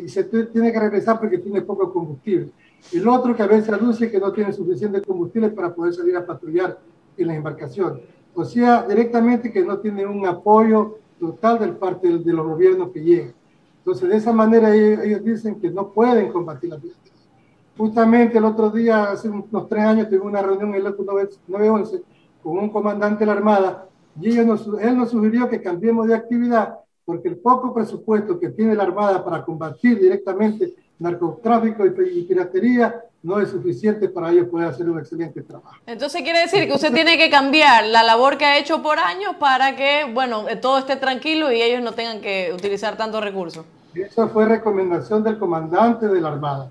y 0.03 0.09
se 0.09 0.25
tiene 0.25 0.71
que 0.71 0.79
regresar 0.79 1.19
porque 1.19 1.37
tiene 1.37 1.61
poco 1.61 1.91
combustible. 1.93 2.49
El 2.91 3.07
otro 3.07 3.35
que 3.35 3.43
a 3.43 3.47
veces 3.47 3.69
anuncia 3.69 4.11
que 4.11 4.19
no 4.19 4.33
tiene 4.33 4.51
suficiente 4.51 5.01
combustible 5.01 5.49
para 5.51 5.73
poder 5.73 5.93
salir 5.93 6.17
a 6.17 6.25
patrullar 6.25 6.77
en 7.17 7.27
las 7.27 7.37
embarcaciones. 7.37 8.01
O 8.35 8.43
sea, 8.43 8.83
directamente 8.83 9.51
que 9.51 9.63
no 9.63 9.77
tiene 9.77 10.05
un 10.05 10.25
apoyo 10.25 10.97
total 11.19 11.59
del 11.59 11.75
parte 11.77 12.17
de, 12.17 12.33
los 12.33 12.45
gobiernos 12.45 12.91
que 12.91 13.03
llegan. 13.03 13.33
Entonces, 13.77 14.09
de 14.09 14.17
esa 14.17 14.33
manera 14.33 14.75
ellos, 14.75 15.23
dicen 15.23 15.59
que 15.59 15.69
no 15.69 15.89
pueden 15.89 16.31
combatir 16.31 16.69
la 16.69 16.77
piratería. 16.77 17.12
Justamente 17.77 18.37
el 18.37 18.45
otro 18.45 18.69
día, 18.69 19.11
hace 19.11 19.29
unos 19.29 19.67
tres 19.67 19.83
años, 19.83 20.09
tuve 20.09 20.19
una 20.19 20.41
reunión 20.41 20.75
en 20.75 20.85
el 20.85 20.95
911 20.95 22.01
con 22.41 22.57
un 22.57 22.69
comandante 22.69 23.21
de 23.21 23.25
la 23.25 23.31
Armada 23.33 23.87
y 24.19 24.37
él 24.37 24.47
nos 24.47 25.09
sugirió 25.09 25.49
que 25.49 25.61
cambiemos 25.61 26.07
de 26.07 26.15
actividad 26.15 26.75
porque 27.05 27.29
el 27.29 27.37
poco 27.37 27.73
presupuesto 27.73 28.39
que 28.39 28.49
tiene 28.49 28.75
la 28.75 28.83
Armada 28.83 29.23
para 29.23 29.43
combatir 29.43 29.99
directamente 29.99 30.75
narcotráfico 30.99 31.85
y 31.85 32.23
piratería 32.23 33.03
no 33.23 33.39
es 33.39 33.49
suficiente 33.49 34.09
para 34.09 34.31
ellos 34.31 34.47
poder 34.49 34.67
hacer 34.67 34.89
un 34.89 34.99
excelente 34.99 35.41
trabajo. 35.41 35.77
Entonces 35.85 36.21
quiere 36.21 36.39
decir 36.39 36.67
que 36.67 36.73
usted 36.73 36.93
tiene 36.93 37.17
que 37.17 37.29
cambiar 37.29 37.85
la 37.85 38.03
labor 38.03 38.37
que 38.37 38.45
ha 38.45 38.57
hecho 38.57 38.83
por 38.83 38.99
años 38.99 39.35
para 39.39 39.75
que, 39.75 40.11
bueno, 40.13 40.45
todo 40.61 40.77
esté 40.77 40.97
tranquilo 40.97 41.51
y 41.51 41.61
ellos 41.61 41.81
no 41.81 41.93
tengan 41.93 42.21
que 42.21 42.51
utilizar 42.53 42.97
tantos 42.97 43.23
recursos. 43.23 43.65
Esa 43.95 44.27
fue 44.27 44.45
recomendación 44.45 45.23
del 45.23 45.39
comandante 45.39 46.07
de 46.07 46.21
la 46.21 46.29
Armada. 46.29 46.69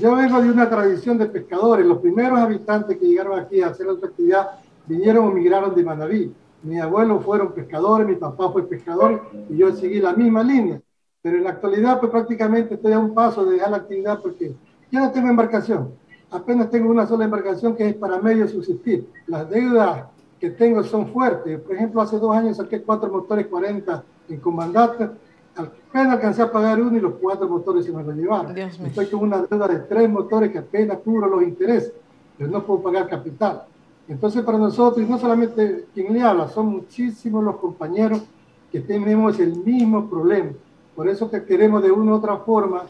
Yo 0.00 0.14
vengo 0.16 0.40
de 0.40 0.50
una 0.50 0.68
tradición 0.68 1.18
de 1.18 1.26
pescadores. 1.26 1.86
Los 1.86 1.98
primeros 1.98 2.38
habitantes 2.38 2.96
que 2.98 3.06
llegaron 3.06 3.38
aquí 3.38 3.62
a 3.62 3.68
hacer 3.68 3.86
otra 3.86 4.08
actividad 4.08 4.50
vinieron 4.86 5.26
o 5.26 5.30
migraron 5.30 5.74
de 5.74 5.84
Manaví. 5.84 6.34
Mi 6.62 6.80
abuelo 6.80 7.20
fueron 7.20 7.52
pescadores, 7.52 8.06
mi 8.06 8.16
papá 8.16 8.50
fue 8.50 8.66
pescador 8.66 9.22
y 9.48 9.56
yo 9.56 9.72
seguí 9.72 10.00
la 10.00 10.12
misma 10.12 10.42
línea. 10.42 10.80
Pero 11.22 11.36
en 11.38 11.44
la 11.44 11.50
actualidad, 11.50 12.00
pues 12.00 12.10
prácticamente 12.10 12.74
estoy 12.74 12.92
a 12.92 12.98
un 12.98 13.14
paso 13.14 13.44
de 13.44 13.54
dejar 13.54 13.70
la 13.70 13.76
actividad 13.78 14.20
porque 14.20 14.54
ya 14.90 15.00
no 15.00 15.12
tengo 15.12 15.28
embarcación. 15.28 15.92
Apenas 16.30 16.70
tengo 16.70 16.90
una 16.90 17.06
sola 17.06 17.24
embarcación 17.24 17.76
que 17.76 17.88
es 17.88 17.94
para 17.94 18.18
medio 18.18 18.48
subsistir. 18.48 19.08
Las 19.26 19.48
deudas 19.48 20.04
que 20.40 20.50
tengo 20.50 20.82
son 20.82 21.08
fuertes. 21.08 21.60
Por 21.60 21.76
ejemplo, 21.76 22.00
hace 22.00 22.18
dos 22.18 22.34
años 22.34 22.56
saqué 22.56 22.82
cuatro 22.82 23.10
motores 23.10 23.46
40 23.46 24.04
en 24.28 24.40
comandante 24.40 25.10
apenas 25.56 26.14
alcancé 26.14 26.42
a 26.42 26.50
pagar 26.50 26.80
uno 26.80 26.96
y 26.96 27.00
los 27.00 27.14
cuatro 27.14 27.48
motores 27.48 27.84
se 27.84 27.92
me 27.92 28.02
lo 28.02 28.12
llevaron. 28.12 28.56
Estoy 28.56 29.06
con 29.06 29.20
una 29.20 29.42
deuda 29.42 29.68
de 29.68 29.78
tres 29.80 30.10
motores 30.10 30.50
que 30.50 30.58
apenas 30.58 30.98
cubro 30.98 31.28
los 31.28 31.42
intereses, 31.42 31.92
pero 32.36 32.50
no 32.50 32.62
puedo 32.64 32.82
pagar 32.82 33.08
capital. 33.08 33.64
Entonces, 34.08 34.42
para 34.42 34.58
nosotros, 34.58 35.06
y 35.06 35.08
no 35.08 35.18
solamente 35.18 35.86
quien 35.94 36.12
le 36.12 36.22
habla, 36.22 36.48
son 36.48 36.66
muchísimos 36.66 37.42
los 37.42 37.56
compañeros 37.56 38.22
que 38.70 38.80
tenemos 38.80 39.38
el 39.38 39.56
mismo 39.56 40.08
problema. 40.10 40.50
Por 40.94 41.08
eso 41.08 41.30
que 41.30 41.44
queremos 41.44 41.82
de 41.82 41.90
una 41.90 42.12
u 42.12 42.14
otra 42.16 42.36
forma 42.38 42.82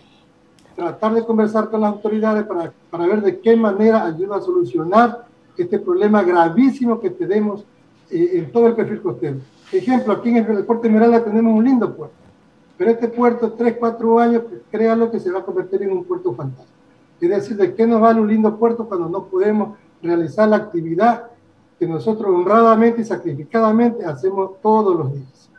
tratar 0.74 1.14
de 1.14 1.24
conversar 1.24 1.70
con 1.70 1.82
las 1.82 1.92
autoridades 1.92 2.44
para, 2.44 2.72
para 2.90 3.06
ver 3.06 3.22
de 3.22 3.38
qué 3.38 3.54
manera 3.56 4.04
ayuda 4.04 4.36
a 4.36 4.40
solucionar 4.40 5.26
este 5.56 5.78
problema 5.78 6.22
gravísimo 6.24 6.98
que 6.98 7.10
tenemos 7.10 7.64
eh, 8.10 8.30
en 8.34 8.50
todo 8.50 8.66
el 8.66 8.74
perfil 8.74 9.00
costero. 9.00 9.36
Ejemplo, 9.70 10.14
aquí 10.14 10.30
en 10.30 10.38
el 10.38 10.64
puerto 10.64 10.82
de 10.82 10.88
Esmeralda 10.88 11.24
tenemos 11.24 11.56
un 11.56 11.64
lindo 11.64 11.94
puerto 11.94 12.23
pero 12.76 12.90
este 12.90 13.08
puerto, 13.08 13.52
3, 13.52 13.76
4 13.78 14.18
años, 14.18 14.42
pues, 14.48 14.62
créalo 14.70 15.10
que 15.10 15.20
se 15.20 15.30
va 15.30 15.40
a 15.40 15.44
convertir 15.44 15.82
en 15.82 15.92
un 15.92 16.04
puerto 16.04 16.34
fantasma. 16.34 16.72
Es 17.20 17.30
decir, 17.30 17.56
¿de 17.56 17.74
qué 17.74 17.86
nos 17.86 18.00
vale 18.00 18.20
un 18.20 18.28
lindo 18.28 18.56
puerto 18.56 18.86
cuando 18.86 19.08
no 19.08 19.24
podemos 19.24 19.78
realizar 20.02 20.48
la 20.48 20.56
actividad 20.56 21.30
que 21.78 21.86
nosotros 21.86 22.34
honradamente 22.34 23.00
y 23.00 23.04
sacrificadamente 23.04 24.04
hacemos 24.04 24.60
todos 24.60 24.96
los 24.96 25.12
días? 25.12 25.50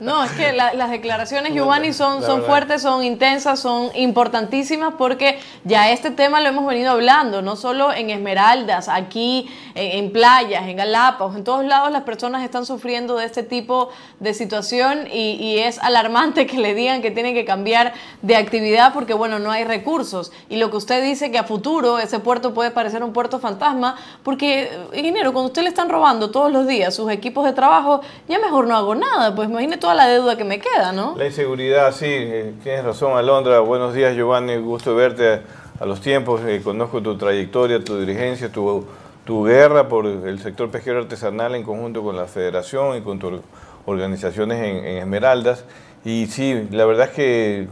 No, 0.00 0.24
es 0.24 0.30
que 0.32 0.52
las 0.52 0.90
declaraciones, 0.90 1.52
Giovanni, 1.52 1.92
son, 1.92 2.22
son 2.22 2.44
fuertes, 2.44 2.82
son 2.82 3.04
intensas, 3.04 3.60
son 3.60 3.90
importantísimas 3.94 4.94
porque 4.96 5.38
ya 5.64 5.90
este 5.90 6.10
tema 6.10 6.40
lo 6.40 6.48
hemos 6.48 6.66
venido 6.66 6.92
hablando, 6.92 7.42
no 7.42 7.56
solo 7.56 7.92
en 7.92 8.10
Esmeraldas, 8.10 8.88
aquí 8.88 9.50
en, 9.74 10.12
playas, 10.12 10.66
en 10.66 10.76
Galápagos, 10.76 11.36
en 11.36 11.44
todos 11.44 11.64
lados 11.64 11.90
las 11.90 12.02
personas 12.02 12.44
están 12.44 12.66
sufriendo 12.66 13.16
de 13.16 13.26
este 13.26 13.42
tipo 13.42 13.90
de 14.18 14.34
situación 14.34 15.06
y, 15.12 15.32
y, 15.32 15.58
es 15.58 15.78
alarmante 15.78 16.46
que 16.46 16.58
le 16.58 16.74
digan 16.74 17.02
que 17.02 17.10
tienen 17.10 17.34
que 17.34 17.44
cambiar 17.44 17.92
de 18.22 18.36
actividad 18.36 18.92
porque, 18.92 19.14
bueno, 19.14 19.38
no 19.38 19.50
hay 19.50 19.64
recursos. 19.64 20.32
Y 20.48 20.56
lo 20.56 20.70
que 20.70 20.76
usted 20.76 21.02
dice 21.02 21.30
que 21.30 21.38
a 21.38 21.44
futuro 21.44 21.98
ese 21.98 22.18
puerto 22.18 22.54
puede 22.54 22.70
parecer 22.70 23.02
un 23.02 23.12
puerto 23.12 23.38
fantasma 23.38 23.96
porque, 24.22 24.70
ingeniero, 24.92 25.32
cuando 25.32 25.48
usted 25.48 25.62
le 25.62 25.68
están 25.68 25.88
robando 25.88 26.30
todos 26.30 26.50
los 26.50 26.66
días 26.66 26.94
sus 26.94 27.10
equipos 27.10 27.44
de 27.44 27.52
trabajo, 27.52 28.00
ya 28.28 28.38
mejor 28.38 28.66
no 28.66 28.76
hago 28.76 28.89
nada, 28.94 29.34
pues 29.34 29.48
imagine 29.48 29.76
toda 29.76 29.94
la 29.94 30.08
deuda 30.08 30.36
que 30.36 30.44
me 30.44 30.58
queda, 30.58 30.92
¿no? 30.92 31.14
La 31.16 31.26
inseguridad, 31.26 31.92
sí, 31.92 32.06
eh, 32.08 32.54
tienes 32.62 32.84
razón, 32.84 33.16
Alondra. 33.16 33.60
Buenos 33.60 33.94
días, 33.94 34.14
Giovanni, 34.14 34.56
gusto 34.56 34.94
verte 34.94 35.42
a, 35.80 35.86
los 35.86 36.00
tiempos. 36.00 36.40
Eh, 36.46 36.60
conozco 36.62 37.02
tu 37.02 37.16
trayectoria, 37.16 37.82
tu 37.82 37.98
dirigencia, 37.98 38.50
tu, 38.50 38.84
tu 39.24 39.44
guerra 39.44 39.88
por 39.88 40.06
el 40.06 40.38
sector 40.40 40.70
pesquero 40.70 41.00
artesanal 41.00 41.54
en 41.54 41.62
conjunto 41.62 42.02
con 42.02 42.16
la 42.16 42.26
federación 42.26 42.96
y 42.96 43.00
con 43.02 43.18
tus 43.18 43.40
organizaciones 43.86 44.58
en, 44.60 44.98
Esmeraldas. 44.98 45.64
Y 46.04 46.26
sí, 46.26 46.68
la 46.70 46.84
verdad 46.86 47.08
es 47.08 47.14
que 47.14 47.68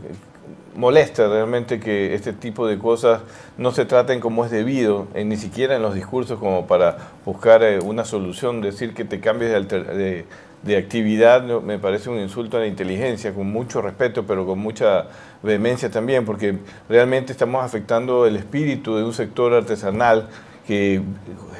molesta 0.75 1.27
realmente 1.27 1.81
que 1.81 2.15
este 2.15 2.33
tipo 2.33 2.67
de 2.67 2.79
cosas 2.79 3.23
no 3.57 3.73
se 3.73 3.85
traten 3.85 4.21
como 4.21 4.45
es 4.45 4.51
debido, 4.51 5.09
ni 5.15 5.37
siquiera 5.37 5.75
en 5.75 5.83
los 5.83 5.95
discursos 5.95 6.39
como 6.39 6.67
para 6.67 6.99
buscar 7.25 7.63
eh, 7.63 7.81
una 7.81 8.05
solución, 8.05 8.61
decir 8.61 8.95
que 8.95 9.05
te 9.05 9.19
cambies 9.19 9.51
de, 9.51 9.83
de, 9.83 10.25
actividad 10.77 11.43
me 11.63 11.79
parece 11.79 12.11
un 12.11 12.19
insulto 12.19 12.57
a 12.57 12.61
la 12.61 12.67
inteligencia, 12.67 13.33
con 13.33 13.51
mucho 13.51 13.81
respeto, 13.81 14.25
pero 14.27 14.47
con 14.47 14.59
mucha 14.59 15.07
vehemencia 15.43 15.91
también, 15.91 16.25
porque 16.25 16.59
realmente 16.89 17.33
estamos 17.33 17.65
afectando 17.65 18.27
el 18.27 18.37
espíritu 18.37 18.97
de 18.97 19.05
un 19.05 19.13
sector 19.13 19.55
artesanal 19.55 20.29
que 20.69 21.01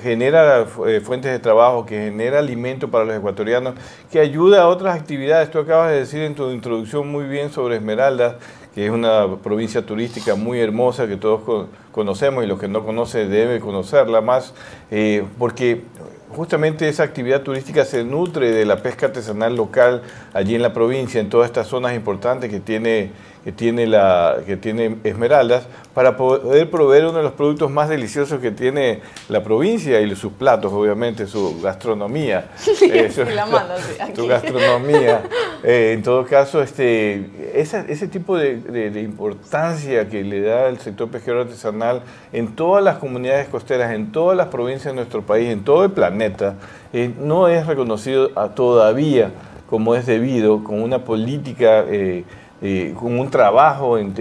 genera 0.03 0.67
eh, 0.87 1.01
fuentes 1.01 1.33
de 1.33 1.39
trabajo, 1.39 1.87
que 1.87 1.97
genera 1.97 2.41
alimento 2.41 2.91
para 2.91 3.07
los 3.07 3.17
ecuatorianos, 3.17 3.75
que 4.13 4.21
ayuda 4.21 4.63
a 4.63 4.69
otras 4.69 5.01
actividades. 5.01 5.51
Tú 5.51 5.61
acabas 5.61 5.93
de 5.93 6.01
decir 6.01 6.21
en 6.21 6.35
tu 6.35 6.51
introducción 6.51 7.11
muy 7.11 7.25
bien 7.25 7.51
sobre 7.51 7.77
Esmeraldas, 7.77 8.35
que 8.75 8.85
es 8.85 8.93
una 8.93 9.39
provincia 9.43 9.87
turística 9.87 10.35
muy 10.35 10.61
hermosa 10.61 11.09
que 11.09 11.17
todos 11.17 11.67
conocemos 11.91 12.45
y 12.45 12.47
los 12.47 12.61
que 12.61 12.69
no 12.69 12.85
conocen 12.85 13.31
deben 13.31 13.63
conocerla 13.63 14.21
más, 14.21 14.53
eh, 14.91 15.25
porque 15.39 15.85
justamente 16.31 16.89
esa 16.89 17.03
actividad 17.03 17.43
turística 17.43 17.85
se 17.85 18.05
nutre 18.05 18.51
de 18.51 18.65
la 18.65 18.83
pesca 18.83 19.07
artesanal 19.07 19.57
local 19.57 20.03
allí 20.33 20.55
en 20.55 20.63
la 20.63 20.73
provincia, 20.73 21.21
en 21.21 21.29
todas 21.29 21.47
estas 21.47 21.67
zonas 21.67 21.95
importantes 21.95 22.51
que 22.51 22.61
tiene 22.61 23.11
que 23.45 23.53
tiene, 23.53 23.87
la, 23.87 24.39
que 24.47 24.57
tiene 24.57 24.97
Esmeraldas, 25.05 25.67
para 25.95 26.17
poder 26.17 26.71
proveer 26.71 27.07
uno 27.07 27.19
de 27.19 27.25
los 27.25 27.33
productos 27.33 27.71
más 27.71 27.89
deliciosos 27.89 28.41
que 28.41 28.51
tiene 28.51 29.01
la 29.29 29.43
provincia 29.43 30.01
y 30.01 30.15
sus 30.15 30.33
platos, 30.33 30.73
obviamente, 30.73 31.27
su 31.27 31.61
gastronomía. 31.61 32.51
Eh, 32.83 33.11
su, 33.11 34.27
gastronomía. 34.27 35.23
Eh, 35.65 35.93
en 35.95 36.03
todo 36.03 36.25
caso, 36.25 36.63
este, 36.63 37.29
ese 37.55 38.07
tipo 38.09 38.37
de, 38.37 38.93
importancia 39.03 40.09
que 40.09 40.23
le 40.23 40.41
da 40.41 40.69
el 40.69 40.79
sector 40.79 41.09
pesquero 41.11 41.41
artesanal 41.41 42.03
en 42.33 42.55
todas 42.55 42.83
las 42.85 42.99
comunidades 42.99 43.49
costeras, 43.49 43.93
en 43.93 44.13
todas 44.13 44.37
las 44.37 44.49
provincias 44.49 44.93
de 44.93 44.95
nuestro 44.95 45.23
país, 45.23 45.49
en 45.51 45.65
todo 45.65 45.85
el 45.85 45.91
planeta, 45.91 46.55
eh, 46.93 47.13
no 47.19 47.49
es 47.49 47.67
reconocido 47.67 48.29
todavía 48.55 49.33
como 49.69 49.95
es 49.95 50.07
debido, 50.07 50.65
con 50.65 50.81
una 50.81 51.05
política 51.05 51.85
con 52.61 53.19
un 53.19 53.31
trabajo 53.31 53.99
en, 53.99 54.15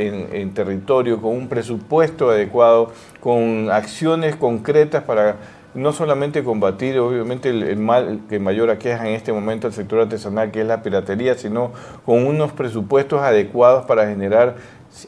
territorio, 0.54 1.22
con 1.22 1.36
un 1.36 1.48
presupuesto 1.48 2.30
adecuado, 2.30 2.92
con 3.20 3.70
acciones 3.72 4.36
concretas 4.36 5.04
para 5.04 5.38
no 5.74 5.92
solamente 5.92 6.44
combatir 6.44 6.98
obviamente 7.00 7.50
el, 7.50 7.78
mal 7.78 8.22
que 8.30 8.40
mayor 8.40 8.70
aqueja 8.72 9.08
en 9.08 9.14
este 9.14 9.32
momento 9.32 9.68
el 9.68 9.74
sector 9.74 10.02
artesanal, 10.02 10.52
que 10.52 10.62
es 10.62 10.68
la 10.68 10.82
piratería, 10.82 11.36
sino 11.36 11.72
con 12.06 12.26
unos 12.26 12.52
presupuestos 12.52 13.22
adecuados 13.22 13.86
para 13.86 14.08
generar 14.08 14.56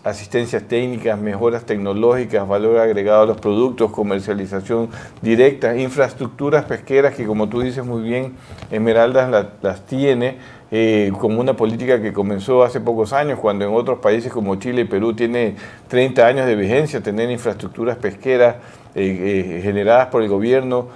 asistencias 0.03 0.63
técnicas, 0.63 1.19
mejoras 1.19 1.65
tecnológicas, 1.65 2.47
valor 2.47 2.77
agregado 2.79 3.23
a 3.23 3.25
los 3.25 3.37
productos, 3.37 3.91
comercialización 3.91 4.89
directa, 5.21 5.75
infraestructuras 5.77 6.65
pesqueras 6.65 7.15
que 7.15 7.25
como 7.25 7.49
tú 7.49 7.61
dices 7.61 7.85
muy 7.85 8.03
bien, 8.03 8.33
Esmeraldas 8.69 9.47
las 9.61 9.85
tiene 9.85 10.37
eh, 10.71 11.11
como 11.19 11.39
una 11.39 11.55
política 11.55 11.99
que 11.99 12.13
comenzó 12.13 12.63
hace 12.63 12.79
pocos 12.79 13.11
años, 13.11 13.39
cuando 13.39 13.65
en 13.65 13.73
otros 13.73 13.99
países 13.99 14.31
como 14.31 14.55
Chile 14.57 14.81
y 14.81 14.85
Perú 14.85 15.13
tiene 15.13 15.55
30 15.87 16.27
años 16.27 16.45
de 16.45 16.55
vigencia, 16.55 17.01
tener 17.01 17.31
infraestructuras 17.31 17.97
pesqueras 17.97 18.57
eh, 18.95 19.57
eh, 19.57 19.61
generadas 19.61 20.07
por 20.07 20.21
el 20.23 20.29
gobierno, 20.29 20.87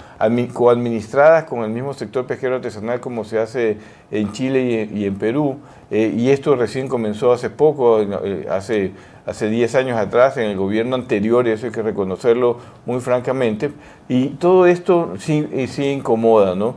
coadministradas 0.53 1.43
con 1.43 1.63
el 1.63 1.69
mismo 1.69 1.93
sector 1.93 2.25
pesquero 2.25 2.56
artesanal 2.56 2.99
como 2.99 3.23
se 3.23 3.39
hace 3.39 3.77
en 4.10 4.32
Chile 4.32 4.89
y, 4.91 5.06
en 5.06 5.15
Perú. 5.15 5.58
y 5.91 6.29
esto 6.29 6.56
recién 6.56 6.88
comenzó 6.88 7.32
hace 7.32 7.49
poco, 7.49 7.99
hace 8.49 8.91
hace 9.25 9.49
10 9.49 9.75
años 9.75 9.97
atrás, 9.97 10.36
en 10.36 10.49
el 10.49 10.58
gobierno 10.58 10.95
anterior, 10.95 11.47
y 11.47 11.51
eso 11.51 11.67
hay 11.67 11.71
que 11.71 11.82
reconocerlo 11.82 12.58
muy 12.86 12.99
francamente, 12.99 13.71
y 14.10 14.29
todo 14.32 14.65
esto 14.67 15.13
sí, 15.17 15.47
sí 15.67 15.86
incomoda, 15.86 16.56
¿no? 16.56 16.75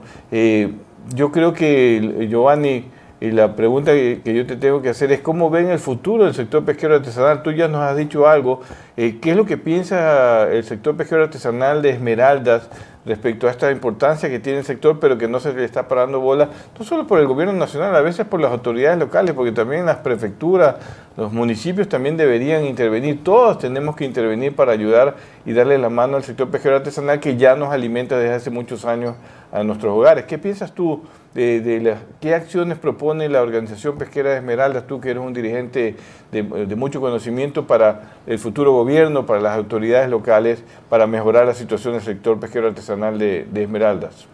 yo 1.14 1.32
creo 1.32 1.52
que, 1.52 2.26
Giovanni, 2.30 2.84
y 3.18 3.30
la 3.30 3.56
pregunta 3.56 3.92
que, 3.92 4.20
yo 4.24 4.46
te 4.46 4.56
tengo 4.56 4.82
que 4.82 4.90
hacer 4.90 5.10
es 5.10 5.20
cómo 5.20 5.48
ven 5.48 5.70
el 5.70 5.78
futuro 5.78 6.24
del 6.24 6.34
sector 6.34 6.64
pesquero 6.66 6.96
artesanal. 6.96 7.42
Tú 7.42 7.50
ya 7.50 7.66
nos 7.66 7.80
has 7.80 7.96
dicho 7.96 8.28
algo. 8.28 8.60
Eh, 8.98 9.18
¿Qué 9.22 9.30
es 9.30 9.36
lo 9.36 9.46
que 9.46 9.56
piensa 9.56 10.50
el 10.52 10.64
sector 10.64 10.96
pesquero 10.96 11.24
artesanal 11.24 11.80
de 11.80 11.90
Esmeraldas 11.90 12.68
respecto 13.06 13.46
a 13.46 13.52
esta 13.52 13.70
importancia 13.70 14.28
que 14.28 14.40
tiene 14.40 14.58
el 14.58 14.64
sector, 14.64 14.98
pero 15.00 15.16
que 15.16 15.28
no 15.28 15.38
se 15.40 15.54
le 15.54 15.64
está 15.64 15.86
parando 15.86 16.20
bola, 16.20 16.50
no 16.76 16.84
solo 16.84 17.06
por 17.06 17.20
el 17.20 17.26
gobierno 17.26 17.54
nacional, 17.54 17.94
a 17.94 18.00
veces 18.00 18.26
por 18.26 18.40
las 18.40 18.50
autoridades 18.50 18.98
locales, 18.98 19.32
porque 19.32 19.52
también 19.52 19.86
las 19.86 19.98
prefecturas, 19.98 20.74
los 21.16 21.32
municipios 21.32 21.88
también 21.88 22.16
deberían 22.16 22.64
intervenir. 22.64 23.22
Todos 23.22 23.58
tenemos 23.58 23.96
que 23.96 24.04
intervenir 24.04 24.54
para 24.54 24.72
ayudar 24.72 25.14
y 25.46 25.52
darle 25.52 25.78
la 25.78 25.88
mano 25.88 26.16
al 26.16 26.24
sector 26.24 26.50
pesquero 26.50 26.76
artesanal 26.76 27.20
que 27.20 27.36
ya 27.36 27.54
nos 27.54 27.72
alimenta 27.72 28.18
desde 28.18 28.34
hace 28.34 28.50
muchos 28.50 28.84
años 28.84 29.14
a 29.56 29.64
nuestros 29.64 29.96
hogares. 29.96 30.26
¿Qué 30.26 30.36
piensas 30.36 30.72
tú 30.72 31.00
de, 31.34 31.96
qué 32.20 32.34
acciones 32.34 32.78
propone 32.78 33.28
la 33.28 33.42
Organización 33.42 33.96
Pesquera 33.96 34.30
de 34.30 34.36
Esmeraldas, 34.36 34.86
tú 34.86 35.00
que 35.00 35.10
eres 35.10 35.22
un 35.22 35.32
dirigente 35.32 35.96
de, 36.30 36.42
mucho 36.76 37.00
conocimiento 37.00 37.66
para 37.66 38.18
el 38.26 38.38
futuro 38.38 38.72
gobierno, 38.72 39.24
para 39.24 39.40
las 39.40 39.56
autoridades 39.56 40.10
locales, 40.10 40.62
para 40.90 41.06
mejorar 41.06 41.46
la 41.46 41.54
situación 41.54 41.94
del 41.94 42.02
sector 42.02 42.38
pesquero 42.38 42.68
artesanal 42.68 43.18
de, 43.18 43.46
Esmeraldas? 43.54 44.26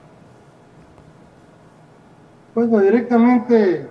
Bueno, 2.54 2.80
directamente 2.80 3.88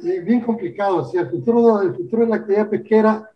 es 0.00 0.24
bien 0.24 0.40
complicado. 0.42 1.04
Si 1.06 1.16
el 1.16 1.30
futuro, 1.30 1.80
el 1.80 1.94
futuro 1.94 2.24
de 2.24 2.28
la 2.28 2.36
actividad 2.36 2.68
pesquera, 2.68 3.30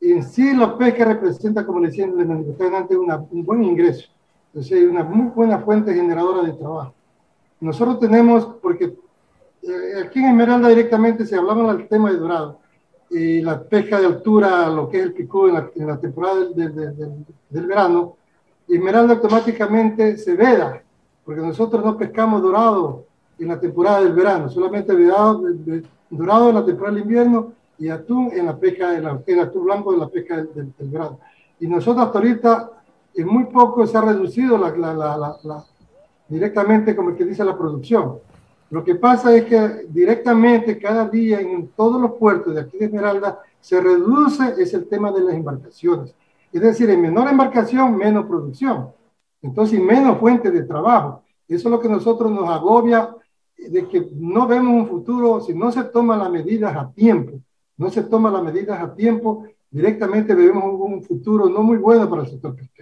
en 0.00 0.22
sí 0.22 0.54
la 0.54 0.76
pesca 0.76 1.04
representa, 1.04 1.66
como 1.66 1.82
decían, 1.82 2.14
antes, 2.18 2.96
un 2.96 3.44
buen 3.44 3.62
ingreso, 3.62 4.08
es 4.54 4.68
decir, 4.68 4.88
una 4.88 5.02
muy 5.02 5.30
buena 5.30 5.58
fuente 5.58 5.94
generadora 5.94 6.42
de 6.42 6.52
trabajo. 6.52 6.94
Nosotros 7.60 7.98
tenemos, 7.98 8.46
porque 8.62 8.96
eh, 9.62 10.02
aquí 10.04 10.20
en 10.20 10.26
Esmeralda 10.26 10.68
directamente 10.68 11.26
se 11.26 11.36
hablaba 11.36 11.74
del 11.74 11.88
tema 11.88 12.10
de 12.10 12.18
dorado, 12.18 12.60
y 13.10 13.42
la 13.42 13.62
pesca 13.62 14.00
de 14.00 14.06
altura, 14.06 14.68
lo 14.70 14.88
que 14.88 14.98
es 14.98 15.04
el 15.04 15.12
picú 15.12 15.46
en 15.46 15.86
la, 15.86 15.98
temporada 15.98 16.46
del, 16.54 16.74
del, 17.50 17.66
verano, 17.66 18.16
Esmeralda 18.68 19.14
automáticamente 19.14 20.16
se 20.16 20.34
veda, 20.34 20.82
porque 21.24 21.40
nosotros 21.40 21.84
no 21.84 21.96
pescamos 21.96 22.42
dorado 22.42 23.04
en 23.38 23.48
la 23.48 23.60
temporada 23.60 24.02
del 24.02 24.12
verano, 24.12 24.48
solamente 24.48 24.92
dorado, 24.92 25.42
dorado 26.10 26.48
en 26.48 26.54
la 26.54 26.64
temporada 26.64 26.94
del 26.94 27.04
invierno 27.04 27.52
y 27.78 27.88
atún 27.88 28.30
en 28.32 28.46
la 28.46 28.56
pesca, 28.56 28.96
en 28.96 29.04
el 29.26 29.40
atún 29.40 29.64
blanco 29.64 29.92
en 29.92 30.00
la 30.00 30.08
pesca 30.08 30.36
del, 30.36 30.72
verano. 30.78 31.18
Y 31.60 31.66
nosotros 31.66 32.06
hasta 32.06 32.18
ahorita, 32.18 32.70
en 33.14 33.26
muy 33.26 33.44
poco 33.44 33.86
se 33.86 33.96
ha 33.96 34.00
reducido 34.00 34.58
la, 34.58 34.70
la 34.74 35.64
directamente 36.28 36.96
como 36.96 37.10
el 37.10 37.16
que 37.16 37.24
dice 37.24 37.44
la 37.44 37.56
producción. 37.56 38.18
Lo 38.70 38.82
que 38.82 38.96
pasa 38.96 39.34
es 39.36 39.44
que 39.44 39.86
directamente 39.88 40.78
cada 40.78 41.08
día 41.08 41.40
en 41.40 41.68
todos 41.68 42.00
los 42.00 42.12
puertos 42.12 42.54
de 42.54 42.62
aquí 42.62 42.78
de 42.78 42.86
Esmeralda 42.86 43.40
se 43.60 43.80
reduce 43.80 44.54
es 44.58 44.74
el 44.74 44.86
tema 44.86 45.12
de 45.12 45.20
las 45.20 45.34
embarcaciones. 45.34 46.14
Es 46.52 46.60
decir, 46.60 46.88
en 46.90 47.00
menor 47.00 47.28
embarcación, 47.28 47.96
menos 47.96 48.26
producción. 48.26 48.88
Entonces, 49.42 49.80
menos 49.80 50.18
fuente 50.18 50.50
de 50.50 50.62
trabajo. 50.62 51.22
Eso 51.46 51.68
es 51.68 51.72
lo 51.72 51.80
que 51.80 51.88
nosotros 51.88 52.30
nos 52.32 52.48
agobia 52.48 53.14
de 53.56 53.86
que 53.88 54.08
no 54.14 54.46
vemos 54.46 54.72
un 54.72 54.88
futuro 54.88 55.40
si 55.40 55.54
no 55.54 55.70
se 55.70 55.84
toman 55.84 56.18
las 56.18 56.30
medidas 56.30 56.74
a 56.76 56.90
tiempo. 56.90 57.40
No 57.76 57.90
se 57.90 58.02
toman 58.04 58.32
las 58.32 58.42
medidas 58.42 58.80
a 58.80 58.94
tiempo, 58.94 59.46
directamente 59.70 60.34
vemos 60.34 60.64
un, 60.78 61.02
futuro 61.02 61.48
no 61.48 61.62
muy 61.62 61.76
bueno 61.76 62.08
para 62.08 62.22
el 62.22 62.28
sector 62.28 62.54
pesquero. 62.54 62.73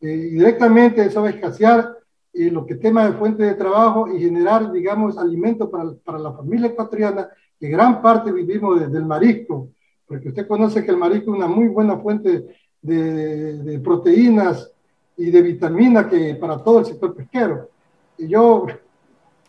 Eh, 0.00 0.06
directamente 0.06 1.04
eso 1.04 1.22
va 1.22 1.28
a 1.28 1.32
escasear 1.32 1.96
y 2.32 2.50
lo 2.50 2.64
que 2.64 2.76
tema 2.76 3.06
de 3.06 3.14
fuente 3.14 3.42
de 3.42 3.54
trabajo 3.54 4.08
y 4.12 4.20
generar, 4.20 4.70
digamos, 4.70 5.18
alimento 5.18 5.70
para, 5.70 5.92
para 6.04 6.18
la 6.18 6.32
familia 6.32 6.68
ecuatoriana, 6.68 7.28
que 7.58 7.68
gran 7.68 8.00
parte 8.00 8.30
vivimos 8.30 8.78
desde 8.78 8.98
el 8.98 9.06
marisco, 9.06 9.70
porque 10.06 10.28
usted 10.28 10.46
conoce 10.46 10.84
que 10.84 10.90
el 10.90 10.96
marisco 10.96 11.32
es 11.32 11.36
una 11.38 11.48
muy 11.48 11.68
buena 11.68 11.96
fuente 11.96 12.46
de, 12.82 13.80
proteínas 13.82 14.70
y 15.16 15.30
de 15.30 15.42
vitaminas 15.42 16.06
que 16.06 16.34
para 16.36 16.62
todo 16.62 16.80
el 16.80 16.86
sector 16.86 17.14
pesquero. 17.14 17.68
Y 18.16 18.28
yo 18.28 18.66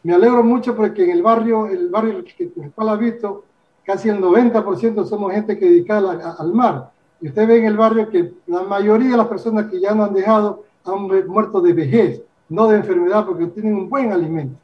me 0.04 0.14
alegro 0.14 0.44
mucho 0.44 0.76
porque 0.76 1.04
en 1.04 1.12
el 1.12 1.22
barrio, 1.22 1.68
el 1.68 1.90
barrio 1.90 2.24
que 2.24 2.52
el 2.56 2.72
cual 2.72 2.98
visto 3.00 3.44
casi 3.84 4.10
el 4.10 4.20
90% 4.20 5.06
somos 5.06 5.32
gente 5.32 5.58
que 5.58 5.66
dedicada 5.66 6.36
al 6.38 6.54
mar. 6.54 6.92
Y 7.22 7.28
usted 7.28 7.48
ve 7.48 7.60
en 7.60 7.66
el 7.66 7.78
barrio 7.78 8.10
que 8.10 8.34
la 8.48 8.64
mayoría 8.64 9.12
de 9.12 9.18
las 9.18 9.28
personas 9.28 9.66
que 9.66 9.80
ya 9.80 9.94
no 9.94 10.06
han 10.06 10.14
dejado 10.14 10.64
han 10.86 11.28
muerto 11.28 11.62
de 11.62 11.74
vejez 11.74 12.24
no 12.50 12.68
de 12.68 12.78
enfermedad, 12.78 13.26
porque 13.26 13.46
tienen 13.48 13.76
un 13.76 13.90
buen 13.90 14.12
alimento. 14.12 14.58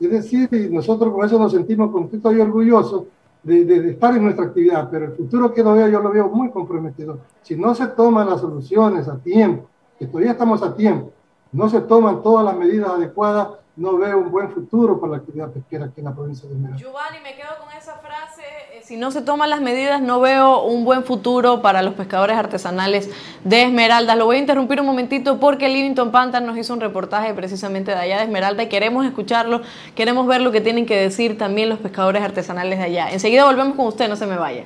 Es 0.00 0.10
decir, 0.10 0.48
nosotros 0.70 1.12
con 1.12 1.24
eso 1.24 1.38
nos 1.38 1.52
sentimos 1.52 1.90
contentos 1.90 2.34
y 2.34 2.40
orgullosos 2.40 3.04
de, 3.42 3.90
estar 3.90 4.14
en 4.14 4.24
nuestra 4.24 4.46
actividad, 4.46 4.88
pero 4.90 5.06
el 5.06 5.12
futuro 5.12 5.52
que 5.52 5.62
lo 5.62 5.72
veo, 5.72 5.88
yo 5.88 6.00
lo 6.00 6.10
veo 6.10 6.28
muy 6.28 6.50
comprometido. 6.50 7.18
Si 7.42 7.56
no 7.56 7.74
se 7.74 7.86
toman 7.88 8.28
las 8.28 8.40
soluciones 8.40 9.08
a 9.08 9.16
tiempo, 9.18 9.68
que 9.98 10.06
todavía 10.06 10.32
estamos 10.32 10.62
a 10.62 10.74
tiempo, 10.74 11.12
no 11.52 11.68
se 11.68 11.80
toman 11.80 12.22
todas 12.22 12.44
las 12.44 12.56
medidas 12.56 12.90
adecuadas, 12.90 13.48
no 13.76 13.96
veo 13.96 14.18
un 14.18 14.30
buen 14.30 14.50
futuro 14.50 15.00
para 15.00 15.12
la 15.12 15.18
actividad 15.18 15.50
pesquera 15.50 15.86
aquí 15.86 16.00
en 16.00 16.04
la 16.04 16.14
provincia 16.14 16.48
de 16.48 16.54
Esmeraldas. 16.54 16.82
Giovanni, 16.82 17.20
me 17.22 17.34
quedo 17.34 17.50
con 17.58 17.72
esa 17.76 17.94
frase. 17.94 18.42
Si 18.92 18.98
no 18.98 19.10
se 19.10 19.22
toman 19.22 19.48
las 19.48 19.62
medidas, 19.62 20.02
no 20.02 20.20
veo 20.20 20.64
un 20.64 20.84
buen 20.84 21.02
futuro 21.02 21.62
para 21.62 21.80
los 21.80 21.94
pescadores 21.94 22.36
artesanales 22.36 23.08
de 23.42 23.62
Esmeraldas. 23.62 24.18
Lo 24.18 24.26
voy 24.26 24.36
a 24.36 24.40
interrumpir 24.40 24.82
un 24.82 24.86
momentito 24.86 25.40
porque 25.40 25.70
Livington 25.70 26.10
Panther 26.10 26.42
nos 26.42 26.58
hizo 26.58 26.74
un 26.74 26.80
reportaje 26.82 27.32
precisamente 27.32 27.92
de 27.92 27.96
allá 27.96 28.18
de 28.18 28.24
Esmeralda 28.24 28.64
y 28.64 28.68
queremos 28.68 29.06
escucharlo, 29.06 29.62
queremos 29.94 30.26
ver 30.26 30.42
lo 30.42 30.52
que 30.52 30.60
tienen 30.60 30.84
que 30.84 30.94
decir 30.94 31.38
también 31.38 31.70
los 31.70 31.78
pescadores 31.78 32.22
artesanales 32.22 32.78
de 32.80 32.84
allá. 32.84 33.10
Enseguida 33.10 33.46
volvemos 33.46 33.76
con 33.76 33.86
usted, 33.86 34.10
no 34.10 34.16
se 34.16 34.26
me 34.26 34.36
vaya. 34.36 34.64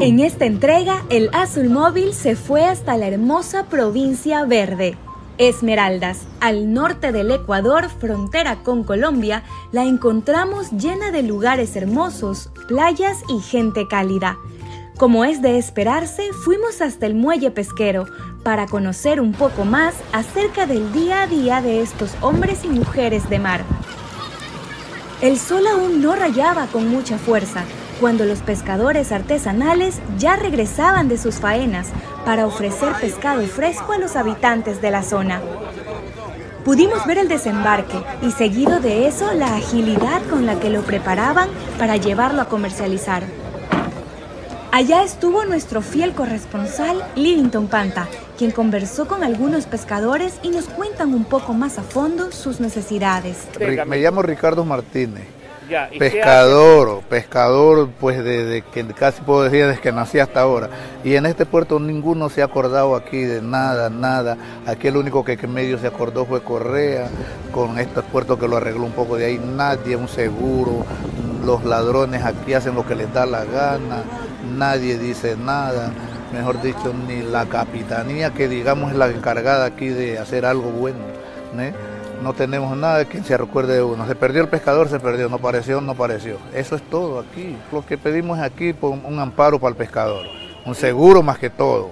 En 0.00 0.20
esta 0.20 0.46
entrega, 0.46 1.02
el 1.10 1.28
Azul 1.34 1.68
Móvil 1.68 2.14
se 2.14 2.34
fue 2.34 2.64
hasta 2.64 2.96
la 2.96 3.08
hermosa 3.08 3.64
provincia 3.64 4.46
verde. 4.46 4.96
Esmeraldas, 5.38 6.26
al 6.40 6.72
norte 6.72 7.10
del 7.10 7.30
Ecuador, 7.30 7.88
frontera 7.88 8.62
con 8.62 8.84
Colombia, 8.84 9.42
la 9.72 9.84
encontramos 9.84 10.70
llena 10.70 11.10
de 11.10 11.22
lugares 11.22 11.74
hermosos, 11.74 12.50
playas 12.68 13.22
y 13.28 13.40
gente 13.40 13.88
cálida. 13.88 14.38
Como 14.96 15.24
es 15.24 15.42
de 15.42 15.58
esperarse, 15.58 16.32
fuimos 16.44 16.80
hasta 16.80 17.06
el 17.06 17.16
muelle 17.16 17.50
pesquero 17.50 18.06
para 18.44 18.66
conocer 18.66 19.20
un 19.20 19.32
poco 19.32 19.64
más 19.64 19.94
acerca 20.12 20.66
del 20.66 20.92
día 20.92 21.22
a 21.22 21.26
día 21.26 21.60
de 21.60 21.82
estos 21.82 22.14
hombres 22.20 22.64
y 22.64 22.68
mujeres 22.68 23.28
de 23.28 23.40
mar. 23.40 23.64
El 25.20 25.38
sol 25.38 25.66
aún 25.66 26.00
no 26.00 26.14
rayaba 26.14 26.68
con 26.68 26.88
mucha 26.88 27.18
fuerza, 27.18 27.64
cuando 28.00 28.24
los 28.24 28.40
pescadores 28.40 29.12
artesanales 29.12 30.00
ya 30.18 30.36
regresaban 30.36 31.08
de 31.08 31.18
sus 31.18 31.36
faenas 31.36 31.88
para 32.24 32.46
ofrecer 32.46 32.92
pescado 33.00 33.46
fresco 33.46 33.92
a 33.92 33.98
los 33.98 34.16
habitantes 34.16 34.80
de 34.80 34.90
la 34.90 35.02
zona. 35.02 35.40
Pudimos 36.64 37.06
ver 37.06 37.18
el 37.18 37.28
desembarque 37.28 37.98
y 38.22 38.30
seguido 38.30 38.80
de 38.80 39.06
eso 39.06 39.32
la 39.34 39.56
agilidad 39.56 40.22
con 40.30 40.46
la 40.46 40.58
que 40.58 40.70
lo 40.70 40.82
preparaban 40.82 41.48
para 41.78 41.96
llevarlo 41.96 42.40
a 42.40 42.48
comercializar. 42.48 43.22
Allá 44.72 45.04
estuvo 45.04 45.44
nuestro 45.44 45.82
fiel 45.82 46.14
corresponsal 46.14 47.04
Livington 47.14 47.68
Panta, 47.68 48.08
quien 48.38 48.50
conversó 48.50 49.06
con 49.06 49.22
algunos 49.22 49.66
pescadores 49.66 50.34
y 50.42 50.48
nos 50.48 50.64
cuentan 50.64 51.14
un 51.14 51.24
poco 51.24 51.52
más 51.52 51.78
a 51.78 51.82
fondo 51.82 52.32
sus 52.32 52.58
necesidades. 52.58 53.46
Me 53.86 53.98
llamo 53.98 54.22
Ricardo 54.22 54.64
Martínez 54.64 55.43
pescador, 55.98 57.02
pescador, 57.08 57.88
pues 58.00 58.22
desde 58.22 58.62
que 58.62 58.84
casi 58.86 59.22
puedo 59.22 59.44
decir 59.44 59.66
desde 59.66 59.80
que 59.80 59.92
nací 59.92 60.18
hasta 60.18 60.40
ahora. 60.40 60.68
Y 61.02 61.14
en 61.16 61.26
este 61.26 61.46
puerto 61.46 61.78
ninguno 61.78 62.28
se 62.28 62.42
ha 62.42 62.46
acordado 62.46 62.96
aquí 62.96 63.22
de 63.22 63.42
nada, 63.42 63.90
nada. 63.90 64.36
Aquí 64.66 64.88
el 64.88 64.96
único 64.96 65.24
que, 65.24 65.36
que 65.36 65.46
medio 65.46 65.78
se 65.78 65.86
acordó 65.86 66.24
fue 66.24 66.42
Correa, 66.42 67.08
con 67.52 67.78
este 67.78 68.02
puerto 68.02 68.38
que 68.38 68.48
lo 68.48 68.56
arregló 68.56 68.84
un 68.84 68.92
poco 68.92 69.16
de 69.16 69.26
ahí, 69.26 69.38
nadie, 69.38 69.96
un 69.96 70.08
seguro, 70.08 70.84
los 71.44 71.64
ladrones 71.64 72.24
aquí 72.24 72.54
hacen 72.54 72.74
lo 72.74 72.86
que 72.86 72.94
les 72.94 73.12
da 73.12 73.26
la 73.26 73.44
gana, 73.44 74.02
nadie 74.56 74.98
dice 74.98 75.36
nada. 75.36 75.92
Mejor 76.32 76.60
dicho, 76.62 76.92
ni 77.06 77.22
la 77.22 77.46
capitanía 77.46 78.30
que 78.34 78.48
digamos 78.48 78.90
es 78.90 78.98
la 78.98 79.08
encargada 79.08 79.66
aquí 79.66 79.88
de 79.88 80.18
hacer 80.18 80.44
algo 80.44 80.70
bueno. 80.70 80.98
¿eh? 81.58 81.72
No 82.22 82.32
tenemos 82.32 82.76
nada 82.76 83.04
quien 83.04 83.24
se 83.24 83.36
recuerde 83.36 83.74
de 83.74 83.82
uno. 83.82 84.06
Se 84.06 84.14
perdió 84.14 84.42
el 84.42 84.48
pescador, 84.48 84.88
se 84.88 85.00
perdió, 85.00 85.28
no 85.28 85.36
apareció, 85.36 85.80
no 85.80 85.92
apareció. 85.92 86.38
Eso 86.54 86.76
es 86.76 86.82
todo 86.82 87.20
aquí. 87.20 87.56
Lo 87.72 87.84
que 87.84 87.98
pedimos 87.98 88.38
aquí 88.38 88.72
por 88.72 88.92
un 88.92 89.18
amparo 89.18 89.58
para 89.58 89.70
el 89.70 89.76
pescador, 89.76 90.26
un 90.64 90.74
seguro 90.74 91.22
más 91.22 91.38
que 91.38 91.50
todo, 91.50 91.90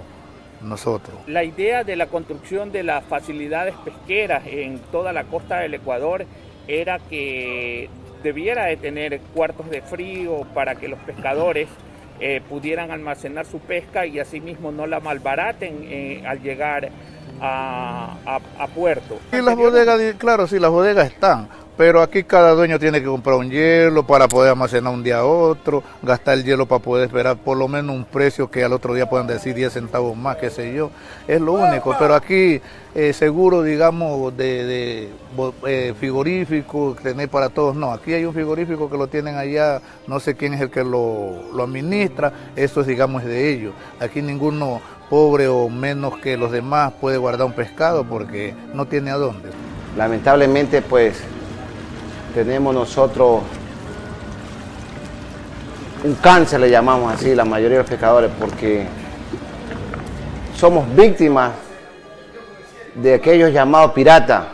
nosotros. 0.62 1.16
La 1.26 1.44
idea 1.44 1.84
de 1.84 1.96
la 1.96 2.06
construcción 2.06 2.72
de 2.72 2.82
las 2.82 3.04
facilidades 3.04 3.74
pesqueras 3.84 4.42
en 4.46 4.78
toda 4.90 5.12
la 5.12 5.24
costa 5.24 5.58
del 5.58 5.74
Ecuador 5.74 6.24
era 6.68 6.98
que 6.98 7.90
debiera 8.22 8.66
de 8.66 8.76
tener 8.76 9.20
cuartos 9.34 9.68
de 9.70 9.82
frío 9.82 10.46
para 10.54 10.76
que 10.76 10.88
los 10.88 10.98
pescadores 11.00 11.68
eh, 12.20 12.40
pudieran 12.48 12.92
almacenar 12.92 13.46
su 13.46 13.58
pesca 13.58 14.06
y 14.06 14.20
asimismo 14.20 14.70
no 14.70 14.86
la 14.86 15.00
malbaraten 15.00 15.80
eh, 15.82 16.22
al 16.24 16.40
llegar 16.40 16.90
a, 17.40 18.68
puerto. 18.74 19.18
Y 19.32 19.40
las 19.42 19.56
bodegas, 19.56 20.00
claro, 20.18 20.46
sí, 20.46 20.58
las 20.58 20.70
bodegas 20.70 21.06
están, 21.06 21.48
pero 21.76 22.02
aquí 22.02 22.22
cada 22.22 22.52
dueño 22.52 22.78
tiene 22.78 23.00
que 23.00 23.06
comprar 23.06 23.36
un 23.36 23.50
hielo 23.50 24.06
para 24.06 24.28
poder 24.28 24.50
almacenar 24.50 24.92
un 24.92 25.02
día 25.02 25.18
a 25.18 25.24
otro, 25.24 25.82
gastar 26.02 26.34
el 26.34 26.44
hielo 26.44 26.66
para 26.66 26.82
poder 26.82 27.06
esperar 27.06 27.36
por 27.36 27.56
lo 27.56 27.66
menos 27.66 27.96
un 27.96 28.04
precio 28.04 28.50
que 28.50 28.62
al 28.62 28.72
otro 28.72 28.94
día 28.94 29.08
puedan 29.08 29.26
decir 29.26 29.54
10 29.54 29.72
centavos 29.72 30.16
más, 30.16 30.36
qué 30.36 30.50
sé 30.50 30.72
yo, 30.72 30.90
es 31.26 31.40
lo 31.40 31.54
único, 31.54 31.96
pero 31.98 32.14
aquí 32.14 32.60
eh, 32.94 33.12
seguro, 33.12 33.62
digamos, 33.62 34.36
de, 34.36 35.08
eh, 35.66 35.94
frigorífico, 35.98 36.96
tener 37.02 37.28
para 37.28 37.48
todos, 37.48 37.74
no, 37.74 37.90
aquí 37.92 38.12
hay 38.12 38.24
un 38.26 38.34
frigorífico 38.34 38.90
que 38.90 38.98
lo 38.98 39.08
tienen 39.08 39.36
allá, 39.36 39.80
no 40.06 40.20
sé 40.20 40.36
quién 40.36 40.54
es 40.54 40.60
el 40.60 40.70
que 40.70 40.84
lo, 40.84 41.52
lo 41.54 41.64
administra, 41.64 42.32
eso 42.54 42.82
es, 42.82 42.86
digamos, 42.86 43.24
de 43.24 43.50
ellos, 43.50 43.72
aquí 43.98 44.20
ninguno 44.20 44.80
pobre 45.12 45.46
o 45.46 45.68
menos 45.68 46.16
que 46.16 46.38
los 46.38 46.50
demás 46.50 46.94
puede 46.98 47.18
guardar 47.18 47.46
un 47.46 47.52
pescado 47.52 48.02
porque 48.02 48.54
no 48.72 48.86
tiene 48.86 49.10
a 49.10 49.16
dónde. 49.16 49.50
Lamentablemente 49.94 50.80
pues 50.80 51.20
tenemos 52.32 52.74
nosotros 52.74 53.42
un 56.02 56.14
cáncer, 56.14 56.60
le 56.60 56.70
llamamos 56.70 57.12
así, 57.12 57.34
la 57.34 57.44
mayoría 57.44 57.76
de 57.76 57.82
los 57.82 57.90
pescadores, 57.90 58.30
porque 58.40 58.86
somos 60.56 60.86
víctimas 60.96 61.52
de 62.94 63.12
aquellos 63.12 63.52
llamados 63.52 63.92
piratas 63.92 64.44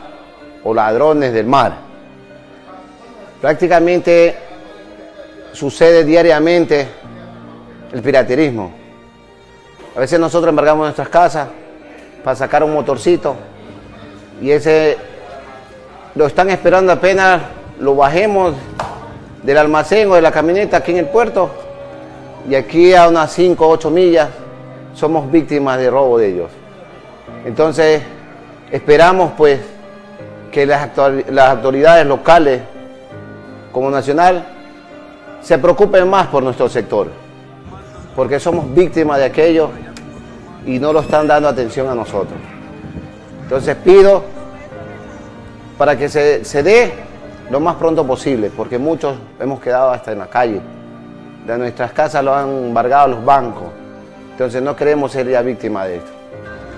o 0.64 0.74
ladrones 0.74 1.32
del 1.32 1.46
mar. 1.46 1.76
Prácticamente 3.40 4.36
sucede 5.52 6.02
diariamente 6.02 6.88
el 7.92 8.02
piraterismo. 8.02 8.77
A 9.98 10.02
veces 10.02 10.20
nosotros 10.20 10.50
embargamos 10.50 10.84
nuestras 10.84 11.08
casas 11.08 11.48
para 12.22 12.36
sacar 12.36 12.62
un 12.62 12.72
motorcito 12.72 13.34
y 14.40 14.52
ese 14.52 14.96
lo 16.14 16.28
están 16.28 16.50
esperando 16.50 16.92
apenas 16.92 17.42
lo 17.80 17.96
bajemos 17.96 18.54
del 19.42 19.58
almacén 19.58 20.08
o 20.08 20.14
de 20.14 20.22
la 20.22 20.30
camioneta 20.30 20.76
aquí 20.76 20.92
en 20.92 20.98
el 20.98 21.06
puerto 21.06 21.50
y 22.48 22.54
aquí 22.54 22.94
a 22.94 23.08
unas 23.08 23.32
5 23.32 23.66
o 23.66 23.70
8 23.70 23.90
millas 23.90 24.28
somos 24.94 25.28
víctimas 25.32 25.80
de 25.80 25.90
robo 25.90 26.16
de 26.16 26.28
ellos. 26.28 26.50
Entonces 27.44 28.00
esperamos 28.70 29.32
pues 29.36 29.58
que 30.52 30.64
las, 30.64 30.90
las 31.28 31.50
autoridades 31.50 32.06
locales 32.06 32.62
como 33.72 33.90
nacional 33.90 34.46
se 35.42 35.58
preocupen 35.58 36.08
más 36.08 36.28
por 36.28 36.44
nuestro 36.44 36.68
sector, 36.68 37.08
porque 38.14 38.38
somos 38.38 38.72
víctimas 38.72 39.18
de 39.18 39.24
aquello 39.24 39.70
y 40.68 40.78
no 40.78 40.92
lo 40.92 41.00
están 41.00 41.26
dando 41.26 41.48
atención 41.48 41.88
a 41.88 41.94
nosotros. 41.94 42.38
Entonces 43.42 43.74
pido 43.76 44.22
para 45.78 45.96
que 45.96 46.10
se, 46.10 46.44
se 46.44 46.62
dé 46.62 46.92
lo 47.50 47.58
más 47.58 47.76
pronto 47.76 48.06
posible, 48.06 48.50
porque 48.54 48.76
muchos 48.78 49.16
hemos 49.40 49.60
quedado 49.60 49.90
hasta 49.90 50.12
en 50.12 50.18
la 50.18 50.26
calle. 50.26 50.60
De 51.46 51.56
nuestras 51.56 51.92
casas 51.92 52.22
lo 52.22 52.34
han 52.34 52.50
embargado 52.50 53.08
los 53.08 53.24
bancos. 53.24 53.68
Entonces 54.32 54.62
no 54.62 54.76
queremos 54.76 55.10
ser 55.10 55.26
ya 55.30 55.40
víctima 55.40 55.86
de 55.86 55.96
esto. 55.96 56.10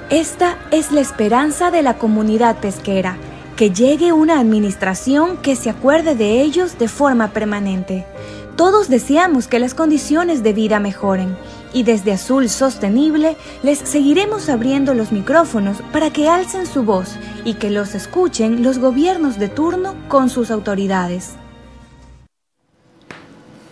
Esta 0.08 0.56
es 0.70 0.92
la 0.92 1.00
esperanza 1.00 1.72
de 1.72 1.82
la 1.82 1.94
comunidad 1.94 2.58
pesquera, 2.58 3.16
que 3.56 3.70
llegue 3.70 4.12
una 4.12 4.38
administración 4.38 5.36
que 5.38 5.56
se 5.56 5.68
acuerde 5.68 6.14
de 6.14 6.40
ellos 6.40 6.78
de 6.78 6.86
forma 6.86 7.28
permanente. 7.28 8.06
Todos 8.54 8.88
deseamos 8.88 9.48
que 9.48 9.58
las 9.58 9.74
condiciones 9.74 10.44
de 10.44 10.52
vida 10.52 10.78
mejoren 10.78 11.36
y 11.72 11.82
desde 11.82 12.12
Azul 12.12 12.48
Sostenible 12.48 13.36
les 13.62 13.78
seguiremos 13.78 14.48
abriendo 14.48 14.94
los 14.94 15.12
micrófonos 15.12 15.78
para 15.92 16.10
que 16.10 16.28
alcen 16.28 16.66
su 16.66 16.82
voz 16.82 17.16
y 17.44 17.54
que 17.54 17.70
los 17.70 17.94
escuchen 17.94 18.62
los 18.62 18.78
gobiernos 18.78 19.38
de 19.38 19.48
turno 19.48 19.94
con 20.08 20.30
sus 20.30 20.50
autoridades. 20.50 21.34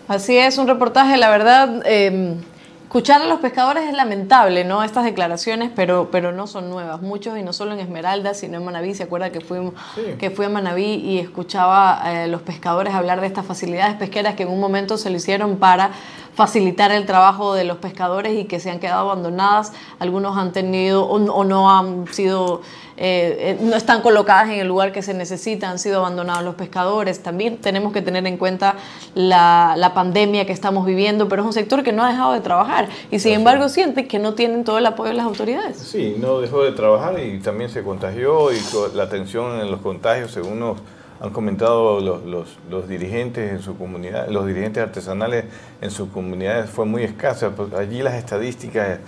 Así 0.07 0.37
es, 0.37 0.57
un 0.57 0.67
reportaje, 0.67 1.17
la 1.17 1.29
verdad, 1.29 1.81
em, 1.85 2.41
escuchar 2.89 3.21
a 3.21 3.27
los 3.27 3.39
pescadores 3.39 3.87
es 3.87 3.93
lamentable, 3.93 4.63
¿no? 4.63 4.81
Estas 4.81 5.03
declaraciones, 5.03 5.69
pero, 5.75 6.09
pero 6.11 6.31
no 6.31 6.47
son 6.47 6.71
nuevas. 6.71 7.03
Muchos, 7.03 7.37
y 7.37 7.43
no 7.43 7.53
solo 7.53 7.73
en 7.73 7.79
Esmeralda, 7.79 8.33
sino 8.33 8.57
en 8.57 8.65
Manaví, 8.65 8.95
se 8.95 9.03
acuerda 9.03 9.31
que, 9.31 9.41
fuimos, 9.41 9.75
que 10.17 10.31
fui 10.31 10.47
a 10.47 10.49
Manaví 10.49 10.95
y 10.95 11.19
escuchaba 11.19 12.03
a 12.03 12.23
eh, 12.23 12.27
los 12.27 12.41
pescadores 12.41 12.95
hablar 12.95 13.21
de 13.21 13.27
estas 13.27 13.45
facilidades 13.45 13.95
pesqueras 13.97 14.33
que 14.33 14.41
en 14.41 14.49
un 14.49 14.59
momento 14.59 14.97
se 14.97 15.11
lo 15.11 15.17
hicieron 15.17 15.57
para 15.57 15.91
facilitar 16.33 16.91
el 16.91 17.05
trabajo 17.05 17.53
de 17.53 17.63
los 17.63 17.77
pescadores 17.77 18.33
y 18.33 18.45
que 18.45 18.59
se 18.59 18.71
han 18.71 18.79
quedado 18.79 19.11
abandonadas. 19.11 19.71
Algunos 19.99 20.35
han 20.35 20.51
tenido 20.51 21.05
o, 21.05 21.43
no 21.43 21.69
han 21.69 22.07
sido 22.11 22.63
eh, 23.01 23.57
no 23.61 23.75
están 23.77 24.01
colocadas 24.01 24.49
en 24.49 24.59
el 24.59 24.67
lugar 24.67 24.91
que 24.91 25.01
se 25.01 25.13
necesita, 25.13 25.69
han 25.69 25.79
sido 25.79 25.99
abandonados 25.99 26.43
los 26.43 26.55
pescadores. 26.55 27.23
También 27.23 27.57
tenemos 27.57 27.93
que 27.93 28.01
tener 28.01 28.27
en 28.27 28.37
cuenta 28.37 28.75
la, 29.15 29.75
la 29.77 29.93
pandemia 29.93 30.45
que 30.45 30.51
estamos 30.51 30.85
viviendo, 30.85 31.29
pero 31.29 31.43
es 31.43 31.45
un 31.45 31.53
sector 31.53 31.81
que 31.81 31.93
no 31.93 32.03
ha 32.03 32.09
dejado 32.09 32.33
de 32.33 32.41
trabajar 32.41 32.89
y 33.09 33.19
sin 33.19 33.33
embargo 33.33 33.69
siente 33.69 34.07
que 34.07 34.19
no 34.19 34.33
tienen 34.33 34.63
todo 34.63 34.77
el 34.77 34.85
apoyo 34.85 35.11
de 35.11 35.15
las 35.15 35.25
autoridades. 35.25 35.77
Sí, 35.77 36.17
no 36.19 36.41
dejó 36.41 36.63
de 36.63 36.73
trabajar 36.73 37.19
y 37.19 37.39
también 37.39 37.69
se 37.69 37.83
contagió 37.83 38.51
y 38.51 38.57
la 38.93 39.03
atención 39.03 39.61
en 39.61 39.71
los 39.71 39.79
contagios, 39.81 40.31
según 40.31 40.59
nos 40.59 40.77
han 41.21 41.31
comentado 41.31 41.99
los, 41.99 42.23
los, 42.25 42.57
los, 42.69 42.87
dirigentes 42.87 43.51
en 43.51 43.61
su 43.61 43.77
comunidad, 43.77 44.29
los 44.29 44.45
dirigentes 44.45 44.81
artesanales 44.81 45.45
en 45.81 45.91
sus 45.91 46.09
comunidades 46.09 46.69
fue 46.69 46.85
muy 46.85 47.03
escasa. 47.03 47.49
Pues 47.49 47.73
allí 47.73 48.01
las 48.01 48.13
estadísticas 48.13 48.99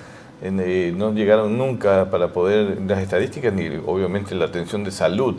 eh, 0.44 0.92
no 0.96 1.14
llegaron 1.14 1.56
nunca 1.56 2.10
para 2.10 2.30
poder, 2.30 2.80
las 2.88 3.00
estadísticas 3.00 3.54
ni 3.54 3.68
obviamente 3.86 4.34
la 4.34 4.46
atención 4.46 4.84
de 4.84 4.92
salud 4.92 5.36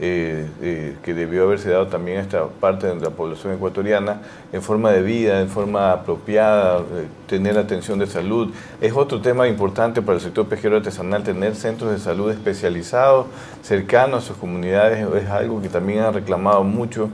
eh, 0.00 0.46
eh, 0.62 0.96
que 1.02 1.12
debió 1.12 1.42
haberse 1.42 1.70
dado 1.70 1.88
también 1.88 2.18
a 2.18 2.20
esta 2.22 2.46
parte 2.46 2.86
de 2.86 2.94
la 2.94 3.10
población 3.10 3.52
ecuatoriana 3.52 4.22
en 4.52 4.62
forma 4.62 4.90
de 4.90 5.02
vida, 5.02 5.42
en 5.42 5.48
forma 5.48 5.92
apropiada, 5.92 6.82
tener 7.26 7.58
atención 7.58 7.98
de 7.98 8.06
salud. 8.06 8.54
Es 8.80 8.94
otro 8.94 9.20
tema 9.20 9.48
importante 9.48 10.00
para 10.00 10.16
el 10.16 10.22
sector 10.22 10.46
pesquero 10.46 10.76
artesanal, 10.76 11.24
tener 11.24 11.54
centros 11.54 11.90
de 11.90 11.98
salud 11.98 12.30
especializados, 12.30 13.26
cercanos 13.62 14.24
a 14.24 14.26
sus 14.28 14.36
comunidades, 14.38 15.06
es 15.14 15.28
algo 15.28 15.60
que 15.60 15.68
también 15.68 16.00
han 16.00 16.14
reclamado 16.14 16.64
mucho. 16.64 17.10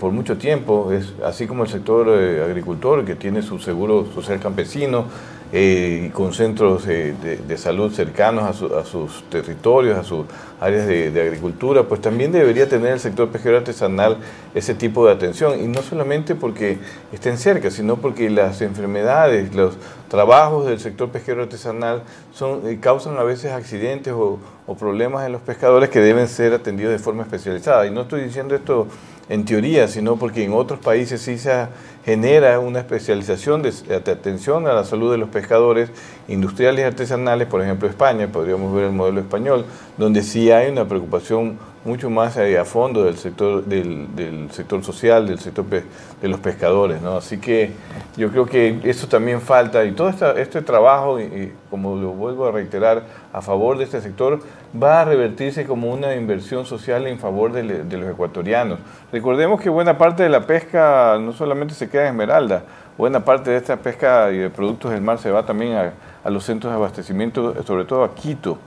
por 0.00 0.10
mucho 0.10 0.36
tiempo, 0.36 0.90
es 0.92 1.14
así 1.24 1.46
como 1.46 1.62
el 1.62 1.68
sector 1.68 2.08
agricultor 2.08 3.04
que 3.04 3.14
tiene 3.14 3.42
su 3.42 3.60
seguro 3.60 4.06
social 4.12 4.40
campesino, 4.40 5.04
eh, 5.50 6.10
con 6.12 6.34
centros 6.34 6.84
de, 6.86 7.56
salud 7.56 7.90
cercanos 7.92 8.44
a, 8.44 8.84
sus 8.84 9.24
territorios, 9.30 9.98
a 9.98 10.04
sus 10.04 10.26
áreas 10.60 10.86
de, 10.86 11.22
agricultura, 11.22 11.84
pues 11.84 12.02
también 12.02 12.32
debería 12.32 12.68
tener 12.68 12.92
el 12.92 13.00
sector 13.00 13.28
pesquero 13.30 13.56
artesanal 13.56 14.18
ese 14.54 14.74
tipo 14.74 15.06
de 15.06 15.12
atención. 15.12 15.58
Y 15.58 15.66
no 15.66 15.80
solamente 15.80 16.34
porque 16.34 16.78
estén 17.12 17.38
cerca, 17.38 17.70
sino 17.70 17.96
porque 17.96 18.28
las 18.28 18.60
enfermedades, 18.60 19.54
los 19.54 19.76
trabajos 20.08 20.66
del 20.66 20.80
sector 20.80 21.08
pesquero 21.08 21.44
artesanal 21.44 22.02
son, 22.34 22.66
eh, 22.66 22.78
causan 22.80 23.16
a 23.16 23.22
veces 23.22 23.52
accidentes 23.52 24.12
o, 24.12 24.38
o 24.66 24.74
problemas 24.74 25.24
en 25.24 25.32
los 25.32 25.40
pescadores 25.40 25.88
que 25.88 26.00
deben 26.00 26.28
ser 26.28 26.52
atendidos 26.52 26.92
de 26.92 26.98
forma 26.98 27.22
especializada. 27.22 27.86
Y 27.86 27.90
no 27.90 28.02
estoy 28.02 28.22
diciendo 28.22 28.54
esto 28.54 28.86
en 29.28 29.44
teoría, 29.44 29.88
sino 29.88 30.16
porque 30.16 30.44
en 30.44 30.52
otros 30.52 30.78
países 30.78 31.20
sí 31.20 31.38
se 31.38 31.68
genera 32.08 32.58
una 32.58 32.78
especialización 32.78 33.60
de, 33.60 33.70
atención 33.94 34.66
a 34.66 34.72
la 34.72 34.84
salud 34.84 35.12
de 35.12 35.18
los 35.18 35.28
pescadores 35.28 35.90
industriales 36.26 36.80
y 36.80 36.84
artesanales, 36.84 37.48
por 37.48 37.60
ejemplo 37.60 37.86
España, 37.86 38.28
podríamos 38.28 38.74
ver 38.74 38.84
el 38.84 38.92
modelo 38.92 39.20
español, 39.20 39.66
donde 39.98 40.22
sí 40.22 40.50
hay 40.50 40.70
una 40.70 40.88
preocupación 40.88 41.58
mucho 41.88 42.10
más 42.10 42.36
a 42.36 42.64
fondo 42.64 43.04
del 43.04 43.16
sector, 43.16 43.64
del, 43.64 44.48
sector 44.52 44.84
social, 44.84 45.26
del 45.26 45.38
sector 45.38 45.64
de 45.66 46.28
los 46.28 46.38
pescadores. 46.38 47.00
¿no? 47.00 47.16
Así 47.16 47.38
que 47.38 47.72
yo 48.16 48.30
creo 48.30 48.46
que 48.46 48.78
eso 48.84 49.08
también 49.08 49.40
falta 49.40 49.84
y 49.84 49.92
todo 49.92 50.10
este 50.36 50.62
trabajo, 50.62 51.18
y, 51.18 51.52
como 51.70 51.96
lo 51.96 52.10
vuelvo 52.10 52.46
a 52.46 52.52
reiterar, 52.52 53.02
a 53.32 53.40
favor 53.40 53.78
de 53.78 53.84
este 53.84 54.00
sector, 54.00 54.40
va 54.80 55.00
a 55.00 55.04
revertirse 55.06 55.64
como 55.64 55.90
una 55.90 56.14
inversión 56.14 56.66
social 56.66 57.06
en 57.06 57.18
favor 57.18 57.52
de, 57.52 57.62
los 57.64 58.10
ecuatorianos. 58.10 58.78
Recordemos 59.10 59.60
que 59.60 59.70
buena 59.70 59.96
parte 59.96 60.22
de 60.22 60.28
la 60.28 60.46
pesca 60.46 61.18
no 61.18 61.32
solamente 61.32 61.74
se 61.74 61.88
queda 61.88 62.02
en 62.02 62.08
Esmeralda, 62.08 62.64
buena 62.98 63.24
parte 63.24 63.50
de 63.50 63.56
esta 63.56 63.76
pesca 63.76 64.30
y 64.30 64.36
de 64.36 64.50
productos 64.50 64.90
del 64.90 65.00
mar 65.00 65.18
se 65.18 65.30
va 65.30 65.46
también 65.46 65.74
a, 65.74 65.92
a 66.22 66.30
los 66.30 66.44
centros 66.44 66.70
de 66.70 66.76
abastecimiento, 66.76 67.62
sobre 67.64 67.84
todo 67.84 68.04
a 68.04 68.14
Quito. 68.14 68.58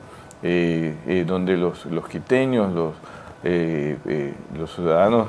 Eh, 0.43 0.95
eh, 1.05 1.23
donde 1.27 1.55
los, 1.55 1.85
los 1.85 2.07
quiteños, 2.07 2.73
los, 2.73 2.95
eh, 3.43 4.33
los 4.57 4.73
ciudadanos 4.73 5.27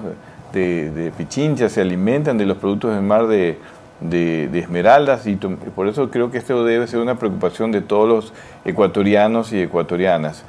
de, 0.55 1.13
Pichincha 1.19 1.69
se 1.69 1.83
alimentan 1.83 2.39
de 2.39 2.47
los 2.47 2.57
productos 2.57 2.95
del 2.95 3.03
mar 3.03 3.27
de, 3.27 3.59
esmeraldas 4.55 5.27
y 5.27 5.37
por 5.37 5.87
eso 5.87 6.11
creo 6.11 6.31
que 6.31 6.39
esto 6.39 6.65
debe 6.65 6.87
ser 6.87 7.01
una 7.01 7.19
preocupación 7.19 7.73
de 7.73 7.83
todos 7.83 8.09
los 8.09 8.33
ecuatorianos 8.65 9.53
y 9.53 9.61
ecuatorianas. 9.61 10.45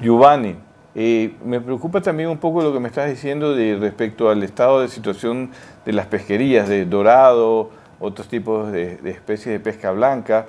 Giovanni, 0.00 0.54
me 0.94 1.60
preocupa 1.60 2.00
también 2.00 2.28
un 2.28 2.38
poco 2.38 2.62
lo 2.62 2.72
que 2.72 2.78
me 2.78 2.86
estás 2.86 3.10
diciendo 3.10 3.56
de 3.56 3.76
respecto 3.76 4.30
al 4.30 4.44
estado 4.44 4.80
de 4.82 4.88
situación 4.88 5.50
de 5.84 5.92
las 5.92 6.06
pesquerías, 6.06 6.68
de 6.68 6.84
dorado, 6.84 7.70
otros 7.98 8.28
tipos 8.28 8.70
de, 8.70 9.00
especies 9.04 9.46
de 9.46 9.60
pesca 9.60 9.90
blanca 9.90 10.46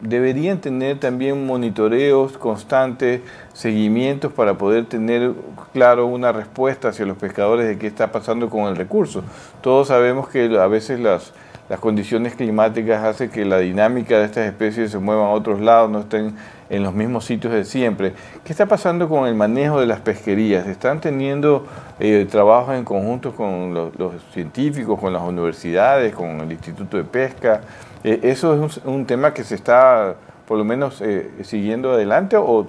deberían 0.00 0.60
tener 0.60 0.98
también 1.00 1.46
monitoreos 1.46 2.38
constantes, 2.38 3.20
seguimientos 3.52 4.32
para 4.32 4.56
poder 4.56 4.86
tener 4.86 5.32
claro 5.72 6.06
una 6.06 6.32
respuesta 6.32 6.88
hacia 6.88 7.06
los 7.06 7.16
pescadores 7.16 7.66
de 7.66 7.78
qué 7.78 7.86
está 7.86 8.12
pasando 8.12 8.48
con 8.48 8.68
el 8.68 8.76
recurso. 8.76 9.22
Todos 9.60 9.88
sabemos 9.88 10.28
que 10.28 10.44
a 10.58 10.66
veces 10.66 11.00
las, 11.00 11.32
las 11.68 11.80
condiciones 11.80 12.34
climáticas 12.34 13.04
hacen 13.04 13.30
que 13.30 13.44
la 13.44 13.58
dinámica 13.58 14.18
de 14.18 14.24
estas 14.24 14.46
especies 14.46 14.90
se 14.90 14.98
mueva 14.98 15.26
a 15.26 15.30
otros 15.30 15.60
lados, 15.60 15.90
no 15.90 16.00
estén 16.00 16.34
en 16.70 16.82
los 16.82 16.94
mismos 16.94 17.24
sitios 17.24 17.52
de 17.52 17.64
siempre. 17.64 18.14
¿Qué 18.44 18.52
está 18.52 18.66
pasando 18.66 19.08
con 19.08 19.26
el 19.26 19.34
manejo 19.34 19.80
de 19.80 19.86
las 19.86 20.00
pesquerías? 20.00 20.66
¿Están 20.66 21.00
teniendo 21.00 21.66
eh, 21.98 22.26
trabajos 22.30 22.74
en 22.74 22.84
conjunto 22.84 23.34
con 23.34 23.74
los, 23.74 23.92
científicos, 24.32 24.98
con 24.98 25.12
las 25.12 25.22
universidades, 25.22 26.14
con 26.14 26.40
el 26.40 26.50
Instituto 26.52 26.96
de 26.96 27.04
Pesca? 27.04 27.60
Eh, 28.02 28.20
¿Eso 28.22 28.64
es 28.64 28.80
un, 28.84 29.04
tema 29.04 29.34
que 29.34 29.44
se 29.44 29.54
está 29.54 30.14
por 30.46 30.56
lo 30.56 30.64
menos 30.64 31.02
eh, 31.02 31.30
siguiendo 31.42 31.92
adelante 31.92 32.36
o, 32.38 32.66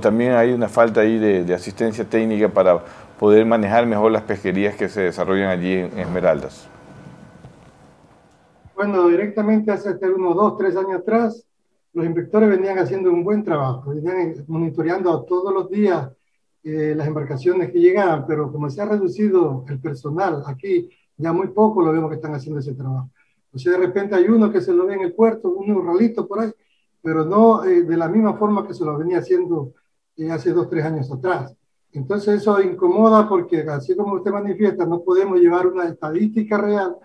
también 0.00 0.32
hay 0.32 0.52
una 0.52 0.68
falta 0.68 1.00
ahí 1.00 1.18
de, 1.18 1.54
asistencia 1.54 2.04
técnica 2.04 2.48
para 2.48 2.78
poder 3.18 3.44
manejar 3.46 3.86
mejor 3.86 4.12
las 4.12 4.22
pesquerías 4.22 4.74
que 4.74 4.88
se 4.88 5.02
desarrollan 5.02 5.48
allí 5.48 5.72
en 5.72 5.98
Esmeraldas? 5.98 6.68
Bueno, 8.78 9.08
directamente 9.08 9.72
hace 9.72 9.90
unos 10.08 10.36
dos, 10.36 10.56
tres 10.56 10.76
años 10.76 11.00
atrás, 11.00 11.44
los 11.92 12.06
inspectores 12.06 12.48
venían 12.48 12.78
haciendo 12.78 13.10
un 13.10 13.24
buen 13.24 13.42
trabajo, 13.42 13.90
venían 13.90 14.44
monitoreando 14.46 15.24
todos 15.24 15.52
los 15.52 15.68
días 15.68 16.08
eh, 16.62 16.94
las 16.96 17.08
embarcaciones 17.08 17.72
que 17.72 17.80
llegaban, 17.80 18.24
pero 18.24 18.52
como 18.52 18.70
se 18.70 18.80
ha 18.80 18.84
reducido 18.84 19.64
el 19.68 19.80
personal 19.80 20.44
aquí, 20.46 20.88
ya 21.16 21.32
muy 21.32 21.48
poco 21.48 21.82
lo 21.82 21.90
vemos 21.90 22.08
que 22.08 22.14
están 22.14 22.36
haciendo 22.36 22.60
ese 22.60 22.74
trabajo. 22.74 23.10
O 23.52 23.58
sea, 23.58 23.72
de 23.72 23.78
repente 23.78 24.14
hay 24.14 24.28
uno 24.28 24.52
que 24.52 24.60
se 24.60 24.72
lo 24.72 24.86
ve 24.86 24.94
en 24.94 25.00
el 25.00 25.12
puerto, 25.12 25.48
uno 25.48 25.82
ralito 25.82 26.28
por 26.28 26.38
ahí, 26.38 26.52
pero 27.02 27.24
no 27.24 27.64
eh, 27.64 27.82
de 27.82 27.96
la 27.96 28.08
misma 28.08 28.34
forma 28.34 28.64
que 28.64 28.74
se 28.74 28.84
lo 28.84 28.96
venía 28.96 29.18
haciendo 29.18 29.72
eh, 30.16 30.30
hace 30.30 30.52
dos, 30.52 30.70
tres 30.70 30.84
años 30.84 31.10
atrás. 31.10 31.52
Entonces 31.90 32.42
eso 32.42 32.62
incomoda 32.62 33.28
porque 33.28 33.62
así 33.62 33.96
como 33.96 34.14
usted 34.14 34.30
manifiesta, 34.30 34.86
no 34.86 35.02
podemos 35.02 35.40
llevar 35.40 35.66
una 35.66 35.86
estadística 35.86 36.56
real 36.58 36.96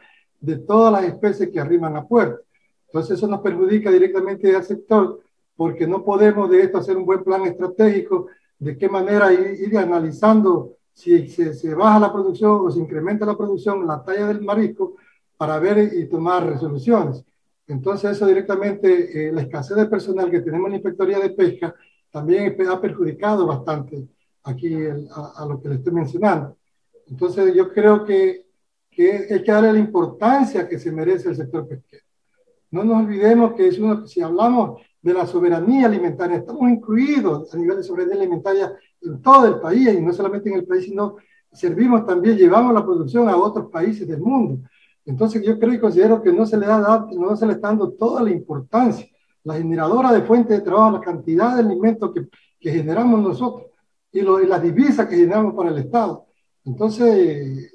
de 0.44 0.58
todas 0.58 0.92
las 0.92 1.06
especies 1.06 1.50
que 1.50 1.60
arriban 1.60 1.96
a 1.96 2.06
puerto. 2.06 2.42
Entonces 2.88 3.18
eso 3.18 3.28
nos 3.28 3.40
perjudica 3.40 3.90
directamente 3.90 4.54
al 4.54 4.64
sector 4.64 5.22
porque 5.56 5.88
no 5.88 6.04
podemos 6.04 6.50
de 6.50 6.64
esto 6.64 6.80
hacer 6.80 6.98
un 6.98 7.06
buen 7.06 7.24
plan 7.24 7.46
estratégico 7.46 8.28
de 8.60 8.78
qué 8.78 8.90
manera 8.90 9.32
ir, 9.32 9.78
analizando 9.78 10.74
si 10.92 11.30
se, 11.30 11.54
se, 11.54 11.74
baja 11.74 11.98
la 11.98 12.12
producción 12.12 12.60
o 12.66 12.70
se 12.70 12.80
incrementa 12.80 13.26
la 13.26 13.38
producción, 13.38 13.88
la 13.88 14.04
talla 14.04 14.28
del 14.28 14.42
marisco, 14.42 14.96
para 15.38 15.60
ver 15.60 15.94
y 15.94 16.08
tomar 16.08 16.46
resoluciones. 16.46 17.24
Entonces 17.68 18.12
eso 18.12 18.26
directamente, 18.28 19.28
eh, 19.28 19.32
la 19.32 19.42
escasez 19.42 19.78
de 19.78 19.86
personal 19.86 20.30
que 20.30 20.42
tenemos 20.42 20.68
en 20.68 20.72
la 20.72 20.78
Inspectoría 20.78 21.20
de 21.20 21.30
Pesca 21.30 21.74
también 22.12 22.56
ha 22.70 22.82
perjudicado 22.82 23.48
bastante 23.48 24.08
aquí 24.44 24.76
a, 24.76 25.42
a, 25.42 25.46
lo 25.46 25.62
que 25.62 25.70
le 25.70 25.76
estoy 25.76 25.94
mencionando. 25.94 26.58
Entonces 27.08 27.56
yo 27.56 27.72
creo 27.72 28.04
que, 28.04 28.43
que 28.96 29.28
hay 29.30 29.44
que 29.44 29.52
darle 29.52 29.74
la 29.74 29.80
importancia 29.80 30.68
que 30.68 30.80
se 30.80 30.92
merece 30.92 31.30
el 31.30 31.36
sector 31.36 31.68
pesquero. 31.68 32.04
No 32.72 32.84
nos 32.84 33.04
olvidemos 33.04 33.54
que 33.54 33.68
es 33.68 33.78
uno, 33.78 34.08
si 34.08 34.22
hablamos 34.22 34.82
de 35.02 35.14
la 35.14 35.28
soberanía 35.28 35.86
alimentaria, 35.86 36.38
estamos 36.38 36.70
incluidos 36.70 37.54
a 37.54 37.58
nivel 37.58 37.78
de 37.78 37.84
soberanía 37.84 38.16
alimentaria 38.16 38.74
en 39.02 39.22
todo 39.22 39.46
el 39.48 39.60
país 39.60 39.94
y 39.94 40.02
no 40.02 40.14
solamente 40.14 40.50
en 40.50 40.56
el 40.56 40.66
país, 40.66 40.86
sino 40.86 41.18
servimos 41.52 42.06
también, 42.06 42.38
llevamos 42.38 42.74
la 42.74 42.84
producción 42.84 43.30
a 43.30 43.38
otros 43.38 43.70
países 43.70 44.08
del 44.08 44.22
mundo. 44.22 44.68
Entonces 45.06 45.44
yo 45.46 45.60
creo 45.60 45.74
y 45.74 45.80
considero 45.80 46.22
que 46.22 46.32
no 46.32 46.46
se 46.46 46.58
le, 46.58 46.66
da, 46.66 47.06
no 47.12 47.36
se 47.36 47.46
le 47.46 47.54
está 47.54 47.68
dando 47.68 47.92
toda 47.92 48.24
la 48.24 48.32
importancia, 48.32 49.06
la 49.44 49.56
generadora 49.56 50.12
de 50.12 50.22
fuentes 50.22 50.58
de 50.58 50.64
trabajo, 50.64 50.92
la 50.92 51.02
cantidad 51.02 51.56
de 51.56 51.62
alimentos 51.62 52.14
que, 52.14 52.28
que 52.60 52.72
generamos 52.72 53.22
nosotros 53.22 53.68
y, 54.12 54.22
lo, 54.22 54.42
y 54.42 54.48
las 54.48 54.64
divisas 54.64 55.08
que 55.08 55.18
generamos 55.18 55.54
para 55.54 55.70
el 55.70 55.80
Estado. 55.80 56.26
Entonces, 56.64 57.73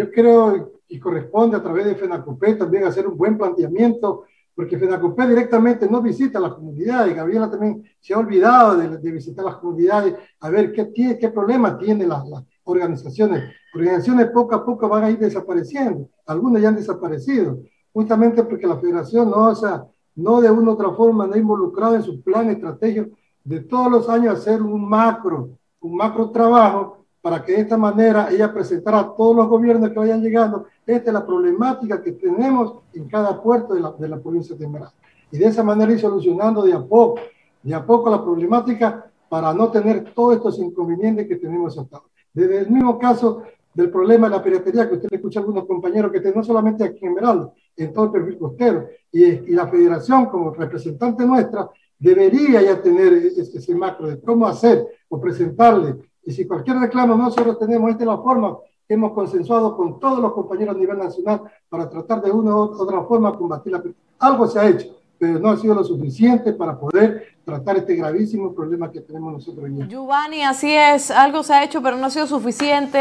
yo 0.00 0.10
creo 0.10 0.72
y 0.88 0.98
corresponde 0.98 1.58
a 1.58 1.62
través 1.62 1.84
de 1.84 1.94
FENACOPE 1.94 2.54
también 2.54 2.84
hacer 2.84 3.06
un 3.06 3.16
buen 3.16 3.36
planteamiento, 3.36 4.24
porque 4.54 4.78
FENACOPE 4.78 5.28
directamente 5.28 5.86
no 5.88 6.00
visita 6.00 6.40
las 6.40 6.54
comunidades. 6.54 7.14
Gabriela 7.14 7.50
también 7.50 7.84
se 8.00 8.14
ha 8.14 8.18
olvidado 8.18 8.78
de, 8.78 8.96
de 8.96 9.10
visitar 9.12 9.44
las 9.44 9.56
comunidades, 9.56 10.14
a 10.40 10.48
ver 10.48 10.72
qué, 10.72 10.86
tiene, 10.86 11.18
qué 11.18 11.28
problema 11.28 11.76
tienen 11.76 12.08
las, 12.08 12.26
las 12.26 12.42
organizaciones. 12.64 13.44
Organizaciones 13.74 14.30
poco 14.30 14.54
a 14.54 14.64
poco 14.64 14.88
van 14.88 15.04
a 15.04 15.10
ir 15.10 15.18
desapareciendo, 15.18 16.08
algunas 16.26 16.62
ya 16.62 16.68
han 16.68 16.76
desaparecido, 16.76 17.58
justamente 17.92 18.42
porque 18.44 18.66
la 18.66 18.78
federación 18.78 19.30
no, 19.30 19.48
o 19.48 19.54
sea, 19.54 19.84
no 20.16 20.40
de 20.40 20.50
una 20.50 20.70
u 20.70 20.74
otra 20.74 20.90
forma 20.92 21.26
no 21.26 21.34
ha 21.34 21.38
involucrado 21.38 21.94
en 21.94 22.02
su 22.02 22.22
plan 22.22 22.48
estratégico 22.48 23.10
de 23.44 23.60
todos 23.60 23.90
los 23.90 24.08
años 24.08 24.38
hacer 24.38 24.62
un 24.62 24.88
macro, 24.88 25.50
un 25.80 25.94
macro 25.94 26.30
trabajo 26.30 26.99
para 27.22 27.44
que 27.44 27.52
de 27.52 27.60
esta 27.60 27.76
manera 27.76 28.28
ella 28.30 28.52
presentara 28.52 29.00
a 29.00 29.14
todos 29.14 29.36
los 29.36 29.48
gobiernos 29.48 29.90
que 29.90 29.98
vayan 29.98 30.22
llegando, 30.22 30.66
esta 30.86 31.10
es 31.10 31.14
la 31.14 31.26
problemática 31.26 32.02
que 32.02 32.12
tenemos 32.12 32.76
en 32.94 33.08
cada 33.08 33.40
puerto 33.42 33.74
de 33.74 33.80
la, 33.80 33.92
de 33.92 34.08
la 34.08 34.18
provincia 34.18 34.56
de 34.56 34.64
Esmeralda. 34.64 34.94
Y 35.30 35.38
de 35.38 35.46
esa 35.46 35.62
manera 35.62 35.92
ir 35.92 36.00
solucionando 36.00 36.62
de 36.62 36.72
a 36.72 36.80
poco, 36.80 37.20
de 37.62 37.74
a 37.74 37.84
poco 37.84 38.10
la 38.10 38.22
problemática 38.22 39.10
para 39.28 39.52
no 39.52 39.70
tener 39.70 40.12
todos 40.14 40.36
estos 40.36 40.58
inconvenientes 40.58 41.28
que 41.28 41.36
tenemos 41.36 41.78
hasta 41.78 42.02
Desde 42.32 42.58
el 42.60 42.70
mismo 42.70 42.98
caso 42.98 43.42
del 43.72 43.90
problema 43.90 44.28
de 44.28 44.36
la 44.36 44.42
piratería, 44.42 44.88
que 44.88 44.96
usted 44.96 45.08
le 45.10 45.16
escucha 45.18 45.38
a 45.38 45.42
algunos 45.42 45.66
compañeros 45.66 46.10
que 46.10 46.20
no 46.32 46.42
solamente 46.42 46.82
aquí 46.82 47.04
en 47.04 47.12
Esmeralda, 47.12 47.52
en 47.76 47.92
todo 47.92 48.06
el 48.06 48.10
perfil 48.10 48.38
costero, 48.38 48.88
y, 49.12 49.24
y 49.24 49.50
la 49.50 49.68
federación 49.68 50.26
como 50.26 50.52
representante 50.52 51.24
nuestra 51.24 51.70
debería 51.98 52.62
ya 52.62 52.82
tener 52.82 53.12
ese, 53.12 53.58
ese 53.58 53.74
macro 53.74 54.08
de 54.08 54.20
cómo 54.20 54.46
hacer 54.46 54.86
o 55.08 55.20
presentarle 55.20 56.09
y 56.24 56.32
si 56.32 56.46
cualquier 56.46 56.78
reclamo 56.78 57.14
nosotros 57.14 57.58
tenemos, 57.58 57.90
esta 57.90 58.04
es 58.04 58.08
la 58.08 58.18
forma 58.18 58.56
que 58.86 58.94
hemos 58.94 59.12
consensuado 59.12 59.76
con 59.76 60.00
todos 60.00 60.18
los 60.18 60.32
compañeros 60.32 60.74
a 60.74 60.78
nivel 60.78 60.98
nacional 60.98 61.42
para 61.68 61.88
tratar 61.88 62.22
de 62.22 62.30
una 62.30 62.54
u 62.54 62.58
otra 62.58 63.02
forma 63.04 63.36
combatir 63.36 63.72
la 63.72 63.82
Algo 64.18 64.46
se 64.46 64.58
ha 64.58 64.68
hecho, 64.68 64.88
pero 65.18 65.38
no 65.38 65.50
ha 65.50 65.56
sido 65.56 65.74
lo 65.74 65.84
suficiente 65.84 66.52
para 66.52 66.78
poder 66.78 67.24
tratar 67.44 67.76
este 67.78 67.94
gravísimo 67.94 68.52
problema 68.52 68.90
que 68.90 69.00
tenemos 69.00 69.32
nosotros. 69.32 69.68
Giovanni, 69.88 70.42
así 70.42 70.72
es, 70.72 71.10
algo 71.10 71.42
se 71.42 71.54
ha 71.54 71.64
hecho, 71.64 71.82
pero 71.82 71.96
no 71.96 72.06
ha 72.06 72.10
sido 72.10 72.26
suficiente. 72.26 72.98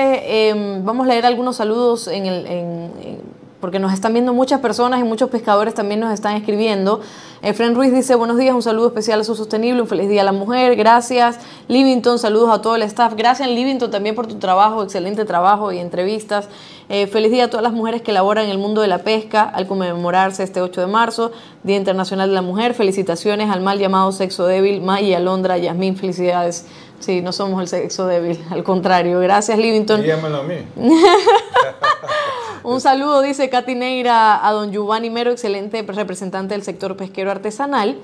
Eh, 0.50 0.82
vamos 0.84 1.06
a 1.06 1.10
leer 1.10 1.26
algunos 1.26 1.56
saludos 1.56 2.08
en 2.08 2.26
el, 2.26 2.46
porque 3.60 3.80
nos 3.80 3.94
están 3.94 4.14
viendo 4.14 4.34
muchas 4.34 4.60
personas 4.62 5.00
y 5.00 5.04
muchos 5.04 5.30
pescadores 5.30 5.74
también 5.74 6.00
nos 6.00 6.14
están 6.14 6.36
escribiendo. 6.36 7.02
Efren 7.42 7.76
Ruiz 7.76 7.94
dice, 7.94 8.16
buenos 8.16 8.38
días, 8.38 8.54
un 8.54 8.62
saludo 8.62 8.88
especial 8.88 9.22
a 9.22 9.24
su 9.24 9.36
sostenible, 9.36 9.82
un 9.82 9.88
feliz 9.88 10.10
día 10.10 10.22
a 10.22 10.26
la 10.26 10.32
mujer, 10.32 10.76
gracias. 10.76 11.40
Livington, 11.68 12.20
saludos 12.20 12.50
a 12.52 12.62
todo 12.62 12.76
el 12.76 12.84
staff. 12.84 13.14
Gracias, 13.16 13.48
Livington, 13.50 13.90
también 13.92 14.16
por 14.16 14.28
tu 14.28 14.36
trabajo, 14.36 14.84
excelente 14.84 15.26
trabajo 15.26 15.72
y 15.72 15.80
entrevistas. 15.80 16.50
Eh, 16.90 17.08
feliz 17.08 17.32
día 17.32 17.46
a 17.46 17.50
todas 17.50 17.64
las 17.64 17.74
mujeres 17.74 18.02
que 18.02 18.12
laboran 18.12 18.46
en 18.46 18.52
el 18.52 18.58
mundo 18.58 18.82
de 18.82 18.88
la 18.88 19.00
pesca 19.00 19.44
al 19.44 19.68
conmemorarse 19.68 20.44
este 20.44 20.62
8 20.62 20.82
de 20.82 20.88
marzo, 20.88 21.32
Día 21.64 21.78
Internacional 21.78 22.30
de 22.30 22.36
la 22.36 22.42
Mujer. 22.42 22.74
Felicitaciones 22.74 23.50
al 23.50 23.62
mal 23.62 23.78
llamado 23.78 24.12
sexo 24.12 24.48
débil, 24.48 24.82
Maya, 24.82 25.18
Alondra, 25.18 25.58
Yasmín, 25.58 25.96
felicidades. 25.96 26.66
Sí, 27.00 27.22
no 27.22 27.32
somos 27.32 27.62
el 27.62 27.68
sexo 27.68 28.08
débil, 28.08 28.40
al 28.50 28.64
contrario. 28.64 29.20
Gracias, 29.20 29.58
Livington. 29.58 30.02
Dígamelo 30.02 30.38
a 30.38 30.44
mí. 30.44 30.56
Un 32.64 32.82
saludo, 32.82 33.22
dice 33.22 33.50
Katy 33.50 33.74
Neira, 33.74 34.46
a 34.46 34.52
don 34.52 34.72
Giovanni 34.72 35.10
Mero, 35.10 35.32
excelente 35.32 35.82
representante 35.82 36.54
del 36.54 36.64
sector 36.64 36.98
pesquero 36.98 37.32
artesanal. 37.32 37.98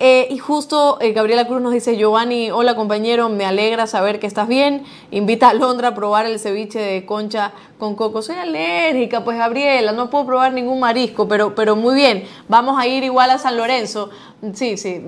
Eh, 0.00 0.26
y 0.30 0.38
justo 0.38 0.98
eh, 1.00 1.12
Gabriela 1.12 1.46
Cruz 1.46 1.62
nos 1.62 1.72
dice, 1.72 1.96
Giovanni, 1.96 2.50
hola 2.50 2.74
compañero, 2.74 3.28
me 3.28 3.46
alegra 3.46 3.86
saber 3.86 4.18
que 4.18 4.26
estás 4.26 4.48
bien. 4.48 4.82
Invita 5.12 5.50
a 5.50 5.54
Londra 5.54 5.88
a 5.88 5.94
probar 5.94 6.26
el 6.26 6.40
ceviche 6.40 6.80
de 6.80 7.06
concha 7.06 7.52
con 7.78 7.94
coco. 7.94 8.20
Soy 8.20 8.34
alérgica, 8.34 9.22
pues 9.22 9.38
Gabriela, 9.38 9.92
no 9.92 10.10
puedo 10.10 10.26
probar 10.26 10.52
ningún 10.52 10.80
marisco, 10.80 11.28
pero, 11.28 11.54
pero 11.54 11.76
muy 11.76 11.94
bien. 11.94 12.24
Vamos 12.48 12.76
a 12.78 12.88
ir 12.88 13.04
igual 13.04 13.30
a 13.30 13.38
San 13.38 13.56
Lorenzo. 13.56 14.10
Sí, 14.54 14.76
sí. 14.76 15.00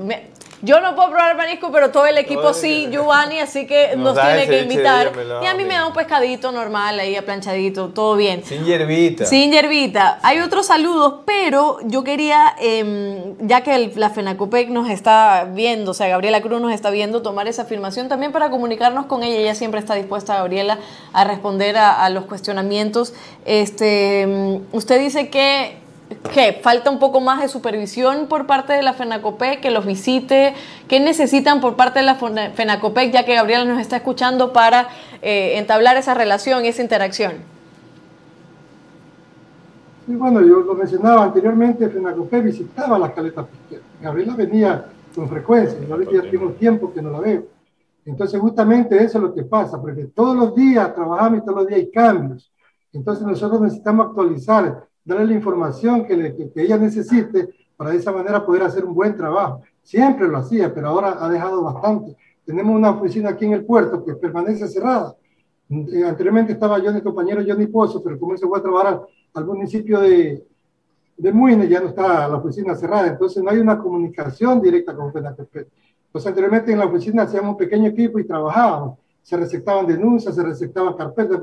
Yo 0.62 0.80
no 0.80 0.94
puedo 0.94 1.10
probar 1.10 1.36
marisco, 1.36 1.70
pero 1.70 1.90
todo 1.90 2.06
el 2.06 2.16
equipo 2.16 2.54
sí, 2.54 2.88
Giovanni, 2.90 3.40
así 3.40 3.66
que 3.66 3.94
nos, 3.96 4.18
tiene 4.18 4.46
que 4.46 4.62
invitar. 4.62 5.12
y 5.42 5.46
a 5.46 5.54
mí 5.54 5.64
me 5.64 5.74
da 5.74 5.86
un 5.86 5.92
pescadito 5.92 6.50
normal 6.50 6.98
ahí, 6.98 7.14
aplanchadito, 7.14 7.88
todo 7.88 8.16
bien. 8.16 8.42
Sin 8.44 8.64
hierbita. 8.64 9.26
Sin 9.26 9.52
hierbita. 9.52 10.18
Hay 10.22 10.40
otros 10.40 10.66
saludos, 10.66 11.20
pero 11.26 11.78
yo 11.84 12.04
quería, 12.04 12.54
em, 12.58 13.36
ya 13.40 13.60
que 13.62 13.92
la 13.96 14.10
FENACOPEC 14.10 14.70
nos 14.70 14.88
está 14.88 15.46
viendo, 15.52 15.90
o 15.90 15.94
sea, 15.94 16.08
Gabriela 16.08 16.40
Cruz 16.40 16.60
nos 16.60 16.72
está 16.72 16.90
viendo, 16.90 17.20
tomar 17.20 17.48
esa 17.48 17.62
afirmación 17.62 18.08
también 18.08 18.32
para 18.32 18.50
comunicarnos 18.50 19.06
con 19.06 19.22
ella. 19.22 19.36
Ella 19.36 19.54
siempre 19.54 19.80
está 19.80 19.94
dispuesta, 19.94 20.36
Gabriela, 20.36 20.78
a 21.12 21.24
responder 21.24 21.76
a, 21.76 22.02
a 22.02 22.08
los 22.08 22.24
cuestionamientos. 22.24 23.12
Este, 23.44 24.22
em, 24.22 24.62
usted 24.72 24.98
dice 24.98 25.28
que 25.28 25.85
¿Qué? 26.32 26.60
¿Falta 26.62 26.90
un 26.90 26.98
poco 26.98 27.20
más 27.20 27.40
de 27.40 27.48
supervisión 27.48 28.26
por 28.26 28.46
parte 28.46 28.72
de 28.72 28.82
la 28.82 28.92
FENACOPEC, 28.92 29.60
que 29.60 29.70
los 29.70 29.86
visite? 29.86 30.54
¿Qué 30.88 31.00
necesitan 31.00 31.60
por 31.60 31.76
parte 31.76 32.00
de 32.00 32.04
la 32.04 32.14
FENACOPEC, 32.14 33.12
ya 33.12 33.24
que 33.24 33.34
Gabriela 33.34 33.64
nos 33.64 33.80
está 33.80 33.96
escuchando, 33.96 34.52
para 34.52 34.88
eh, 35.22 35.58
entablar 35.58 35.96
esa 35.96 36.14
relación 36.14 36.64
esa 36.64 36.82
interacción? 36.82 37.34
Sí, 40.06 40.14
bueno, 40.14 40.40
yo 40.40 40.60
lo 40.60 40.74
mencionaba 40.74 41.24
anteriormente, 41.24 41.88
FENACOPEC 41.88 42.44
visitaba 42.44 42.98
las 42.98 43.12
caletas 43.12 43.46
pesqueras. 43.46 43.86
Gabriela 44.00 44.34
venía 44.36 44.84
con 45.14 45.28
frecuencia, 45.28 45.78
y 45.86 45.90
ahorita 45.90 46.12
ya 46.12 46.30
tengo 46.30 46.50
tiempo 46.50 46.92
que 46.92 47.02
no 47.02 47.10
la 47.10 47.20
veo. 47.20 47.42
Entonces, 48.04 48.40
justamente 48.40 49.02
eso 49.02 49.18
es 49.18 49.24
lo 49.24 49.34
que 49.34 49.42
pasa, 49.42 49.80
porque 49.80 50.04
todos 50.04 50.36
los 50.36 50.54
días 50.54 50.94
trabajamos 50.94 51.38
y 51.38 51.42
todos 51.42 51.56
los 51.56 51.66
días 51.66 51.80
hay 51.80 51.90
cambios. 51.90 52.52
Entonces, 52.92 53.26
nosotros 53.26 53.60
necesitamos 53.60 54.06
actualizar 54.06 54.86
darle 55.06 55.26
la 55.26 55.34
información 55.34 56.04
que, 56.04 56.50
que, 56.52 56.62
ella 56.62 56.76
necesite 56.76 57.48
para 57.76 57.90
de 57.90 57.96
esa 57.96 58.12
manera 58.12 58.44
poder 58.44 58.64
hacer 58.64 58.84
un 58.84 58.94
buen 58.94 59.16
trabajo. 59.16 59.62
Siempre 59.82 60.28
lo 60.28 60.38
hacía, 60.38 60.74
pero 60.74 60.88
ahora 60.88 61.16
ha 61.24 61.28
dejado 61.28 61.62
bastante. 61.62 62.16
Tenemos 62.44 62.74
una 62.74 62.90
oficina 62.90 63.30
aquí 63.30 63.46
en 63.46 63.52
el 63.52 63.64
puerto 63.64 64.04
que 64.04 64.14
permanece 64.14 64.68
cerrada. 64.68 65.14
Eh, 65.70 66.04
anteriormente 66.04 66.52
estaba 66.52 66.78
yo 66.80 66.92
mi 66.92 67.00
compañero 67.00 67.42
Johnny 67.46 67.66
Pozo, 67.68 68.02
pero 68.02 68.18
como 68.18 68.32
él 68.32 68.38
se 68.38 68.46
fue 68.46 68.58
a 68.58 68.62
trabajar 68.62 69.02
al, 69.34 69.44
municipio 69.44 70.00
de, 70.00 70.44
de 71.16 71.32
Muine, 71.32 71.68
ya 71.68 71.80
no 71.80 71.88
está 71.88 72.28
la 72.28 72.36
oficina 72.36 72.74
cerrada, 72.74 73.08
entonces 73.08 73.42
no 73.42 73.50
hay 73.50 73.58
una 73.58 73.78
comunicación 73.78 74.60
directa 74.60 74.94
con 74.94 75.12
FENATP. 75.12 75.68
Pues 76.10 76.26
anteriormente 76.26 76.72
en 76.72 76.78
la 76.78 76.86
oficina 76.86 77.22
hacíamos 77.22 77.52
un 77.52 77.56
pequeño 77.56 77.88
equipo 77.88 78.18
y 78.18 78.26
trabajábamos. 78.26 78.98
Se 79.22 79.36
recetaban 79.36 79.86
denuncias, 79.86 80.34
se 80.34 80.42
recetaban 80.42 80.94
carpetas, 80.94 81.40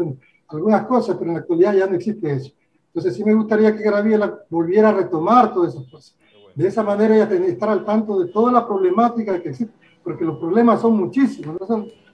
algunas 0.47 0.86
cosas, 0.86 1.16
pero 1.18 1.30
en 1.30 1.36
la 1.36 1.41
actualidad 1.41 1.74
ya 1.76 1.86
no 1.86 1.95
existe 1.95 2.32
eso. 2.32 2.51
Entonces 2.94 3.16
sí 3.16 3.24
me 3.24 3.34
gustaría 3.34 3.76
que 3.76 3.82
Graviela 3.82 4.41
volviera 4.52 4.89
a 4.89 4.94
retomar 4.94 5.52
todas 5.52 5.74
esas 5.74 5.88
cosas. 5.89 6.16
De 6.54 6.68
esa 6.68 6.84
manera 6.84 7.28
que 7.28 7.36
estar 7.48 7.70
al 7.70 7.84
tanto 7.84 8.20
de 8.20 8.32
toda 8.32 8.52
la 8.52 8.68
problemática 8.68 9.41
que 9.41 9.50
existe, 9.50 9.74
porque 10.04 10.24
los 10.24 10.38
problemas 10.38 10.80
son 10.80 10.96
muchísimos. 10.96 11.58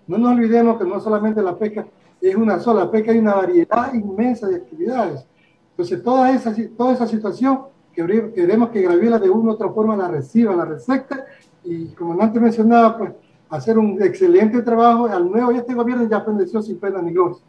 No, 0.08 0.18
nos 0.18 0.32
olvidemos 0.32 0.78
que 0.78 0.86
no 0.86 1.02
solamente 1.02 1.42
la 1.42 1.58
pesca 1.58 1.86
es 2.22 2.34
una 2.34 2.60
sola, 2.60 2.90
pesca 2.90 3.12
hay 3.12 3.20
una 3.20 3.36
variedad 3.36 3.94
inmensa 3.94 4.48
de 4.48 4.56
actividades. 4.56 5.26
Entonces 5.72 6.02
toda 6.02 6.32
esa, 6.32 6.56
toda 6.78 6.94
esa 6.94 7.08
situación 7.08 7.64
queremos 7.94 8.70
que 8.70 8.82
Graviela 8.82 9.20
de 9.20 9.30
una 9.30 9.52
u 9.52 9.54
otra 9.56 9.70
forma 9.72 9.98
la 9.98 10.08
reciba, 10.08 10.56
la 10.56 10.64
recepta 10.64 11.26
y 11.66 11.88
como 11.88 12.22
antes 12.22 12.42
mencionaba, 12.42 12.98
pues 12.98 13.12
hacer 13.50 13.78
un 13.78 14.02
excelente 14.02 14.62
trabajo. 14.62 15.08
Al 15.08 15.30
nuevo, 15.30 15.52
este 15.52 15.74
gobierno 15.74 16.08
ya 16.08 16.18
aprendió 16.18 16.62
sin 16.62 16.80
pena 16.80 17.02
ni 17.02 17.12
gloria 17.12 17.40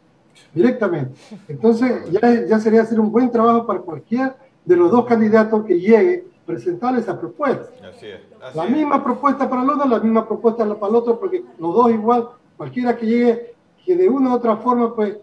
directamente. 0.53 1.13
Entonces, 1.47 2.11
ya, 2.11 2.45
ya 2.45 2.59
sería 2.59 2.81
hacer 2.81 2.99
un 2.99 3.11
buen 3.11 3.31
trabajo 3.31 3.65
para 3.65 3.79
cualquier 3.79 4.35
de 4.65 4.75
los 4.75 4.91
dos 4.91 5.05
candidatos 5.05 5.65
que 5.65 5.79
llegue 5.79 6.25
presentar 6.45 6.97
esa 6.97 7.19
propuesta. 7.19 7.69
Así 7.87 8.07
es, 8.07 8.19
la 8.55 8.65
misma 8.65 9.03
propuesta 9.03 9.49
para 9.49 9.63
el 9.63 9.69
uno, 9.69 9.85
la 9.85 9.99
misma 9.99 10.27
propuesta 10.27 10.65
para 10.65 10.89
el 10.89 10.95
otro, 10.95 11.19
porque 11.19 11.43
los 11.57 11.73
dos 11.73 11.91
igual, 11.91 12.29
cualquiera 12.57 12.97
que 12.97 13.05
llegue, 13.05 13.55
que 13.85 13.95
de 13.95 14.09
una 14.09 14.31
u 14.31 14.33
otra 14.33 14.57
forma, 14.57 14.93
pues 14.93 15.17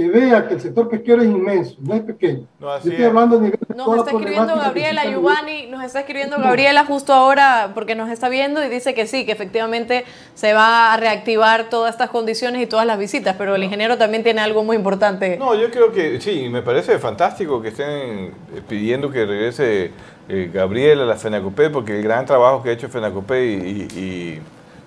que 0.00 0.08
vea 0.08 0.48
que 0.48 0.54
el 0.54 0.60
sector 0.62 0.88
pesquero 0.88 1.20
es 1.20 1.28
inmenso, 1.28 1.76
no 1.80 1.94
es 1.94 2.00
pequeño. 2.00 2.46
No, 2.58 2.74
estoy 2.74 3.04
hablando 3.04 3.38
de 3.38 3.58
Nos 3.76 3.98
está 3.98 4.12
escribiendo 4.12 4.56
Gabriela 4.56 5.04
Giovanni, 5.04 5.66
nos 5.66 5.84
está 5.84 6.00
escribiendo 6.00 6.38
Gabriela 6.38 6.86
justo 6.86 7.12
ahora 7.12 7.72
porque 7.74 7.94
nos 7.94 8.08
está 8.08 8.30
viendo 8.30 8.64
y 8.64 8.70
dice 8.70 8.94
que 8.94 9.06
sí, 9.06 9.26
que 9.26 9.32
efectivamente 9.32 10.06
se 10.34 10.54
va 10.54 10.94
a 10.94 10.96
reactivar 10.96 11.68
todas 11.68 11.92
estas 11.92 12.08
condiciones 12.08 12.62
y 12.62 12.66
todas 12.66 12.86
las 12.86 12.98
visitas, 12.98 13.36
pero 13.36 13.54
el 13.54 13.62
ingeniero 13.62 13.98
también 13.98 14.22
tiene 14.22 14.40
algo 14.40 14.64
muy 14.64 14.74
importante. 14.74 15.36
No, 15.36 15.54
yo 15.54 15.70
creo 15.70 15.92
que 15.92 16.18
sí, 16.18 16.48
me 16.48 16.62
parece 16.62 16.98
fantástico 16.98 17.60
que 17.60 17.68
estén 17.68 17.88
eh, 17.88 18.32
pidiendo 18.66 19.10
que 19.10 19.26
regrese 19.26 19.90
eh, 20.30 20.50
Gabriela 20.50 21.02
a 21.02 21.06
la 21.06 21.16
FENACOPE, 21.16 21.68
porque 21.68 21.98
el 21.98 22.02
gran 22.02 22.24
trabajo 22.24 22.62
que 22.62 22.70
ha 22.70 22.72
hecho 22.72 22.88
FENACOPE 22.88 23.44
y 23.44 24.40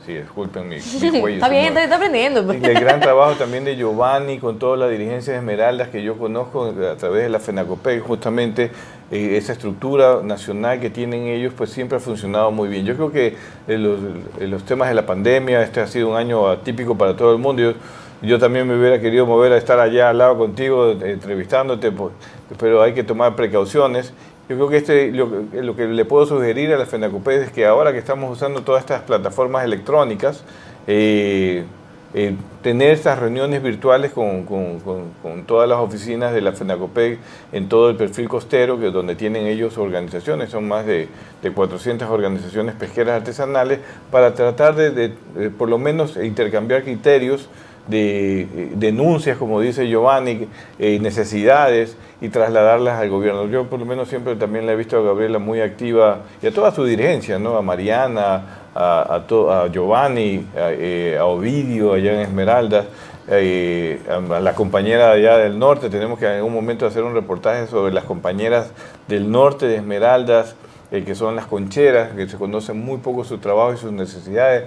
Sí, 0.06 0.14
disculpen 0.14 0.68
mi, 0.68 0.80
cuello. 1.22 1.36
está 1.36 1.48
bien, 1.48 1.78
está, 1.78 1.96
aprendiendo. 1.96 2.46
Pues. 2.46 2.62
el 2.62 2.80
gran 2.80 3.00
trabajo 3.00 3.36
también 3.36 3.64
de 3.64 3.78
Giovanni 3.78 4.38
con 4.38 4.60
toda 4.60 4.76
la 4.76 4.90
dirigencia 4.90 5.32
de 5.32 5.40
Esmeraldas 5.40 5.88
que 5.88 6.04
yo 6.04 6.18
conozco 6.18 6.66
a 6.66 6.96
través 6.98 7.24
de 7.24 7.30
la 7.30 7.40
FENACOPEC, 7.40 8.04
justamente 8.04 8.72
eh, 9.12 9.38
esa 9.38 9.54
estructura 9.54 10.22
nacional 10.22 10.82
que 10.82 10.90
tienen 10.90 11.28
ellos, 11.28 11.54
pues 11.56 11.70
siempre 11.70 11.98
ha 11.98 12.02
funcionado 12.02 12.52
muy 12.52 12.68
bien. 12.68 12.86
Yo 12.86 12.96
creo 12.96 13.12
que 13.14 13.38
los, 13.68 14.00
los, 14.40 14.64
temas 14.66 14.90
de 14.90 14.96
la 14.96 15.06
pandemia, 15.06 15.62
este 15.62 15.80
ha 15.80 15.88
sido 15.88 16.10
un 16.10 16.18
año 16.18 16.50
atípico 16.50 16.98
para 16.98 17.16
todo 17.16 17.32
el 17.32 17.38
mundo. 17.38 17.62
Yo, 17.62 17.74
yo 18.22 18.40
también 18.40 18.68
me 18.68 18.78
hubiera 18.78 19.00
querido 19.00 19.26
mover 19.26 19.54
a 19.54 19.58
estar 19.58 19.80
allá 19.80 20.10
al 20.10 20.18
lado 20.18 20.38
contigo, 20.38 20.92
entrevistándote, 20.92 21.92
pues, 21.92 22.14
pero 22.58 22.82
hay 22.82 22.94
que 22.94 23.04
tomar 23.04 23.36
precauciones 23.36 24.14
yo 24.50 24.56
creo 24.58 24.70
que 24.70 24.78
este, 24.78 25.12
lo, 25.12 25.76
que 25.76 25.88
le 25.88 26.06
puedo 26.06 26.26
sugerir 26.26 26.74
a 26.74 26.78
la 26.78 26.86
FENACUPED 26.86 27.44
es 27.44 27.52
que 27.52 27.66
ahora 27.66 27.94
que 27.94 28.00
estamos 28.00 28.32
usando 28.32 28.62
todas 28.62 28.82
estas 28.82 29.02
plataformas 29.04 29.64
electrónicas, 29.64 30.44
eh, 30.86 31.64
eh, 32.14 32.36
tener 32.62 32.92
estas 32.92 33.18
reuniones 33.18 33.64
virtuales 33.64 34.12
con, 34.12 34.46
todas 35.48 35.68
las 35.68 35.80
oficinas 35.80 36.34
de 36.34 36.42
la 36.42 36.52
FENACOPEC 36.52 37.20
en 37.54 37.70
todo 37.70 37.90
el 37.90 37.96
perfil 37.96 38.28
costero, 38.28 38.78
que 38.80 38.92
donde 38.92 39.16
tienen 39.16 39.48
ellos 39.48 39.78
organizaciones, 39.78 40.50
son 40.50 40.68
más 40.68 40.86
de, 40.86 41.08
400 41.56 42.10
organizaciones 42.10 42.76
pesqueras 42.76 43.16
artesanales, 43.22 43.80
para 44.12 44.34
tratar 44.34 44.76
de, 44.76 45.14
por 45.58 45.70
lo 45.70 45.78
menos 45.78 46.18
intercambiar 46.18 46.84
criterios 46.84 47.50
de 47.88 48.42
eh, 48.42 48.48
denuncias, 48.76 49.38
como 49.38 49.60
dice 49.60 49.88
Giovanni, 49.88 50.48
eh, 50.80 51.00
necesidades 51.00 51.98
y 52.22 52.30
trasladarlas 52.30 53.00
al 53.00 53.10
gobierno. 53.10 53.48
Yo 53.48 53.70
por 53.70 53.80
lo 53.80 53.86
menos 53.86 54.08
siempre 54.08 54.36
también 54.36 54.66
la 54.66 54.74
he 54.74 54.76
visto 54.76 54.98
a 54.98 55.02
Gabriela 55.02 55.40
muy 55.40 55.62
activa 55.62 56.22
y 56.42 56.48
a 56.48 56.54
toda 56.54 56.72
su 56.72 56.86
dirigencia, 56.86 57.40
¿no? 57.40 57.58
a 57.58 57.62
Mariana, 57.62 58.64
a, 58.76 59.22
a, 59.28 59.68
Giovanni, 59.68 60.46
eh, 60.56 61.18
a, 61.20 61.26
Ovidio 61.26 61.94
allá 61.94 62.14
en 62.14 62.20
Esmeraldas, 62.22 62.86
eh, 63.28 64.02
a 64.10 64.40
la 64.40 64.54
compañera 64.54 65.12
allá 65.12 65.38
del 65.38 65.58
norte. 65.60 65.90
Tenemos 65.90 66.20
que 66.20 66.26
en 66.26 66.34
algún 66.34 66.54
momento 66.54 66.86
hacer 66.86 67.04
un 67.04 67.14
reportaje 67.14 67.68
sobre 67.68 67.94
las 67.94 68.04
compañeras 68.04 68.72
del 69.08 69.32
norte 69.32 69.68
de 69.68 69.78
Esmeraldas, 69.78 70.56
eh, 70.94 71.04
que 71.04 71.16
son 71.16 71.36
las 71.36 71.48
concheras, 71.48 72.12
que 72.12 72.30
se 72.30 72.38
conocen 72.38 72.80
muy 72.80 73.00
poco 73.00 73.24
su 73.24 73.40
trabajo 73.40 73.74
y 73.74 73.78
sus 73.78 73.92
necesidades, 73.92 74.66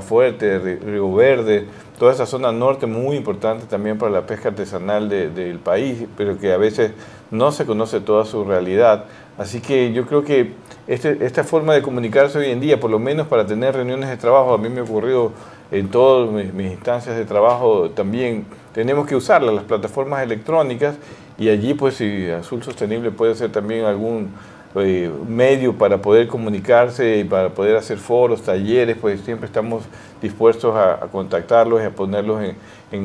Fuerte, 0.00 0.58
Río 0.58 1.14
Verde, 1.14 1.66
toda 1.96 2.12
esa 2.12 2.26
zona 2.26 2.50
norte 2.50 2.86
muy 2.86 3.16
importante 3.16 3.66
también 3.66 3.96
para 3.96 4.10
la 4.10 4.26
pesca 4.26 4.48
artesanal 4.48 5.08
del 5.08 5.60
país, 5.60 6.06
pero 6.16 6.36
que 6.40 6.52
a 6.52 6.56
veces 6.56 6.90
no 7.30 7.52
se 7.52 7.66
conoce 7.66 8.00
toda 8.00 8.24
su 8.24 8.42
realidad. 8.42 9.04
Así 9.38 9.60
que 9.60 9.92
yo 9.92 10.06
creo 10.06 10.24
que 10.24 10.54
este, 10.88 11.24
esta 11.24 11.44
forma 11.44 11.72
de 11.72 11.82
comunicarse 11.82 12.38
hoy 12.38 12.50
en 12.50 12.58
día, 12.58 12.80
por 12.80 12.90
lo 12.90 12.98
menos 12.98 13.28
para 13.28 13.46
tener 13.46 13.76
reuniones 13.76 14.08
de 14.08 14.16
trabajo, 14.16 14.52
a 14.52 14.58
mí 14.58 14.68
me 14.68 14.80
ha 14.80 14.82
ocurrido 14.82 15.30
en 15.70 15.88
todas 15.88 16.32
mis, 16.32 16.72
instancias 16.72 17.16
de 17.16 17.24
trabajo 17.24 17.90
también, 17.90 18.44
tenemos 18.74 19.06
que 19.06 19.14
usarlas, 19.14 19.54
las 19.54 19.64
plataformas 19.64 20.24
electrónicas, 20.24 20.96
y 21.38 21.48
allí 21.48 21.74
pues 21.74 21.94
si 21.94 22.28
Azul 22.28 22.60
Sostenible 22.64 23.12
puede 23.12 23.36
ser 23.36 23.52
también 23.52 23.84
algún 23.84 24.30
eh, 24.76 25.10
medio 25.26 25.74
para 25.74 25.98
poder 25.98 26.28
comunicarse 26.28 27.18
y 27.18 27.24
para 27.24 27.48
poder 27.50 27.76
hacer 27.76 27.98
foros, 27.98 28.42
talleres, 28.42 28.96
pues 29.00 29.20
siempre 29.22 29.46
estamos 29.46 29.82
dispuestos 30.22 30.76
a, 30.76 31.08
contactarlos 31.10 31.82
y 31.82 31.84
a 31.84 31.90
ponerlos 31.90 32.40
en, 32.42 32.56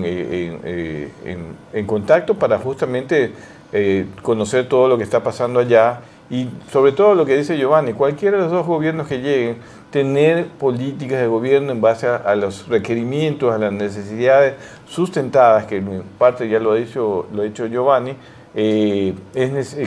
en, 0.06 1.56
en, 1.74 1.86
contacto 1.88 2.36
para 2.36 2.60
justamente 2.60 3.32
eh, 3.74 4.06
conocer 4.22 4.70
todo 4.70 4.88
lo 4.88 4.98
que 4.98 5.04
está 5.04 5.24
pasando 5.24 5.60
allá 5.60 6.02
y 6.30 6.48
sobre 6.72 6.92
todo 6.92 7.14
lo 7.14 7.26
que 7.26 7.38
dice 7.38 7.58
Giovanni, 7.58 7.94
cualquiera 7.94 8.38
de 8.38 8.44
los 8.44 8.52
dos 8.52 8.66
gobiernos 8.66 9.08
que 9.08 9.20
lleguen, 9.20 9.58
tener 9.92 10.48
políticas 10.48 11.20
de 11.20 11.28
gobierno 11.28 11.72
en 11.72 11.82
base 11.82 12.08
a, 12.08 12.36
los 12.36 12.68
requerimientos, 12.68 13.54
a 13.54 13.58
las 13.58 13.72
necesidades 13.72 14.56
sustentadas, 14.88 15.66
que 15.66 15.78
en 15.78 16.04
parte 16.18 16.50
ya 16.50 16.60
lo 16.60 16.72
ha 16.72 16.76
dicho, 16.76 17.28
lo 17.32 17.44
ha 17.44 17.46
dicho 17.46 17.68
Giovanni, 17.68 18.16
eh, 18.56 19.14
es, 19.36 19.78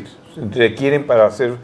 requieren 0.53 1.07
para 1.07 1.27
hacer 1.27 1.57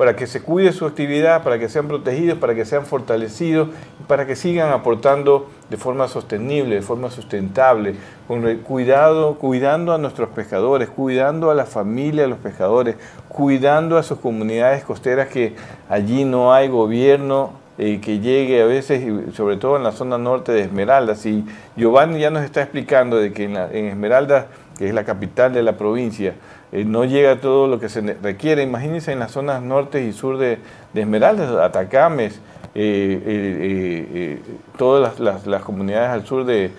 para 0.00 0.16
que 0.16 0.26
se 0.26 0.40
cuide 0.40 0.72
su 0.72 0.86
actividad, 0.86 1.42
para 1.42 1.58
que 1.58 1.68
sean 1.68 1.86
protegidos, 1.86 2.38
para 2.38 2.54
que 2.54 2.64
sean 2.64 2.86
fortalecidos, 2.86 3.68
para 4.06 4.26
que 4.26 4.34
sigan 4.34 4.72
aportando 4.72 5.50
de 5.68 5.76
forma 5.76 6.08
sostenible, 6.08 6.76
de 6.76 6.80
forma 6.80 7.10
sustentable, 7.10 7.96
con 8.26 8.42
cuidado, 8.60 9.34
cuidando 9.34 9.92
a 9.92 9.98
nuestros 9.98 10.30
pescadores, 10.30 10.88
cuidando 10.88 11.50
a 11.50 11.54
la 11.54 11.66
familia 11.66 12.22
de 12.22 12.28
los 12.28 12.38
pescadores, 12.38 12.96
cuidando 13.28 13.98
a 13.98 14.02
sus 14.02 14.18
comunidades 14.18 14.84
costeras 14.84 15.28
que 15.28 15.54
allí 15.90 16.24
no 16.24 16.54
hay 16.54 16.68
gobierno 16.68 17.52
eh, 17.76 18.00
que 18.00 18.20
llegue 18.20 18.62
a 18.62 18.64
veces, 18.64 19.04
sobre 19.34 19.58
todo 19.58 19.76
en 19.76 19.82
la 19.82 19.92
zona 19.92 20.16
norte 20.16 20.50
de 20.52 20.62
Esmeraldas. 20.62 21.26
Y 21.26 21.44
Giovanni 21.76 22.20
ya 22.20 22.30
nos 22.30 22.44
está 22.44 22.62
explicando 22.62 23.18
de 23.18 23.34
que 23.34 23.44
en, 23.44 23.54
en 23.54 23.84
Esmeraldas, 23.88 24.46
que 24.78 24.88
es 24.88 24.94
la 24.94 25.04
capital 25.04 25.52
de 25.52 25.62
la 25.62 25.76
provincia, 25.76 26.32
eh, 26.72 26.84
no 26.84 27.04
llega 27.04 27.40
todo 27.40 27.66
lo 27.66 27.80
que 27.80 27.88
se 27.88 28.00
requiere. 28.22 28.62
Imagínense 28.62 29.12
en 29.12 29.18
las 29.18 29.32
zonas 29.32 29.62
norte 29.62 30.04
y 30.04 30.12
sur 30.12 30.38
de, 30.38 30.58
Esmeraldas, 30.94 31.50
Atacames, 31.50 32.40
eh, 32.74 33.22
eh, 33.24 34.38
todas 34.78 35.18
las, 35.18 35.62
comunidades 35.62 36.10
al 36.10 36.26
sur 36.26 36.44
de, 36.44 36.70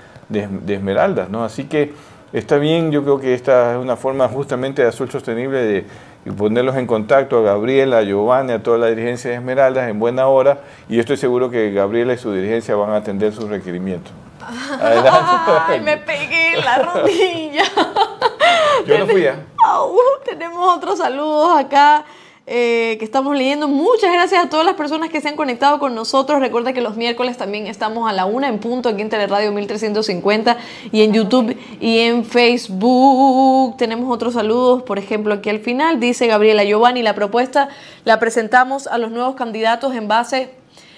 Esmeraldas. 0.68 1.30
¿no? 1.30 1.44
Así 1.44 1.66
que 1.66 1.94
está 2.32 2.58
bien, 2.58 2.92
yo 2.92 3.04
creo 3.04 3.20
que 3.20 3.34
esta 3.34 3.74
es 3.74 3.78
una 3.78 3.98
forma 3.98 4.28
justamente 4.28 4.82
de 4.82 4.88
azul 4.90 5.10
sostenible 5.10 5.60
de 5.64 5.86
ponerlos 6.38 6.76
en 6.76 6.86
contacto 6.86 7.40
a 7.40 7.42
Gabriela, 7.42 7.98
a 7.98 8.04
Giovanni, 8.04 8.54
a 8.54 8.62
toda 8.62 8.78
la 8.78 8.88
dirigencia 8.88 9.32
de 9.32 9.38
Esmeraldas 9.38 9.90
en 9.90 10.00
buena 10.00 10.28
hora 10.28 10.60
y 10.88 11.00
estoy 11.00 11.18
seguro 11.18 11.50
que 11.50 11.72
Gabriela 11.72 12.14
y 12.14 12.18
su 12.18 12.32
dirigencia 12.32 12.76
van 12.76 12.92
a 12.92 12.98
atender 12.98 13.34
sus 13.34 13.50
requerimientos. 13.50 14.14
Ay, 15.68 15.82
me 15.82 15.98
pegué 15.98 16.58
la 16.64 16.78
rodilla. 16.80 17.64
Yo 18.86 18.98
no 18.98 19.08
fui, 19.08 19.26
¿eh? 19.26 19.34
tenemos 20.26 20.78
otros 20.78 21.00
saludos 21.00 21.58
acá. 21.58 22.06
Eh, 22.48 22.98
que 22.98 23.06
estamos 23.06 23.36
leyendo. 23.36 23.68
Muchas 23.68 24.12
gracias 24.12 24.44
a 24.44 24.50
todas 24.50 24.66
las 24.66 24.76
personas 24.76 25.10
que 25.10 25.22
se 25.22 25.30
han 25.30 25.36
conectado 25.36 25.78
con 25.78 25.94
nosotros. 25.94 26.40
Recuerda 26.40 26.74
que 26.74 26.82
los 26.82 26.98
miércoles 26.98 27.38
también 27.38 27.68
estamos 27.68 28.10
a 28.10 28.14
la 28.14 28.26
una 28.26 28.50
en 28.50 28.60
punto 28.60 28.90
aquí 28.90 29.02
en 29.02 29.10
Teleradio 29.10 29.52
1350 29.52 30.58
y 30.92 31.04
en 31.04 31.14
YouTube 31.14 31.56
y 31.80 32.00
en 32.00 32.26
Facebook. 32.26 33.78
Tenemos 33.78 34.12
otros 34.12 34.34
saludos, 34.34 34.82
por 34.84 34.98
ejemplo, 34.98 35.36
aquí 35.36 35.50
al 35.50 35.60
final 35.60 36.00
dice 36.00 36.26
Gabriela 36.26 36.64
Giovanni, 36.64 37.04
la 37.04 37.14
propuesta 37.14 37.70
la 38.06 38.20
presentamos 38.20 38.88
a 38.88 38.98
los 38.98 39.12
nuevos 39.12 39.36
candidatos 39.36 39.94
en 39.96 40.08
base 40.08 40.50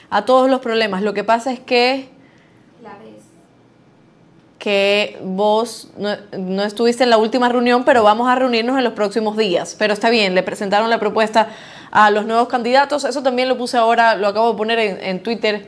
a 0.10 0.24
todos 0.26 0.50
los 0.50 0.62
problemas. 0.62 1.04
Lo 1.04 1.14
que 1.14 1.26
pasa 1.26 1.52
es 1.52 1.60
que 1.60 2.13
que 4.64 5.20
vos 5.22 5.90
no, 5.98 6.64
estuviste 6.64 7.04
en 7.04 7.10
la 7.10 7.18
última 7.18 7.50
reunión, 7.50 7.84
pero 7.84 8.02
vamos 8.02 8.30
a 8.30 8.36
reunirnos 8.36 8.78
en 8.78 8.86
los 8.86 8.94
próximos 8.94 9.36
días. 9.36 9.76
Pero 9.78 9.92
está 9.92 10.10
bien, 10.10 10.36
le 10.36 10.42
presentaron 10.42 10.90
la 10.90 11.02
propuesta 11.02 11.50
a 11.92 12.10
los 12.12 12.26
nuevos 12.26 12.48
candidatos. 12.48 13.04
Eso 13.04 13.22
también 13.22 13.50
lo 13.50 13.58
puse 13.58 13.76
ahora, 13.76 14.16
lo 14.16 14.26
acabo 14.26 14.54
de 14.54 14.58
poner 14.58 14.80
en, 14.80 15.22
Twitter 15.22 15.66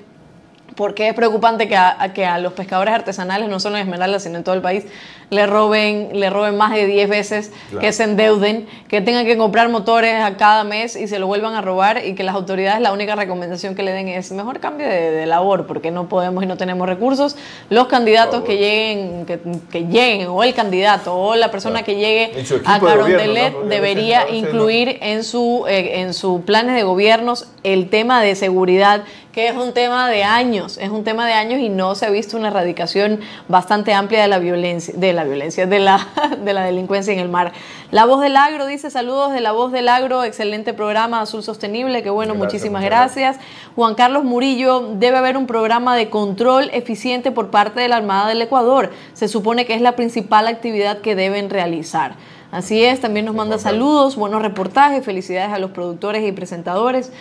porque 0.77 1.09
es 1.09 1.13
preocupante 1.13 1.67
que 1.67 1.75
a, 1.75 2.13
que 2.13 2.25
a 2.25 2.37
los 2.37 2.53
pescadores 2.53 2.93
artesanales, 2.93 3.49
no 3.49 3.59
solo 3.59 3.75
en 3.75 3.81
Esmeralda, 3.81 4.17
sino 4.21 4.37
en 4.37 4.45
todo 4.45 4.55
el 4.55 4.61
país, 4.61 4.85
le 5.29 5.47
roben, 5.47 6.09
le 6.13 6.29
roben 6.29 6.57
más 6.57 6.73
de 6.73 6.85
10 6.85 7.09
veces, 7.09 7.51
que 7.79 7.91
se 7.91 8.03
endeuden, 8.03 8.67
que 8.87 9.01
tengan 9.01 9.25
que 9.25 9.37
comprar 9.37 9.69
motores 9.69 10.15
a 10.21 10.37
cada 10.37 10.63
mes 10.63 10.95
y 10.95 11.07
se 11.07 11.19
lo 11.19 11.27
vuelvan 11.27 11.53
a 11.55 11.61
robar 11.61 12.05
y 12.05 12.15
que 12.15 12.23
las 12.23 12.35
autoridades 12.35 12.81
la 12.81 12.93
única 12.93 13.15
recomendación 13.15 13.75
que 13.75 13.83
le 13.83 13.91
den 13.91 14.07
es 14.07 14.31
mejor 14.31 14.59
cambio 14.59 14.87
de, 14.87 15.25
labor 15.25 15.65
porque 15.65 15.89
no 15.89 16.07
podemos 16.07 16.43
y 16.43 16.47
no 16.47 16.55
tenemos 16.57 16.87
recursos. 16.87 17.35
Los 17.69 17.87
candidatos 17.87 18.43
que 18.43 18.57
lleguen, 18.57 19.25
que, 19.25 19.87
lleguen, 19.87 20.27
o 20.27 20.43
el 20.43 20.53
candidato 20.53 21.15
o 21.15 21.35
la 21.35 21.49
persona 21.49 21.83
que 21.83 21.95
llegue 21.95 22.31
a 22.65 22.79
Carondelet 22.79 23.55
debería 23.67 24.29
incluir 24.29 24.99
en 25.01 25.23
su, 25.23 25.65
eh, 25.67 26.01
en 26.01 26.13
su 26.13 26.43
planes 26.45 26.75
de 26.75 26.83
gobiernos 26.83 27.47
el 27.63 27.89
tema 27.89 28.21
de 28.21 28.35
seguridad 28.35 29.03
que 29.35 29.49
es 29.49 29.55
un 29.57 29.73
tema 29.73 30.09
de 30.09 30.23
años, 30.23 30.77
es 30.77 30.89
un 30.89 31.03
tema 31.03 31.27
de 31.27 31.33
años 31.33 31.59
y 31.59 31.67
no 31.67 31.93
se 31.95 32.05
ha 32.05 32.09
visto 32.09 32.37
una 32.37 32.47
erradicación 32.47 33.19
bastante 33.49 33.93
amplia 33.93 34.21
de 34.21 34.29
la 34.29 34.39
violencia, 34.39 34.93
de 34.95 35.11
la 35.15 35.23
violencia, 35.23 35.65
de 35.65 35.79
la, 35.79 36.07
de 36.43 36.53
la 36.53 36.63
delincuencia 36.63 37.13
en 37.13 37.19
el 37.19 37.29
mar. 37.29 37.53
La 37.91 38.05
voz 38.05 38.21
del 38.21 38.37
agro 38.37 38.67
dice 38.67 38.89
saludos 38.89 39.33
de 39.33 39.41
la 39.41 39.51
voz 39.51 39.71
del 39.71 39.89
agro, 39.89 40.23
excelente 40.23 40.73
programa 40.73 41.21
Azul 41.21 41.43
Sostenible, 41.43 42.03
que 42.03 42.09
bueno, 42.09 42.35
muchísimas 42.35 42.83
gracias. 42.83 43.37
Juan 43.75 43.95
Carlos 43.95 44.23
Murillo, 44.23 44.93
debe 44.95 45.17
haber 45.17 45.37
un 45.37 45.47
programa 45.47 45.95
de 45.95 46.09
control 46.09 46.69
eficiente 46.73 47.31
por 47.31 47.49
parte 47.49 47.79
de 47.79 47.87
la 47.87 47.97
Armada 47.97 48.27
del 48.27 48.41
Ecuador. 48.41 48.91
Se 49.13 49.27
supone 49.27 49.65
que 49.65 49.73
es 49.73 49.81
la 49.81 49.95
principal 49.95 50.47
actividad 50.47 50.99
que 50.99 51.15
deben 51.15 51.49
realizar. 51.49 52.15
Así 52.51 52.83
es, 52.83 53.01
también 53.01 53.25
nos 53.25 53.35
manda 53.35 53.57
saludos, 53.57 54.15
buenos 54.15 54.41
reportajes, 54.41 55.03
felicidades 55.03 55.51
a 55.51 55.59
los 55.59 55.71
productores 55.71 56.23
y 56.23 56.31
presentadores. 56.31 57.11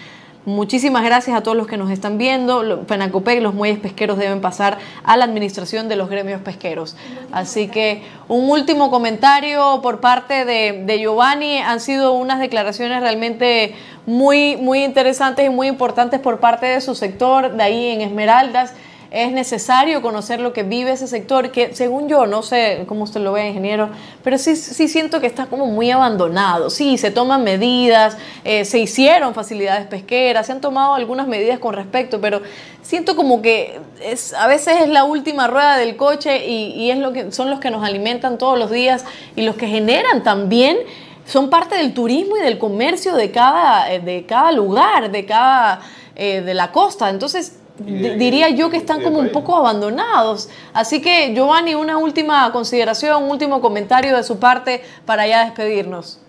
Muchísimas 0.47 1.03
gracias 1.05 1.34
a 1.34 1.42
todos 1.42 1.57
los 1.57 1.66
que 1.66 1.78
nos 1.78 1.90
están 1.90 2.18
viendo. 2.18 2.82
Penacopec, 2.82 3.40
los 3.40 3.55
muelles 3.55 3.78
pesqueros 3.78 4.18
deben 4.18 4.42
pasar 4.42 4.76
a 5.03 5.16
la 5.16 5.24
administración 5.24 5.88
de 5.88 5.97
los 5.97 6.11
gremios 6.11 6.42
pesqueros. 6.42 6.97
Así 7.32 7.68
que 7.68 8.03
un 8.28 8.51
último 8.51 8.90
comentario 8.90 9.80
por 9.82 10.01
parte 10.01 10.45
de, 10.45 10.99
Giovanni. 10.99 11.59
Han 11.59 11.80
sido 11.80 12.12
unas 12.12 12.40
declaraciones 12.40 13.01
realmente 13.01 13.74
muy, 14.05 14.57
muy 14.59 14.84
interesantes 14.84 15.47
y 15.47 15.49
muy 15.49 15.66
importantes 15.66 16.20
por 16.20 16.40
parte 16.40 16.66
de 16.66 16.82
su 16.82 16.95
sector, 16.95 17.53
de 17.57 17.62
ahí 17.62 17.88
en 17.88 18.03
Esmeraldas 18.03 18.74
es 19.14 19.30
necesario 19.30 20.02
conocer 20.02 20.40
lo 20.40 20.52
que 20.52 20.64
vive 20.64 20.90
ese 20.90 21.06
sector, 21.06 21.52
que 21.52 21.72
según 21.72 22.08
yo, 22.08 22.26
no 22.26 22.42
sé 22.42 22.84
cómo 22.88 23.04
usted 23.04 23.20
lo 23.20 23.30
ve, 23.30 23.46
ingeniero, 23.46 23.90
pero 24.24 24.38
sí, 24.38 24.56
sí 24.56 24.88
siento 24.88 25.20
que 25.20 25.28
está 25.28 25.46
como 25.46 25.66
muy 25.66 25.92
abandonado. 25.92 26.68
Sí, 26.68 26.98
se 26.98 27.12
toman 27.12 27.44
medidas, 27.44 28.16
eh, 28.42 28.64
se 28.64 28.80
hicieron 28.80 29.32
facilidades 29.32 29.86
pesqueras, 29.86 30.46
se 30.46 30.52
han 30.52 30.60
tomado 30.60 30.94
algunas 30.94 31.28
medidas 31.28 31.60
con 31.60 31.74
respecto, 31.74 32.20
pero 32.20 32.42
siento 32.82 33.14
como 33.14 33.40
que 33.40 33.78
es, 34.02 34.34
a 34.34 34.48
veces 34.48 34.80
es 34.80 34.88
la 34.88 35.04
última 35.04 35.46
rueda 35.46 35.76
del 35.76 35.94
coche 35.94 36.48
y, 36.48 36.72
y 36.72 36.90
es 36.90 36.98
lo 36.98 37.12
que, 37.12 37.30
son 37.30 37.50
los 37.50 37.60
que 37.60 37.70
nos 37.70 37.84
alimentan 37.84 38.36
todos 38.36 38.58
los 38.58 38.72
días 38.72 39.04
y 39.36 39.42
los 39.42 39.54
que 39.54 39.68
generan 39.68 40.24
también 40.24 40.76
son 41.24 41.50
parte 41.50 41.76
del 41.76 41.94
turismo 41.94 42.36
y 42.36 42.40
del 42.40 42.58
comercio 42.58 43.14
de 43.14 43.30
cada, 43.30 43.86
de 43.86 44.26
cada 44.26 44.50
lugar, 44.50 45.12
de 45.12 45.24
cada 45.24 45.80
eh, 46.16 46.42
de 46.42 46.54
la 46.54 46.70
costa. 46.70 47.10
Entonces, 47.10 47.58
diría 47.79 48.51
yo 48.51 48.70
que 48.70 48.77
están 48.77 49.03
como 49.03 49.18
un 49.18 49.31
poco 49.31 49.57
abandonados. 49.57 50.49
Así 50.72 51.03
que, 51.03 51.35
Giovanni, 51.35 51.75
una 51.75 51.99
última 51.99 52.51
consideración, 52.53 53.25
un 53.25 53.31
último 53.31 53.61
comentario 53.61 54.16
de 54.16 54.22
su 54.22 54.39
parte 54.39 54.83
para 55.05 55.27
ya 55.27 55.45
despedirnos. 55.45 56.20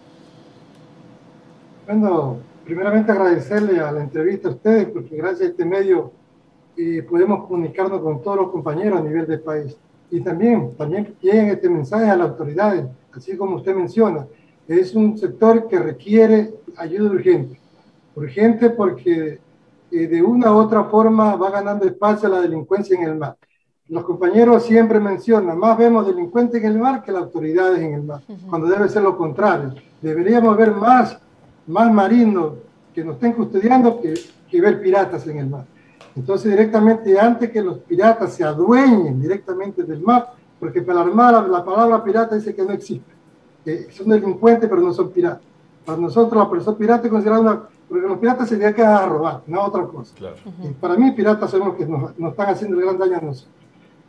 Bueno, 1.86 2.38
primeramente 2.64 3.12
agradecerle 3.12 3.80
a 3.80 3.92
la 3.92 4.02
entrevista 4.02 4.48
a 4.48 4.52
ustedes, 4.52 4.88
porque 4.88 5.16
gracias 5.16 5.42
a 5.42 5.52
este 5.52 5.66
medio 5.66 6.12
eh, 6.78 7.06
podemos 7.08 7.48
comunicarnos 7.48 8.02
con 8.02 8.24
todos 8.24 8.38
los 8.38 8.52
compañeros 8.52 9.00
a 9.00 9.04
nivel 9.04 9.28
del 9.28 9.42
país. 9.42 9.78
Y 10.10 10.22
también, 10.22 10.76
también 10.78 11.16
lleguen 11.22 11.50
este 11.50 11.70
mensaje 11.70 12.10
a 12.10 12.16
las 12.16 12.30
autoridades, 12.30 12.86
así 13.14 13.38
como 13.38 13.58
usted 13.58 13.76
menciona. 13.76 14.26
Es 14.68 14.96
un 14.96 15.18
sector 15.18 15.68
que 15.68 15.78
requiere 15.78 16.54
ayuda 16.76 17.12
urgente. 17.12 17.60
Urgente 18.16 18.70
porque 18.72 19.40
de 19.98 20.22
una 20.22 20.52
u 20.52 20.58
otra 20.58 20.84
forma 20.86 21.36
va 21.36 21.50
ganando 21.50 21.86
espacio 21.86 22.30
la 22.30 22.42
delincuencia 22.42 22.98
en 22.98 23.04
el 23.04 23.16
mar. 23.16 23.38
Los 23.88 24.04
compañeros 24.04 24.64
siempre 24.64 25.00
mencionan, 25.00 25.60
más 25.60 25.78
vemos 25.78 26.08
delincuentes 26.08 26.64
en 26.64 26.72
el 26.72 26.80
mar 26.80 27.04
que 27.04 27.12
las 27.12 27.24
autoridades 27.24 27.80
en 27.80 27.94
el 27.94 28.04
mar, 28.04 28.22
cuando 28.50 28.68
debe 28.68 28.90
ser 28.90 29.04
lo 29.04 29.16
contrario. 29.16 29.76
Deberíamos 30.02 30.58
ver 30.58 30.72
más, 30.72 31.20
más 31.68 31.94
marinos 31.94 32.54
que 32.94 33.04
nos 33.04 33.16
estén 33.16 33.34
custodiando 33.34 34.02
que, 34.02 34.14
que 34.50 34.62
ver 34.62 34.82
piratas 34.82 35.28
en 35.28 35.38
el 35.38 35.50
mar. 35.50 35.66
Entonces, 36.16 36.50
directamente, 36.50 37.20
antes 37.20 37.52
que 37.52 37.62
los 37.62 37.80
piratas 37.80 38.34
se 38.34 38.44
adueñen 38.44 39.22
directamente 39.22 39.84
del 39.84 40.02
mar, 40.02 40.34
porque 40.60 40.82
para 40.82 41.00
la 41.00 41.06
Armada 41.06 41.48
la 41.48 41.64
palabra 41.64 42.04
pirata 42.04 42.36
dice 42.36 42.56
que 42.56 42.64
no 42.64 42.72
existe, 42.72 43.12
que 43.64 43.92
son 43.92 44.10
delincuentes 44.10 44.70
pero 44.70 44.82
no 44.82 44.94
son 44.94 45.12
piratas. 45.12 45.44
Para 45.86 46.00
nosotros 46.00 46.42
la 46.42 46.50
persona 46.50 46.78
pirata 46.78 47.06
es 47.06 47.12
considerada 47.12 47.42
una 47.42 47.64
porque 47.88 48.08
los 48.08 48.18
piratas 48.18 48.50
se 48.50 48.58
dedican 48.58 48.88
a 48.88 49.06
robar, 49.06 49.42
no 49.48 49.62
a 49.62 49.68
otra 49.68 49.86
cosa. 49.86 50.16
y 50.64 50.70
para 50.74 50.96
mí, 50.96 51.12
piratas 51.12 51.52
son 51.52 51.60
los 51.62 51.76
que 51.76 51.86
nos, 51.86 52.12
están 52.12 52.50
haciendo 52.50 52.78
el 52.78 52.86
gran 52.86 52.98
daño 52.98 53.18
a 53.18 53.22
nosotros. 53.22 53.54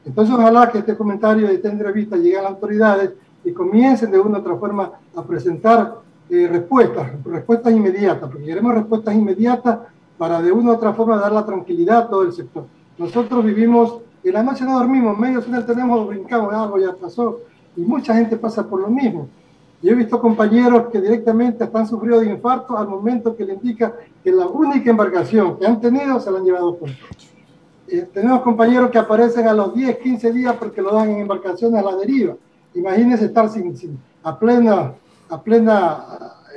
Entonces, 0.04 0.34
ojalá 0.34 0.70
que 0.70 0.78
este 0.78 0.96
comentario 0.96 1.50
y 1.50 1.54
esta 1.54 1.68
entrevista 1.68 2.16
llegue 2.16 2.38
a 2.38 2.42
las 2.42 2.52
autoridades 2.52 3.12
y 3.44 3.52
comiencen 3.52 4.10
de 4.10 4.18
una 4.18 4.38
u 4.38 4.40
otra 4.40 4.56
forma 4.56 4.92
a 5.14 5.22
presentar 5.22 5.96
eh, 6.30 6.48
respuestas, 6.48 7.12
respuestas 7.24 7.72
inmediatas, 7.72 8.30
porque 8.30 8.46
queremos 8.46 8.74
respuestas 8.74 9.14
inmediatas 9.14 9.78
para 10.16 10.40
de 10.40 10.50
una 10.52 10.70
u 10.70 10.74
otra 10.74 10.92
forma 10.92 11.16
dar 11.16 11.32
la 11.32 11.44
tranquilidad 11.44 11.98
a 11.98 12.08
todo 12.08 12.22
el 12.22 12.32
sector. 12.32 12.64
Nosotros 12.98 13.44
vivimos, 13.44 13.98
en 14.24 14.32
la 14.32 14.42
noche 14.42 14.64
no 14.64 14.78
dormimos, 14.78 15.18
medio 15.18 15.42
final 15.42 15.66
tenemos, 15.66 16.06
brincamos, 16.06 16.52
algo 16.54 16.78
ya 16.78 16.94
pasó, 16.94 17.40
y 17.76 17.82
mucha 17.82 18.14
gente 18.14 18.36
pasa 18.36 18.66
por 18.66 18.80
lo 18.80 18.88
mismo. 18.88 19.28
Yo 19.82 19.92
he 19.92 19.94
visto 19.94 20.20
compañeros 20.20 20.88
que 20.90 21.00
directamente 21.00 21.64
están 21.64 21.86
sufriendo 21.86 22.20
de 22.20 22.30
infarto 22.30 22.76
al 22.76 22.88
momento 22.88 23.36
que 23.36 23.44
le 23.44 23.54
indica 23.54 23.94
que 24.24 24.32
la 24.32 24.46
única 24.46 24.90
embarcación 24.90 25.58
que 25.58 25.66
han 25.66 25.80
tenido 25.80 26.18
se 26.18 26.30
la 26.30 26.38
han 26.38 26.44
llevado 26.44 26.78
con 26.78 26.90
eh, 27.88 28.08
tenemos 28.12 28.40
compañeros 28.42 28.90
que 28.90 28.98
aparecen 28.98 29.46
a 29.46 29.52
los 29.52 29.72
10, 29.74 29.98
15 29.98 30.32
días 30.32 30.56
porque 30.58 30.82
lo 30.82 30.92
dan 30.92 31.10
en 31.10 31.20
embarcaciones 31.20 31.80
a 31.80 31.84
la 31.84 31.96
deriva. 31.96 32.34
Imagínense 32.74 33.26
estar 33.26 33.48
sin, 33.48 33.76
sin, 33.76 33.98
a 34.24 34.36
plena, 34.36 34.94
a 35.28 35.40
plena, 35.40 36.04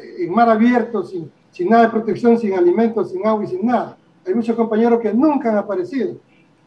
eh, 0.02 0.26
en 0.26 0.34
mar 0.34 0.50
abierto, 0.50 1.04
sin, 1.04 1.32
sin 1.52 1.70
nada 1.70 1.84
de 1.84 1.90
protección, 1.90 2.38
sin 2.40 2.54
alimentos, 2.54 3.12
sin 3.12 3.26
agua 3.28 3.44
y 3.44 3.48
sin 3.48 3.66
nada. 3.66 3.96
Hay 4.26 4.34
muchos 4.34 4.56
compañeros 4.56 5.00
que 5.00 5.14
nunca 5.14 5.50
han 5.50 5.58
aparecido. 5.58 6.16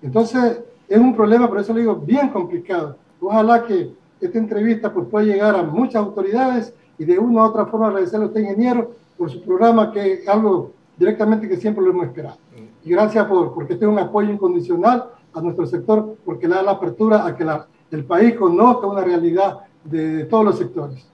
Entonces, 0.00 0.60
es 0.88 0.98
un 0.98 1.14
problema, 1.14 1.48
por 1.48 1.58
eso 1.58 1.72
le 1.72 1.80
digo, 1.80 1.96
bien 1.96 2.28
complicado. 2.28 2.96
Ojalá 3.20 3.64
que 3.64 3.92
esta 4.26 4.38
entrevista 4.38 4.92
pues, 4.92 5.06
puede 5.08 5.26
llegar 5.26 5.54
a 5.54 5.62
muchas 5.62 5.96
autoridades 5.96 6.74
y 6.98 7.04
de 7.04 7.18
una 7.18 7.42
u 7.42 7.44
otra 7.44 7.66
forma 7.66 7.88
agradecerle 7.88 8.26
a 8.26 8.28
usted, 8.28 8.40
ingeniero, 8.40 8.92
por 9.16 9.30
su 9.30 9.42
programa, 9.42 9.92
que 9.92 10.14
es 10.14 10.28
algo 10.28 10.72
directamente 10.96 11.48
que 11.48 11.56
siempre 11.56 11.84
lo 11.84 11.90
hemos 11.90 12.06
esperado. 12.06 12.36
Y 12.84 12.90
gracias 12.90 13.24
por, 13.26 13.54
porque 13.54 13.76
tiene 13.76 13.92
un 13.92 13.98
apoyo 13.98 14.30
incondicional 14.30 15.10
a 15.34 15.40
nuestro 15.40 15.66
sector, 15.66 16.16
porque 16.24 16.48
le 16.48 16.54
da 16.54 16.62
la 16.62 16.72
apertura 16.72 17.26
a 17.26 17.36
que 17.36 17.44
la, 17.44 17.66
el 17.90 18.04
país 18.04 18.34
conozca 18.34 18.86
una 18.86 19.02
realidad 19.02 19.60
de, 19.84 20.24
todos 20.24 20.44
los 20.44 20.58
sectores. 20.58 21.06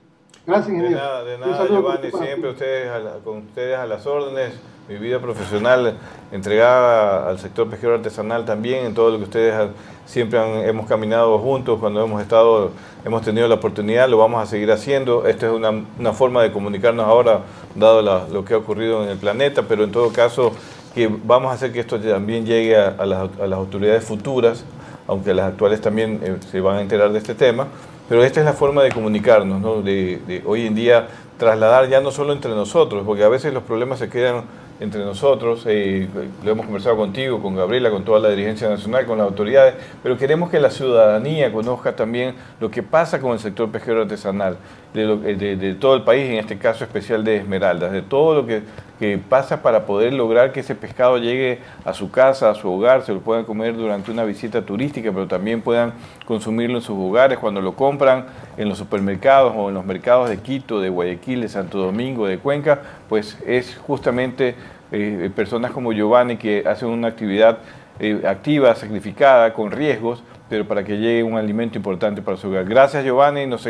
Gracias, 0.47 0.69
ingeniero. 0.71 0.97
De 0.97 1.03
nada, 1.03 1.25
de 1.25 1.39
nada 1.39 1.67
Giovanni, 1.67 2.11
siempre 2.11 2.51
ustedes 2.51 2.91
con 3.23 3.39
ustedes 3.39 3.77
a 3.77 3.87
las 3.87 4.07
órdenes 4.07 4.53
mi 4.89 4.97
vida 4.97 5.21
profesional 5.21 5.99
entregada 6.33 7.29
al 7.29 7.39
sector 7.39 7.69
pesquero 7.69 7.95
artesanal 7.95 8.47
también, 8.47 8.87
en 8.87 8.95
todo 8.95 9.11
lo 9.11 9.19
que 9.19 9.25
ustedes 9.25 9.69
siempre 10.07 10.67
hemos 10.67 10.87
caminado 10.87 11.39
juntos, 11.39 11.79
cuando 11.79 12.03
hemos 12.03 12.23
estado, 12.23 12.71
hemos 13.05 13.21
tenido 13.21 13.47
la 13.49 13.57
oportunidad, 13.57 14.09
lo 14.09 14.17
vamos 14.17 14.43
a 14.43 14.47
seguir 14.47 14.73
haciendo. 14.73 15.27
Esta 15.27 15.47
es 15.47 15.53
una, 15.53 15.85
una 15.99 16.13
forma 16.15 16.43
de 16.43 16.53
comunicarnos 16.53 17.05
ahora, 17.05 17.43
dado 17.75 18.01
lo 18.33 18.45
que 18.47 18.55
ha 18.55 18.57
ocurrido 18.57 19.05
en 19.05 19.11
el 19.11 19.19
planeta, 19.19 19.65
pero 19.69 19.85
en 19.85 19.93
todo 19.93 20.11
caso 20.11 20.53
que 20.95 21.07
vamos 21.23 21.51
a 21.51 21.55
hacer 21.55 21.71
que 21.71 21.81
esto 21.81 22.01
también 22.01 22.47
llegue 22.47 22.75
a, 22.75 23.05
las, 23.05 23.29
a 23.39 23.47
las, 23.47 23.59
autoridades 23.59 24.05
futuras, 24.05 24.65
aunque 25.07 25.35
las 25.35 25.49
actuales 25.53 25.83
también 25.83 26.19
eh, 26.25 26.37
se 26.51 26.63
van 26.63 26.79
a 26.79 26.81
enterar 26.81 27.13
de 27.13 27.19
este 27.19 27.35
tema. 27.35 27.67
Pero 28.09 28.25
esta 28.25 28.41
es 28.41 28.47
la 28.47 28.55
forma 28.55 28.83
de 28.83 28.91
comunicarnos, 28.91 29.61
¿no? 29.61 29.83
de 29.83 30.43
hoy 30.47 30.67
en 30.67 30.75
día 30.75 31.09
trasladar 31.39 31.89
ya 31.89 32.01
no 32.01 32.11
solo 32.11 32.33
entre 32.33 32.51
nosotros, 32.51 33.05
porque 33.07 33.23
a 33.23 33.29
veces 33.29 33.55
los 33.55 33.63
problemas 33.63 33.99
se 34.01 34.09
quedan 34.11 34.45
entre 34.81 35.05
nosotros, 35.05 35.65
lo 35.65 36.51
hemos 36.51 36.67
conversado 36.67 36.97
contigo, 36.97 37.43
con 37.43 37.57
Gabriela, 37.57 37.91
con 37.91 38.05
toda 38.05 38.21
la 38.21 38.31
dirigencia 38.31 38.69
nacional, 38.69 39.07
con 39.07 39.19
las 39.19 39.27
autoridades, 39.27 39.75
pero 40.03 40.17
queremos 40.17 40.51
que 40.51 40.61
la 40.61 40.71
ciudadanía 40.71 41.53
conozca 41.53 41.97
también 41.97 42.35
lo 42.61 42.71
que 42.71 42.83
pasa 42.83 43.21
con 43.21 43.33
el 43.33 43.39
sector 43.41 43.71
pesquero 43.71 44.03
artesanal, 44.03 44.57
de, 44.95 45.03
eh, 45.25 45.57
de 45.57 45.75
todo 45.75 45.95
el 45.95 46.03
país, 46.03 46.31
en 46.31 46.37
este 46.37 46.59
caso 46.59 46.85
especial 46.85 47.25
de 47.25 47.39
Esmeraldas, 47.39 47.93
de 47.93 48.03
todo 48.03 48.35
lo 48.35 48.47
que 48.47 48.63
que 48.99 49.19
pasa 49.19 49.63
para 49.63 49.87
poder 49.87 50.13
lograr 50.13 50.53
que 50.53 50.61
ese 50.61 50.75
pescado 50.75 51.19
llegue 51.19 51.61
a 51.85 51.93
su 51.95 52.11
casa, 52.11 52.51
a 52.51 52.55
su 52.55 52.71
hogar, 52.71 53.03
se 53.03 53.13
lo 53.13 53.21
puedan 53.21 53.45
comer 53.45 53.77
durante 53.77 54.11
una 54.11 54.25
visita 54.25 54.63
turística, 54.63 55.13
pero 55.13 55.27
también 55.29 55.63
puedan 55.63 55.93
consumirlo 56.25 56.79
en 56.79 56.83
sus 56.83 56.99
hogares 56.99 57.39
cuando 57.39 57.61
lo 57.61 57.75
compran 57.75 58.27
en 58.57 58.69
los 58.69 58.79
supermercados 58.79 59.53
o 59.57 59.69
en 59.69 59.75
los 59.75 59.85
mercados 59.85 60.29
de 60.29 60.39
Quito, 60.39 60.81
de 60.81 60.89
Guayaquil, 60.89 61.43
de 61.43 61.49
Santo 61.49 61.79
Domingo, 61.79 62.27
de 62.27 62.39
Cuenca, 62.39 62.81
pues 63.09 63.39
es 63.47 63.77
justamente 63.87 64.57
eh, 64.91 65.31
personas 65.35 65.71
como 65.71 65.93
Giovanni 65.93 66.37
que 66.37 66.65
hacen 66.67 66.89
una 66.89 67.09
actividad 67.09 67.59
eh, 68.01 68.23
activa, 68.27 68.75
sacrificada, 68.75 69.53
con 69.53 69.71
riesgos, 69.71 70.23
pero 70.49 70.67
para 70.67 70.83
que 70.83 70.97
llegue 70.97 71.23
un 71.23 71.37
alimento 71.37 71.77
importante 71.77 72.23
para 72.23 72.37
su 72.37 72.49
hogar. 72.49 72.65
Gracias 72.65 73.05
Giovanni, 73.05 73.47
nos, 73.47 73.67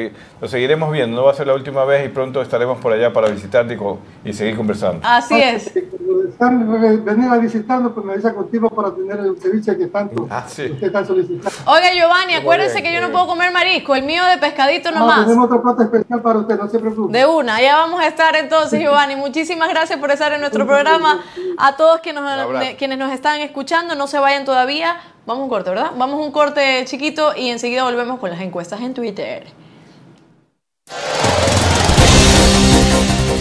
seguiremos 0.47 0.93
viendo, 0.93 1.17
no 1.17 1.25
va 1.25 1.33
a 1.33 1.35
ser 1.35 1.47
la 1.47 1.55
última 1.55 1.85
vez 1.85 2.07
y 2.07 2.09
pronto 2.09 2.41
estaremos 2.41 2.79
por 2.79 2.93
allá 2.93 3.13
para 3.13 3.29
visitarte 3.29 3.79
y, 4.25 4.33
seguir 4.33 4.57
conversando. 4.57 5.01
Así 5.03 5.41
es. 5.41 5.73
venir 5.75 7.29
a 7.31 7.39
visitarnos, 7.39 7.93
pues 7.93 8.07
me 8.07 8.13
avisa 8.13 8.33
contigo 8.35 8.71
para 8.71 8.95
tener 8.95 9.19
el 9.19 9.37
ceviche 9.39 9.77
que 9.77 9.87
tanto 9.87 10.27
ah, 10.31 10.45
usted 10.47 10.83
está 10.83 11.05
solicitando. 11.05 11.51
Oiga 11.67 11.93
Giovanni, 11.93 12.35
acuérdese 12.35 12.83
que 12.83 12.93
yo 12.93 13.01
no 13.01 13.11
puedo 13.11 13.27
comer 13.27 13.53
marisco, 13.53 13.95
el 13.95 14.05
mío 14.05 14.25
de 14.25 14.39
pescadito 14.39 14.91
nomás. 14.91 15.19
No, 15.19 15.25
tenemos 15.25 15.47
otro 15.47 15.63
plato 15.63 15.83
especial 15.83 16.23
para 16.23 16.39
usted, 16.39 16.59
no 16.59 16.69
se 16.69 16.79
preocupe. 16.79 17.19
De 17.19 17.27
una, 17.27 17.61
ya 17.61 17.77
vamos 17.77 18.01
a 18.01 18.07
estar 18.07 18.37
entonces 18.37 18.81
Giovanni. 18.81 19.17
Muchísimas 19.17 19.69
gracias 19.69 19.99
por 19.99 20.11
estar 20.11 20.33
en 20.33 20.41
nuestro 20.41 20.67
programa. 20.67 21.21
A 21.57 21.77
todos 21.77 22.01
nos, 22.15 22.65
quienes 22.79 22.99
nos 22.99 23.13
están 23.13 23.41
escuchando, 23.41 23.95
no 23.95 24.07
se 24.07 24.19
vayan 24.19 24.45
todavía 24.45 24.97
Vamos 25.29 25.43
a 25.43 25.45
un 25.45 25.51
corte, 25.51 25.69
¿verdad? 25.69 25.91
Vamos 25.95 26.23
a 26.23 26.25
un 26.25 26.33
corte 26.33 26.83
chiquito 26.87 27.37
y 27.37 27.51
enseguida 27.51 27.85
volvemos 27.85 28.19
con 28.19 28.31
las 28.31 28.41
encuestas 28.41 28.81
en 28.81 28.95
Twitter. 28.95 29.45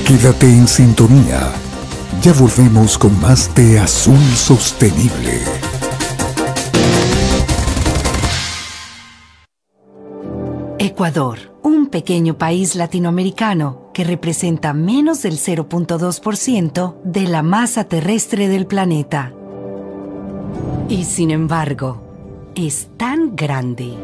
Quédate 0.06 0.48
en 0.48 0.68
sintonía. 0.68 1.50
Ya 2.22 2.34
volvemos 2.34 2.98
con 2.98 3.18
más 3.22 3.56
de 3.56 3.80
Azul 3.80 4.20
Sostenible. 4.36 5.40
Ecuador, 10.80 11.58
un 11.64 11.88
pequeño 11.88 12.38
país 12.38 12.76
latinoamericano 12.76 13.92
que 13.94 14.04
representa 14.04 14.74
menos 14.74 15.22
del 15.22 15.38
0.2% 15.38 16.96
de 17.06 17.28
la 17.30 17.44
masa 17.44 17.86
terrestre 17.86 18.50
del 18.50 18.68
planeta 18.68 19.37
y 20.90 21.04
sin 21.04 21.32
embargo, 21.32 22.02
es 22.56 22.88
tan 22.98 23.36
grande. 23.36 23.98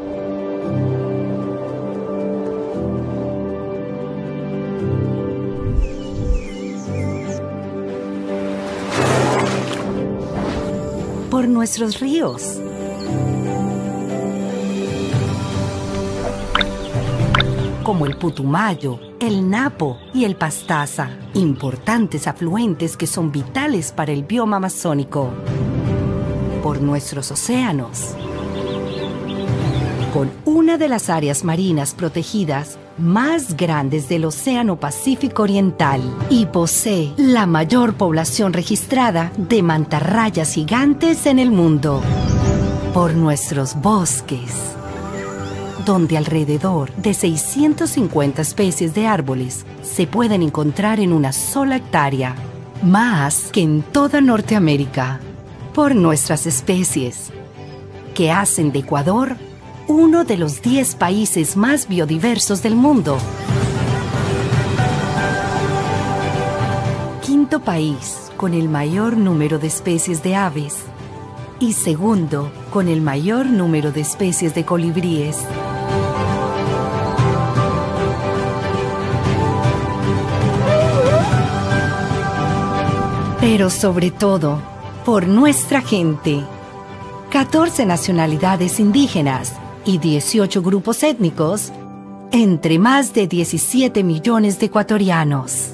Por 11.32 11.47
nuestros 11.47 11.99
ríos. 11.99 12.60
Como 17.84 18.06
el 18.06 18.18
Putumayo, 18.18 18.99
el 19.20 19.49
Napo 19.49 19.97
y 20.14 20.26
el 20.26 20.36
Pastaza, 20.36 21.10
importantes 21.34 22.28
afluentes 22.28 22.97
que 22.97 23.08
son 23.08 23.32
vitales 23.32 23.91
para 23.91 24.12
el 24.12 24.24
bioma 24.24 24.58
amazónico 24.58 25.32
por 26.64 26.82
nuestros 26.82 27.30
océanos. 27.30 28.16
Con 30.14 30.32
una 30.45 30.78
de 30.78 30.88
las 30.88 31.09
áreas 31.09 31.43
marinas 31.43 31.93
protegidas 31.93 32.80
más 32.97 33.57
grandes 33.57 34.07
del 34.07 34.24
Océano 34.26 34.80
Pacífico 34.80 35.43
Oriental 35.43 36.01
y 36.30 36.45
posee 36.45 37.14
la 37.18 37.45
mayor 37.45 37.95
población 37.95 38.53
registrada 38.53 39.32
de 39.38 39.61
mantarrayas 39.61 40.53
gigantes 40.53 41.26
en 41.26 41.39
el 41.39 41.51
mundo. 41.51 42.01
Por 42.93 43.14
nuestros 43.16 43.76
bosques, 43.76 44.53
donde 45.86 46.18
alrededor 46.18 46.93
de 46.95 47.14
650 47.14 48.41
especies 48.41 48.93
de 48.93 49.07
árboles 49.07 49.66
se 49.82 50.07
pueden 50.07 50.41
encontrar 50.41 51.01
en 51.01 51.11
una 51.11 51.34
sola 51.34 51.76
hectárea, 51.78 52.36
más 52.84 53.49
que 53.51 53.64
en 53.64 53.82
toda 53.82 54.22
Norteamérica. 54.22 55.20
Por 55.74 55.95
nuestras 55.95 56.45
especies, 56.45 57.32
que 58.13 58.32
hacen 58.32 58.71
de 58.71 58.80
Ecuador 58.80 59.38
uno 59.88 60.24
de 60.24 60.38
los 60.38 60.61
10 60.61 60.93
países 60.95 61.57
más 61.57 61.88
biodiversos 61.88 62.61
del 62.61 62.76
mundo. 62.76 63.17
Quinto 67.24 67.59
país 67.61 68.32
con 68.38 68.53
el 68.53 68.69
mayor 68.69 69.17
número 69.17 69.57
de 69.57 69.65
especies 69.65 70.21
de 70.21 70.36
aves. 70.36 70.76
Y 71.59 71.74
segundo, 71.74 72.51
con 72.69 72.88
el 72.88 73.01
mayor 73.01 73.47
número 73.47 73.91
de 73.91 74.01
especies 74.01 74.53
de 74.53 74.65
colibríes. 74.65 75.39
Pero 83.41 83.71
sobre 83.71 84.11
todo, 84.11 84.72
por 85.06 85.28
nuestra 85.28 85.82
gente. 85.82 86.43
14 87.30 87.86
nacionalidades 87.86 88.80
indígenas 88.80 89.54
y 89.86 89.97
18 89.97 90.62
grupos 90.62 91.04
étnicos 91.04 91.72
entre 92.32 92.80
más 92.80 93.14
de 93.14 93.28
17 93.28 94.04
millones 94.04 94.60
de 94.60 94.68
ecuatorianos. 94.68 95.72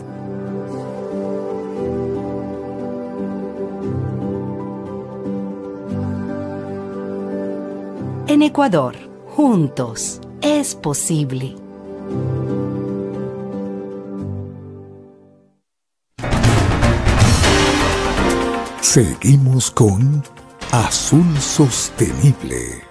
En 8.27 8.41
Ecuador, 8.41 8.95
juntos, 9.35 10.21
es 10.41 10.75
posible. 10.75 11.58
Seguimos 18.99 19.71
con 19.71 20.21
Azul 20.73 21.39
Sostenible. 21.39 22.83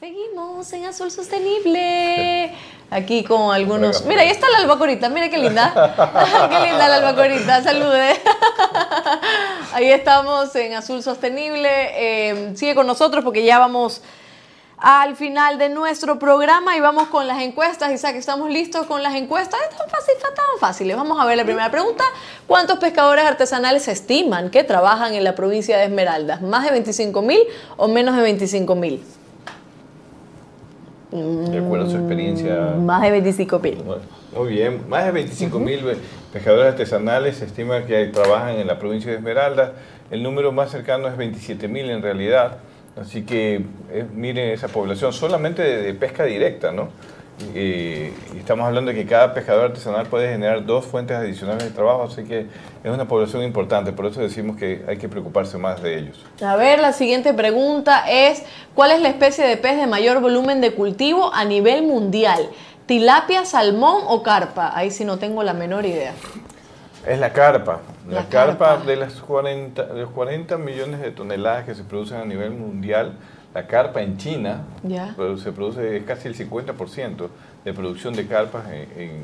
Seguimos 0.00 0.72
en 0.72 0.86
Azul 0.86 1.10
Sostenible. 1.10 2.54
Aquí 2.90 3.24
con 3.24 3.52
algunos. 3.52 4.04
Mira, 4.04 4.22
ahí 4.22 4.28
está 4.28 4.48
la 4.48 4.58
albacorita. 4.58 5.08
Mira 5.08 5.28
qué 5.28 5.38
linda. 5.38 5.72
qué 6.50 6.60
linda 6.60 6.88
la 6.88 6.96
albacorita. 6.96 7.62
Salude. 7.62 8.14
ahí 9.72 9.90
estamos 9.90 10.54
en 10.54 10.74
Azul 10.74 11.02
Sostenible. 11.02 11.68
Eh, 11.70 12.52
sigue 12.54 12.74
con 12.74 12.86
nosotros 12.86 13.24
porque 13.24 13.44
ya 13.44 13.58
vamos 13.58 14.02
al 14.78 15.16
final 15.16 15.58
de 15.58 15.68
nuestro 15.68 16.18
programa 16.18 16.76
y 16.76 16.80
vamos 16.80 17.08
con 17.08 17.26
las 17.26 17.40
encuestas. 17.40 17.92
Isaac, 17.92 18.14
¿estamos 18.16 18.50
listos 18.50 18.86
con 18.86 19.02
las 19.02 19.14
encuestas? 19.14 19.58
Están 19.70 19.88
fáciles, 19.88 20.22
tan 20.22 20.60
fáciles. 20.60 20.96
Vamos 20.96 21.20
a 21.20 21.24
ver 21.24 21.36
la 21.36 21.44
primera 21.44 21.70
pregunta. 21.70 22.04
¿Cuántos 22.46 22.78
pescadores 22.78 23.24
artesanales 23.24 23.88
estiman 23.88 24.50
que 24.50 24.62
trabajan 24.62 25.14
en 25.14 25.24
la 25.24 25.34
provincia 25.34 25.76
de 25.76 25.84
Esmeraldas? 25.84 26.40
¿Más 26.40 26.64
de 26.64 26.70
25 26.70 27.22
mil 27.22 27.40
o 27.76 27.88
menos 27.88 28.14
de 28.16 28.22
25 28.22 28.74
mil? 28.76 29.04
De 31.16 31.58
acuerdo 31.58 31.86
a 31.86 31.90
su 31.90 31.96
experiencia. 31.96 32.74
Mm, 32.76 32.84
más 32.84 33.02
de 33.02 33.10
25 33.10 33.58
mil. 33.58 33.78
Muy 34.36 34.48
bien, 34.48 34.88
más 34.88 35.06
de 35.06 35.12
25 35.12 35.58
mil 35.58 35.80
pescadores 36.32 36.66
artesanales 36.66 37.36
se 37.36 37.46
estima 37.46 37.84
que 37.84 38.06
trabajan 38.06 38.56
en 38.56 38.66
la 38.66 38.78
provincia 38.78 39.10
de 39.10 39.18
Esmeralda. 39.18 39.72
El 40.10 40.22
número 40.22 40.52
más 40.52 40.70
cercano 40.70 41.08
es 41.08 41.16
27 41.16 41.68
mil 41.68 41.88
en 41.90 42.02
realidad. 42.02 42.58
Así 43.00 43.22
que 43.22 43.62
eh, 43.92 44.06
miren 44.14 44.50
esa 44.50 44.68
población 44.68 45.12
solamente 45.12 45.62
de 45.62 45.94
pesca 45.94 46.24
directa, 46.24 46.72
¿no? 46.72 46.88
Y 47.54 48.38
estamos 48.38 48.66
hablando 48.66 48.92
de 48.92 48.96
que 48.96 49.06
cada 49.06 49.34
pescador 49.34 49.66
artesanal 49.66 50.06
puede 50.06 50.30
generar 50.30 50.64
dos 50.64 50.86
fuentes 50.86 51.16
adicionales 51.16 51.64
de 51.64 51.70
trabajo, 51.70 52.04
así 52.04 52.24
que 52.24 52.46
es 52.82 52.90
una 52.90 53.06
población 53.06 53.42
importante, 53.42 53.92
por 53.92 54.06
eso 54.06 54.20
decimos 54.20 54.56
que 54.56 54.84
hay 54.88 54.96
que 54.96 55.08
preocuparse 55.08 55.58
más 55.58 55.82
de 55.82 55.98
ellos. 55.98 56.24
A 56.42 56.56
ver, 56.56 56.80
la 56.80 56.92
siguiente 56.92 57.34
pregunta 57.34 58.04
es, 58.08 58.42
¿cuál 58.74 58.90
es 58.90 59.02
la 59.02 59.08
especie 59.08 59.46
de 59.46 59.56
pez 59.56 59.76
de 59.76 59.86
mayor 59.86 60.20
volumen 60.20 60.60
de 60.60 60.72
cultivo 60.72 61.32
a 61.34 61.44
nivel 61.44 61.82
mundial? 61.82 62.48
¿Tilapia, 62.86 63.44
salmón 63.44 64.02
o 64.06 64.22
carpa? 64.22 64.72
Ahí 64.74 64.90
sí 64.90 65.04
no 65.04 65.18
tengo 65.18 65.42
la 65.42 65.52
menor 65.52 65.84
idea. 65.84 66.12
Es 67.06 67.18
la 67.18 67.32
carpa. 67.32 67.80
La, 68.08 68.28
carpa, 68.28 68.78
de, 68.78 68.96
las 68.96 69.14
40, 69.14 69.82
de 69.82 70.02
los 70.02 70.10
40 70.10 70.56
millones 70.58 71.00
de 71.00 71.10
toneladas 71.10 71.64
que 71.64 71.74
se 71.74 71.82
producen 71.82 72.18
a 72.18 72.24
nivel 72.24 72.52
mundial, 72.52 73.14
la 73.56 73.66
carpa 73.66 74.02
en 74.02 74.18
China 74.18 74.64
se 74.86 75.50
produce 75.50 76.04
casi 76.04 76.28
el 76.28 76.36
50% 76.36 77.28
de 77.64 77.72
producción 77.72 78.12
de 78.12 78.26
carpas 78.26 78.66
en, 78.70 79.22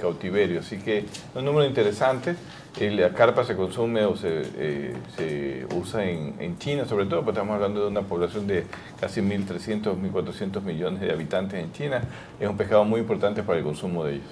cautiverio, 0.00 0.60
así 0.60 0.78
que 0.78 0.98
es 0.98 1.04
un 1.34 1.44
número 1.44 1.66
interesante. 1.66 2.36
La 2.78 3.10
carpa 3.10 3.42
se 3.42 3.56
consume 3.56 4.04
o 4.04 4.16
se, 4.16 4.42
eh, 4.58 5.66
usa 5.74 6.04
en, 6.04 6.56
China, 6.58 6.84
sobre 6.84 7.06
todo, 7.06 7.24
porque 7.24 7.40
estamos 7.40 7.56
hablando 7.56 7.80
de 7.80 7.88
una 7.88 8.02
población 8.02 8.46
de 8.46 8.64
casi 9.00 9.20
1.300, 9.20 9.96
1.400 9.96 10.62
millones 10.62 11.00
de 11.00 11.10
habitantes 11.10 11.58
en 11.60 11.72
China. 11.72 12.00
Es 12.38 12.48
un 12.48 12.56
pescado 12.56 12.84
muy 12.84 13.00
importante 13.00 13.42
para 13.42 13.58
el 13.58 13.64
consumo 13.64 14.04
de 14.04 14.14
ellos. 14.14 14.30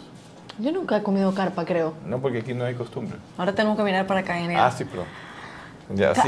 Yo 0.60 0.70
nunca 0.70 0.98
he 0.98 1.02
comido 1.02 1.34
carpa, 1.34 1.64
creo. 1.64 1.94
No, 2.06 2.20
porque 2.20 2.38
aquí 2.38 2.54
no 2.54 2.64
hay 2.64 2.74
costumbre. 2.74 3.18
Ahora 3.36 3.52
tenemos 3.52 3.76
que 3.76 3.82
mirar 3.82 4.06
para 4.06 4.20
acá 4.20 4.38
en 4.38 4.56
Ah, 4.56 4.70
sí, 4.70 4.84
pero... 4.84 5.02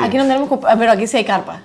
Aquí 0.02 0.16
no 0.16 0.24
tenemos... 0.24 0.48
Pero 0.78 0.90
aquí 0.90 1.06
sí 1.06 1.18
hay 1.18 1.24
carpa. 1.24 1.60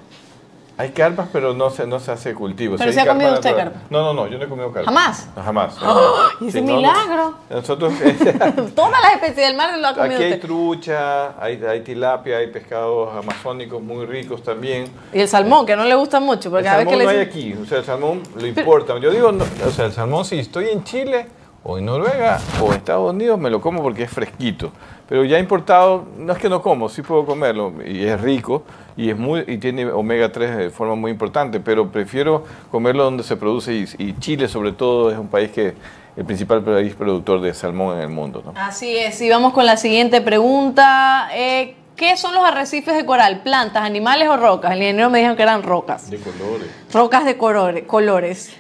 Hay 0.80 0.92
carpas, 0.92 1.28
pero 1.34 1.54
no 1.54 1.70
se, 1.72 1.86
no 1.86 2.00
se 2.00 2.10
hace 2.10 2.34
cultivo. 2.34 2.78
¿Pero 2.78 2.94
se 2.94 3.02
ha 3.02 3.06
comido 3.06 3.34
usted 3.34 3.54
carpa? 3.54 3.82
No, 3.90 4.02
no, 4.02 4.14
no, 4.14 4.28
yo 4.28 4.38
no 4.38 4.46
he 4.46 4.48
comido 4.48 4.72
carpa. 4.72 4.90
¿Jamás? 4.90 5.28
jamás. 5.36 5.76
¡Oh! 5.84 6.30
¡Y 6.40 6.48
ese 6.48 6.62
milagro! 6.62 7.36
nosotros... 7.50 7.92
Todas 8.76 8.92
las 9.04 9.16
especies 9.16 9.48
del 9.48 9.58
mar 9.58 9.78
lo 9.78 9.90
ha 9.90 9.94
comido 9.94 10.16
Aquí 10.16 10.24
hay 10.24 10.40
trucha, 10.40 11.44
hay, 11.44 11.62
hay, 11.66 11.82
tilapia, 11.82 12.38
hay 12.38 12.48
pescados 12.48 13.14
amazónicos 13.14 13.82
muy 13.82 14.06
ricos 14.06 14.42
también. 14.42 14.90
Y 15.12 15.20
el 15.20 15.28
salmón, 15.28 15.66
que 15.66 15.76
no 15.76 15.84
le 15.84 15.96
gusta 15.96 16.22
mucho. 16.22 16.50
Porque 16.50 16.70
el 16.70 16.74
salmón 16.74 17.04
no 17.04 17.10
hay 17.10 17.18
aquí, 17.18 17.54
o 17.62 17.66
sea, 17.66 17.80
el 17.80 17.84
salmón 17.84 18.24
lo 18.40 18.48
importa. 18.48 18.98
Yo 19.00 19.12
digo, 19.12 19.34
o 19.68 19.72
sea, 19.72 19.88
el 19.88 19.92
salmón 19.92 20.24
si 20.24 20.40
estoy 20.40 20.70
en 20.70 20.86
Chile 20.86 21.28
o 21.62 21.78
en 21.78 21.88
Noruega 21.88 22.40
o 22.62 22.68
en 22.68 22.78
Estados 22.78 23.12
Unidos 23.12 23.38
me 23.38 23.50
lo 23.50 23.60
como 23.60 23.84
porque 23.84 24.04
es 24.04 24.12
fresquito. 24.12 24.72
Pero 25.10 25.26
ya 25.26 25.40
importado, 25.40 26.06
no 26.18 26.34
es 26.34 26.38
que 26.38 26.48
no 26.50 26.62
como, 26.62 26.88
sí 26.88 27.02
puedo 27.02 27.26
comerlo 27.26 27.74
y 27.84 28.06
es 28.06 28.22
rico 28.22 28.64
y, 28.96 29.10
es 29.10 29.18
muy, 29.18 29.44
y 29.48 29.58
tiene 29.58 29.86
omega 29.86 30.32
3 30.32 30.56
de 30.56 30.70
forma 30.70 30.94
muy 30.94 31.10
importante, 31.10 31.60
pero 31.60 31.90
prefiero 31.92 32.46
comerlo 32.70 33.06
donde 33.06 33.24
se 33.24 33.36
produce 33.36 33.74
y, 33.74 34.14
Chile 34.20 34.48
sobre 34.48 34.72
todo 34.72 35.12
es 35.12 35.18
un 35.18 35.28
país 35.28 35.50
que 35.50 35.74
el 36.16 36.26
principal 36.26 36.64
país 36.64 36.94
productor 36.94 37.42
de 37.42 37.56
salmón 37.56 37.98
en 37.98 38.04
el 38.04 38.10
mundo. 38.10 38.54
Así 38.56 38.98
es, 38.98 39.20
y 39.22 39.30
vamos 39.32 39.52
con 39.52 39.66
la 39.66 39.78
siguiente 39.78 40.22
pregunta. 40.22 41.30
Eh, 41.34 41.76
¿Qué 41.96 42.16
son 42.16 42.36
los 42.36 42.48
arrecifes 42.48 42.96
de 42.96 43.04
coral? 43.04 43.42
¿Plantas, 43.42 43.84
animales 43.84 44.30
o 44.30 44.38
rocas? 44.38 44.74
El 44.74 44.78
ingeniero 44.78 45.10
me 45.10 45.20
dijo 45.20 45.36
que 45.36 45.42
eran 45.42 45.64
rocas. 45.64 46.10
De 46.10 46.18
colores. 46.20 46.70
Rocas 46.94 47.26
de 47.26 47.36
colores. 47.36 47.84
colores. 47.86 48.56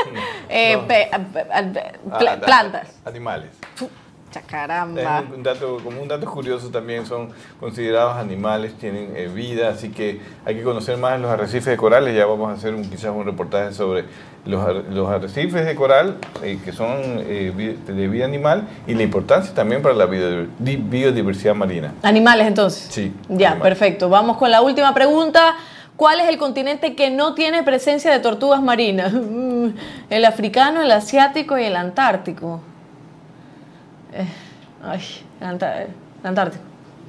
eh, 0.50 0.78
ah, 1.12 2.38
plantas. 2.44 3.00
Animales. 3.06 3.50
Caramba. 4.42 5.24
un 5.34 5.42
dato, 5.42 5.78
como 5.82 6.00
un 6.00 6.08
dato 6.08 6.26
curioso 6.26 6.68
también 6.70 7.06
son 7.06 7.30
considerados 7.60 8.16
animales, 8.16 8.74
tienen 8.74 9.12
eh, 9.16 9.28
vida, 9.28 9.70
así 9.70 9.90
que 9.90 10.20
hay 10.44 10.56
que 10.56 10.62
conocer 10.62 10.96
más 10.98 11.20
los 11.20 11.30
arrecifes 11.30 11.66
de 11.66 11.76
corales. 11.76 12.16
Ya 12.16 12.26
vamos 12.26 12.50
a 12.50 12.54
hacer 12.54 12.74
un, 12.74 12.88
quizás 12.88 13.12
un 13.14 13.24
reportaje 13.24 13.72
sobre 13.72 14.04
los, 14.44 14.86
los 14.90 15.08
arrecifes 15.08 15.64
de 15.64 15.74
coral, 15.74 16.18
eh, 16.42 16.58
que 16.64 16.72
son 16.72 16.98
eh, 17.00 17.76
de 17.86 18.08
vida 18.08 18.24
animal, 18.24 18.68
y 18.86 18.94
la 18.94 19.02
importancia 19.02 19.54
también 19.54 19.82
para 19.82 19.94
la 19.94 20.06
biodiversidad 20.06 21.54
marina. 21.54 21.94
Animales 22.02 22.46
entonces. 22.46 22.88
Sí. 22.90 23.12
Ya, 23.28 23.58
perfecto. 23.60 24.08
Vamos 24.08 24.36
con 24.36 24.50
la 24.50 24.60
última 24.60 24.92
pregunta. 24.94 25.56
¿Cuál 25.96 26.20
es 26.20 26.28
el 26.28 26.38
continente 26.38 26.96
que 26.96 27.10
no 27.10 27.34
tiene 27.34 27.62
presencia 27.62 28.10
de 28.10 28.18
tortugas 28.18 28.60
marinas? 28.60 29.12
El 30.10 30.24
africano, 30.24 30.82
el 30.82 30.90
asiático 30.90 31.56
y 31.56 31.64
el 31.64 31.76
antártico. 31.76 32.60
Eh, 34.14 34.28
ay, 34.82 35.00
el 35.40 35.46
Antártico. 35.46 36.64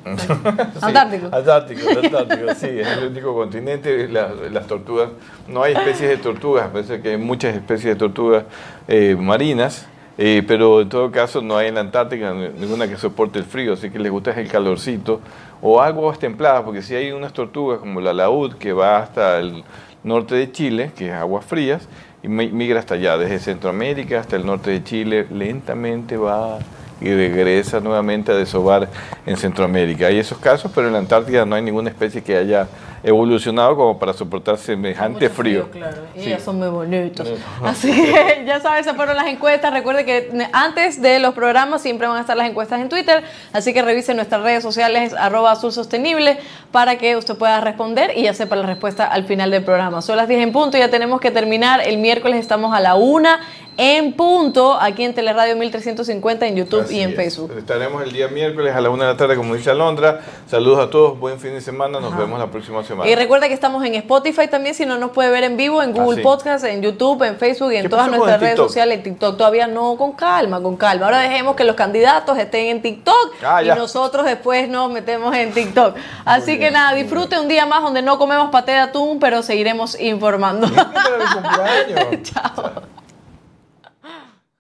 Antártico. 0.81 1.27
Antártico, 1.31 1.89
Antártico, 1.89 2.53
sí, 2.55 2.67
es 2.67 2.87
el 2.87 3.07
único 3.09 3.33
continente. 3.33 4.07
las 4.07 4.67
tortugas, 4.67 5.09
no 5.47 5.63
hay 5.63 5.73
especies 5.73 6.09
de 6.09 6.17
tortugas, 6.17 6.69
parece 6.69 7.01
que 7.01 7.09
hay 7.09 7.17
muchas 7.17 7.55
especies 7.55 7.93
de 7.93 7.95
tortugas 7.95 8.43
eh, 8.87 9.15
marinas. 9.15 9.87
Eh, 10.17 10.43
pero 10.47 10.79
en 10.79 10.87
todo 10.87 11.11
caso 11.11 11.41
no 11.41 11.57
hay 11.57 11.67
en 11.67 11.75
la 11.75 11.81
Antártica 11.81 12.33
ninguna 12.33 12.87
que 12.87 12.95
soporte 12.95 13.37
el 13.37 13.43
frío, 13.43 13.73
así 13.73 13.89
que 13.89 13.99
les 13.99 14.09
gusta 14.09 14.31
el 14.31 14.47
calorcito 14.47 15.19
o 15.61 15.81
aguas 15.81 16.19
templadas, 16.19 16.63
porque 16.63 16.81
si 16.81 16.95
hay 16.95 17.11
unas 17.11 17.33
tortugas 17.33 17.79
como 17.79 17.99
la 17.99 18.13
laúd 18.13 18.53
que 18.53 18.71
va 18.71 18.99
hasta 18.99 19.39
el 19.39 19.65
norte 20.05 20.35
de 20.35 20.51
Chile, 20.53 20.91
que 20.95 21.09
es 21.09 21.13
aguas 21.13 21.43
frías, 21.43 21.89
y 22.23 22.29
migra 22.29 22.79
hasta 22.79 22.93
allá, 22.95 23.17
desde 23.17 23.39
Centroamérica 23.39 24.21
hasta 24.21 24.37
el 24.37 24.45
norte 24.45 24.71
de 24.71 24.83
Chile, 24.83 25.27
lentamente 25.29 26.15
va 26.15 26.59
y 27.01 27.13
regresa 27.13 27.79
nuevamente 27.79 28.31
a 28.31 28.35
desovar 28.35 28.89
en 29.25 29.37
Centroamérica. 29.37 30.07
Hay 30.07 30.19
esos 30.19 30.37
casos, 30.37 30.71
pero 30.73 30.87
en 30.87 30.93
la 30.93 30.99
Antártida 30.99 31.45
no 31.45 31.55
hay 31.55 31.61
ninguna 31.61 31.89
especie 31.89 32.23
que 32.23 32.37
haya 32.37 32.67
evolucionado 33.05 33.75
como 33.75 33.99
para 33.99 34.13
soportar 34.13 34.57
semejante 34.57 35.29
frío. 35.29 35.69
claro. 35.69 36.01
Ellas 36.15 36.41
son 36.41 36.57
muy 36.57 36.69
bonitos. 36.69 37.31
Así 37.63 37.91
que 37.91 38.43
ya 38.47 38.59
sabes, 38.59 38.81
esas 38.81 38.95
fueron 38.95 39.15
las 39.15 39.27
encuestas. 39.27 39.71
Recuerde 39.71 40.05
que 40.05 40.31
antes 40.51 40.99
de 40.99 41.19
los 41.19 41.35
programas 41.35 41.83
siempre 41.83 42.07
van 42.07 42.17
a 42.17 42.21
estar 42.21 42.35
las 42.35 42.49
encuestas 42.49 42.81
en 42.81 42.89
Twitter, 42.89 43.23
así 43.53 43.73
que 43.73 43.83
revise 43.83 44.13
nuestras 44.15 44.41
redes 44.41 44.63
sociales 44.63 45.13
arroba 45.13 45.51
azul 45.51 45.71
sostenible 45.71 46.39
para 46.71 46.97
que 46.97 47.15
usted 47.15 47.37
pueda 47.37 47.61
responder 47.61 48.11
y 48.15 48.23
ya 48.23 48.33
sepa 48.33 48.55
la 48.55 48.65
respuesta 48.65 49.05
al 49.05 49.25
final 49.25 49.51
del 49.51 49.63
programa. 49.63 50.01
Son 50.01 50.17
las 50.17 50.27
10 50.27 50.41
en 50.41 50.51
punto, 50.51 50.77
ya 50.77 50.89
tenemos 50.89 51.21
que 51.21 51.29
terminar. 51.29 51.81
El 51.81 51.99
miércoles 51.99 52.39
estamos 52.39 52.73
a 52.73 52.79
la 52.79 52.95
una 52.95 53.39
en 53.77 54.13
punto 54.13 54.73
aquí 54.79 55.03
en 55.03 55.13
Teleradio 55.13 55.55
1350 55.55 56.47
en 56.47 56.55
YouTube 56.55 56.89
y 56.89 57.01
en 57.01 57.13
Facebook. 57.13 57.51
Estaremos 57.57 58.03
el 58.03 58.11
día 58.11 58.27
miércoles 58.27 58.75
a 58.75 58.81
la 58.81 58.89
una 58.89 59.05
de 59.05 59.13
la 59.13 59.17
tarde, 59.17 59.35
como 59.35 59.55
dice 59.55 59.71
Alondra. 59.71 60.21
Saludos 60.47 60.79
a 60.79 60.89
todos, 60.89 61.19
buen 61.19 61.39
fin 61.39 61.51
de 61.51 61.61
semana, 61.61 61.99
nos 61.99 62.15
vemos 62.17 62.39
la 62.39 62.49
próxima 62.49 62.83
semana. 62.83 63.09
Y 63.09 63.15
recuerda 63.15 63.47
que 63.47 63.53
estamos 63.53 63.83
en 63.85 63.95
Spotify 63.95 64.47
también, 64.47 64.75
si 64.75 64.85
no 64.85 64.97
nos 64.97 65.11
puede 65.11 65.29
ver 65.29 65.43
en 65.43 65.57
vivo, 65.57 65.81
en 65.81 65.93
Google 65.93 66.21
ah, 66.21 66.23
Podcast, 66.23 66.65
en 66.65 66.81
YouTube, 66.81 67.23
en 67.23 67.37
Facebook 67.37 67.73
y 67.73 67.77
en 67.77 67.89
todas 67.89 68.09
nuestras 68.09 68.39
redes 68.39 68.57
sociales. 68.57 68.97
En 68.97 69.03
TikTok 69.03 69.37
todavía 69.37 69.67
no, 69.67 69.95
con 69.97 70.13
calma, 70.13 70.61
con 70.61 70.77
calma. 70.77 71.05
Ahora 71.05 71.19
dejemos 71.19 71.55
que 71.55 71.63
los 71.63 71.75
candidatos 71.75 72.37
estén 72.37 72.67
en 72.67 72.81
TikTok 72.81 73.35
ah, 73.43 73.63
y 73.63 73.67
nosotros 73.67 74.25
después 74.25 74.69
nos 74.69 74.91
metemos 74.91 75.35
en 75.35 75.53
TikTok. 75.53 75.95
Así 76.23 76.57
que 76.59 76.71
nada, 76.71 76.93
disfrute 76.93 77.39
un 77.39 77.47
día 77.47 77.65
más 77.65 77.81
donde 77.81 78.01
no 78.01 78.17
comemos 78.17 78.49
paté 78.49 78.73
de 78.73 78.79
atún, 78.79 79.19
pero 79.19 79.43
seguiremos 79.43 79.99
informando. 79.99 80.67
Chao. 82.23 82.94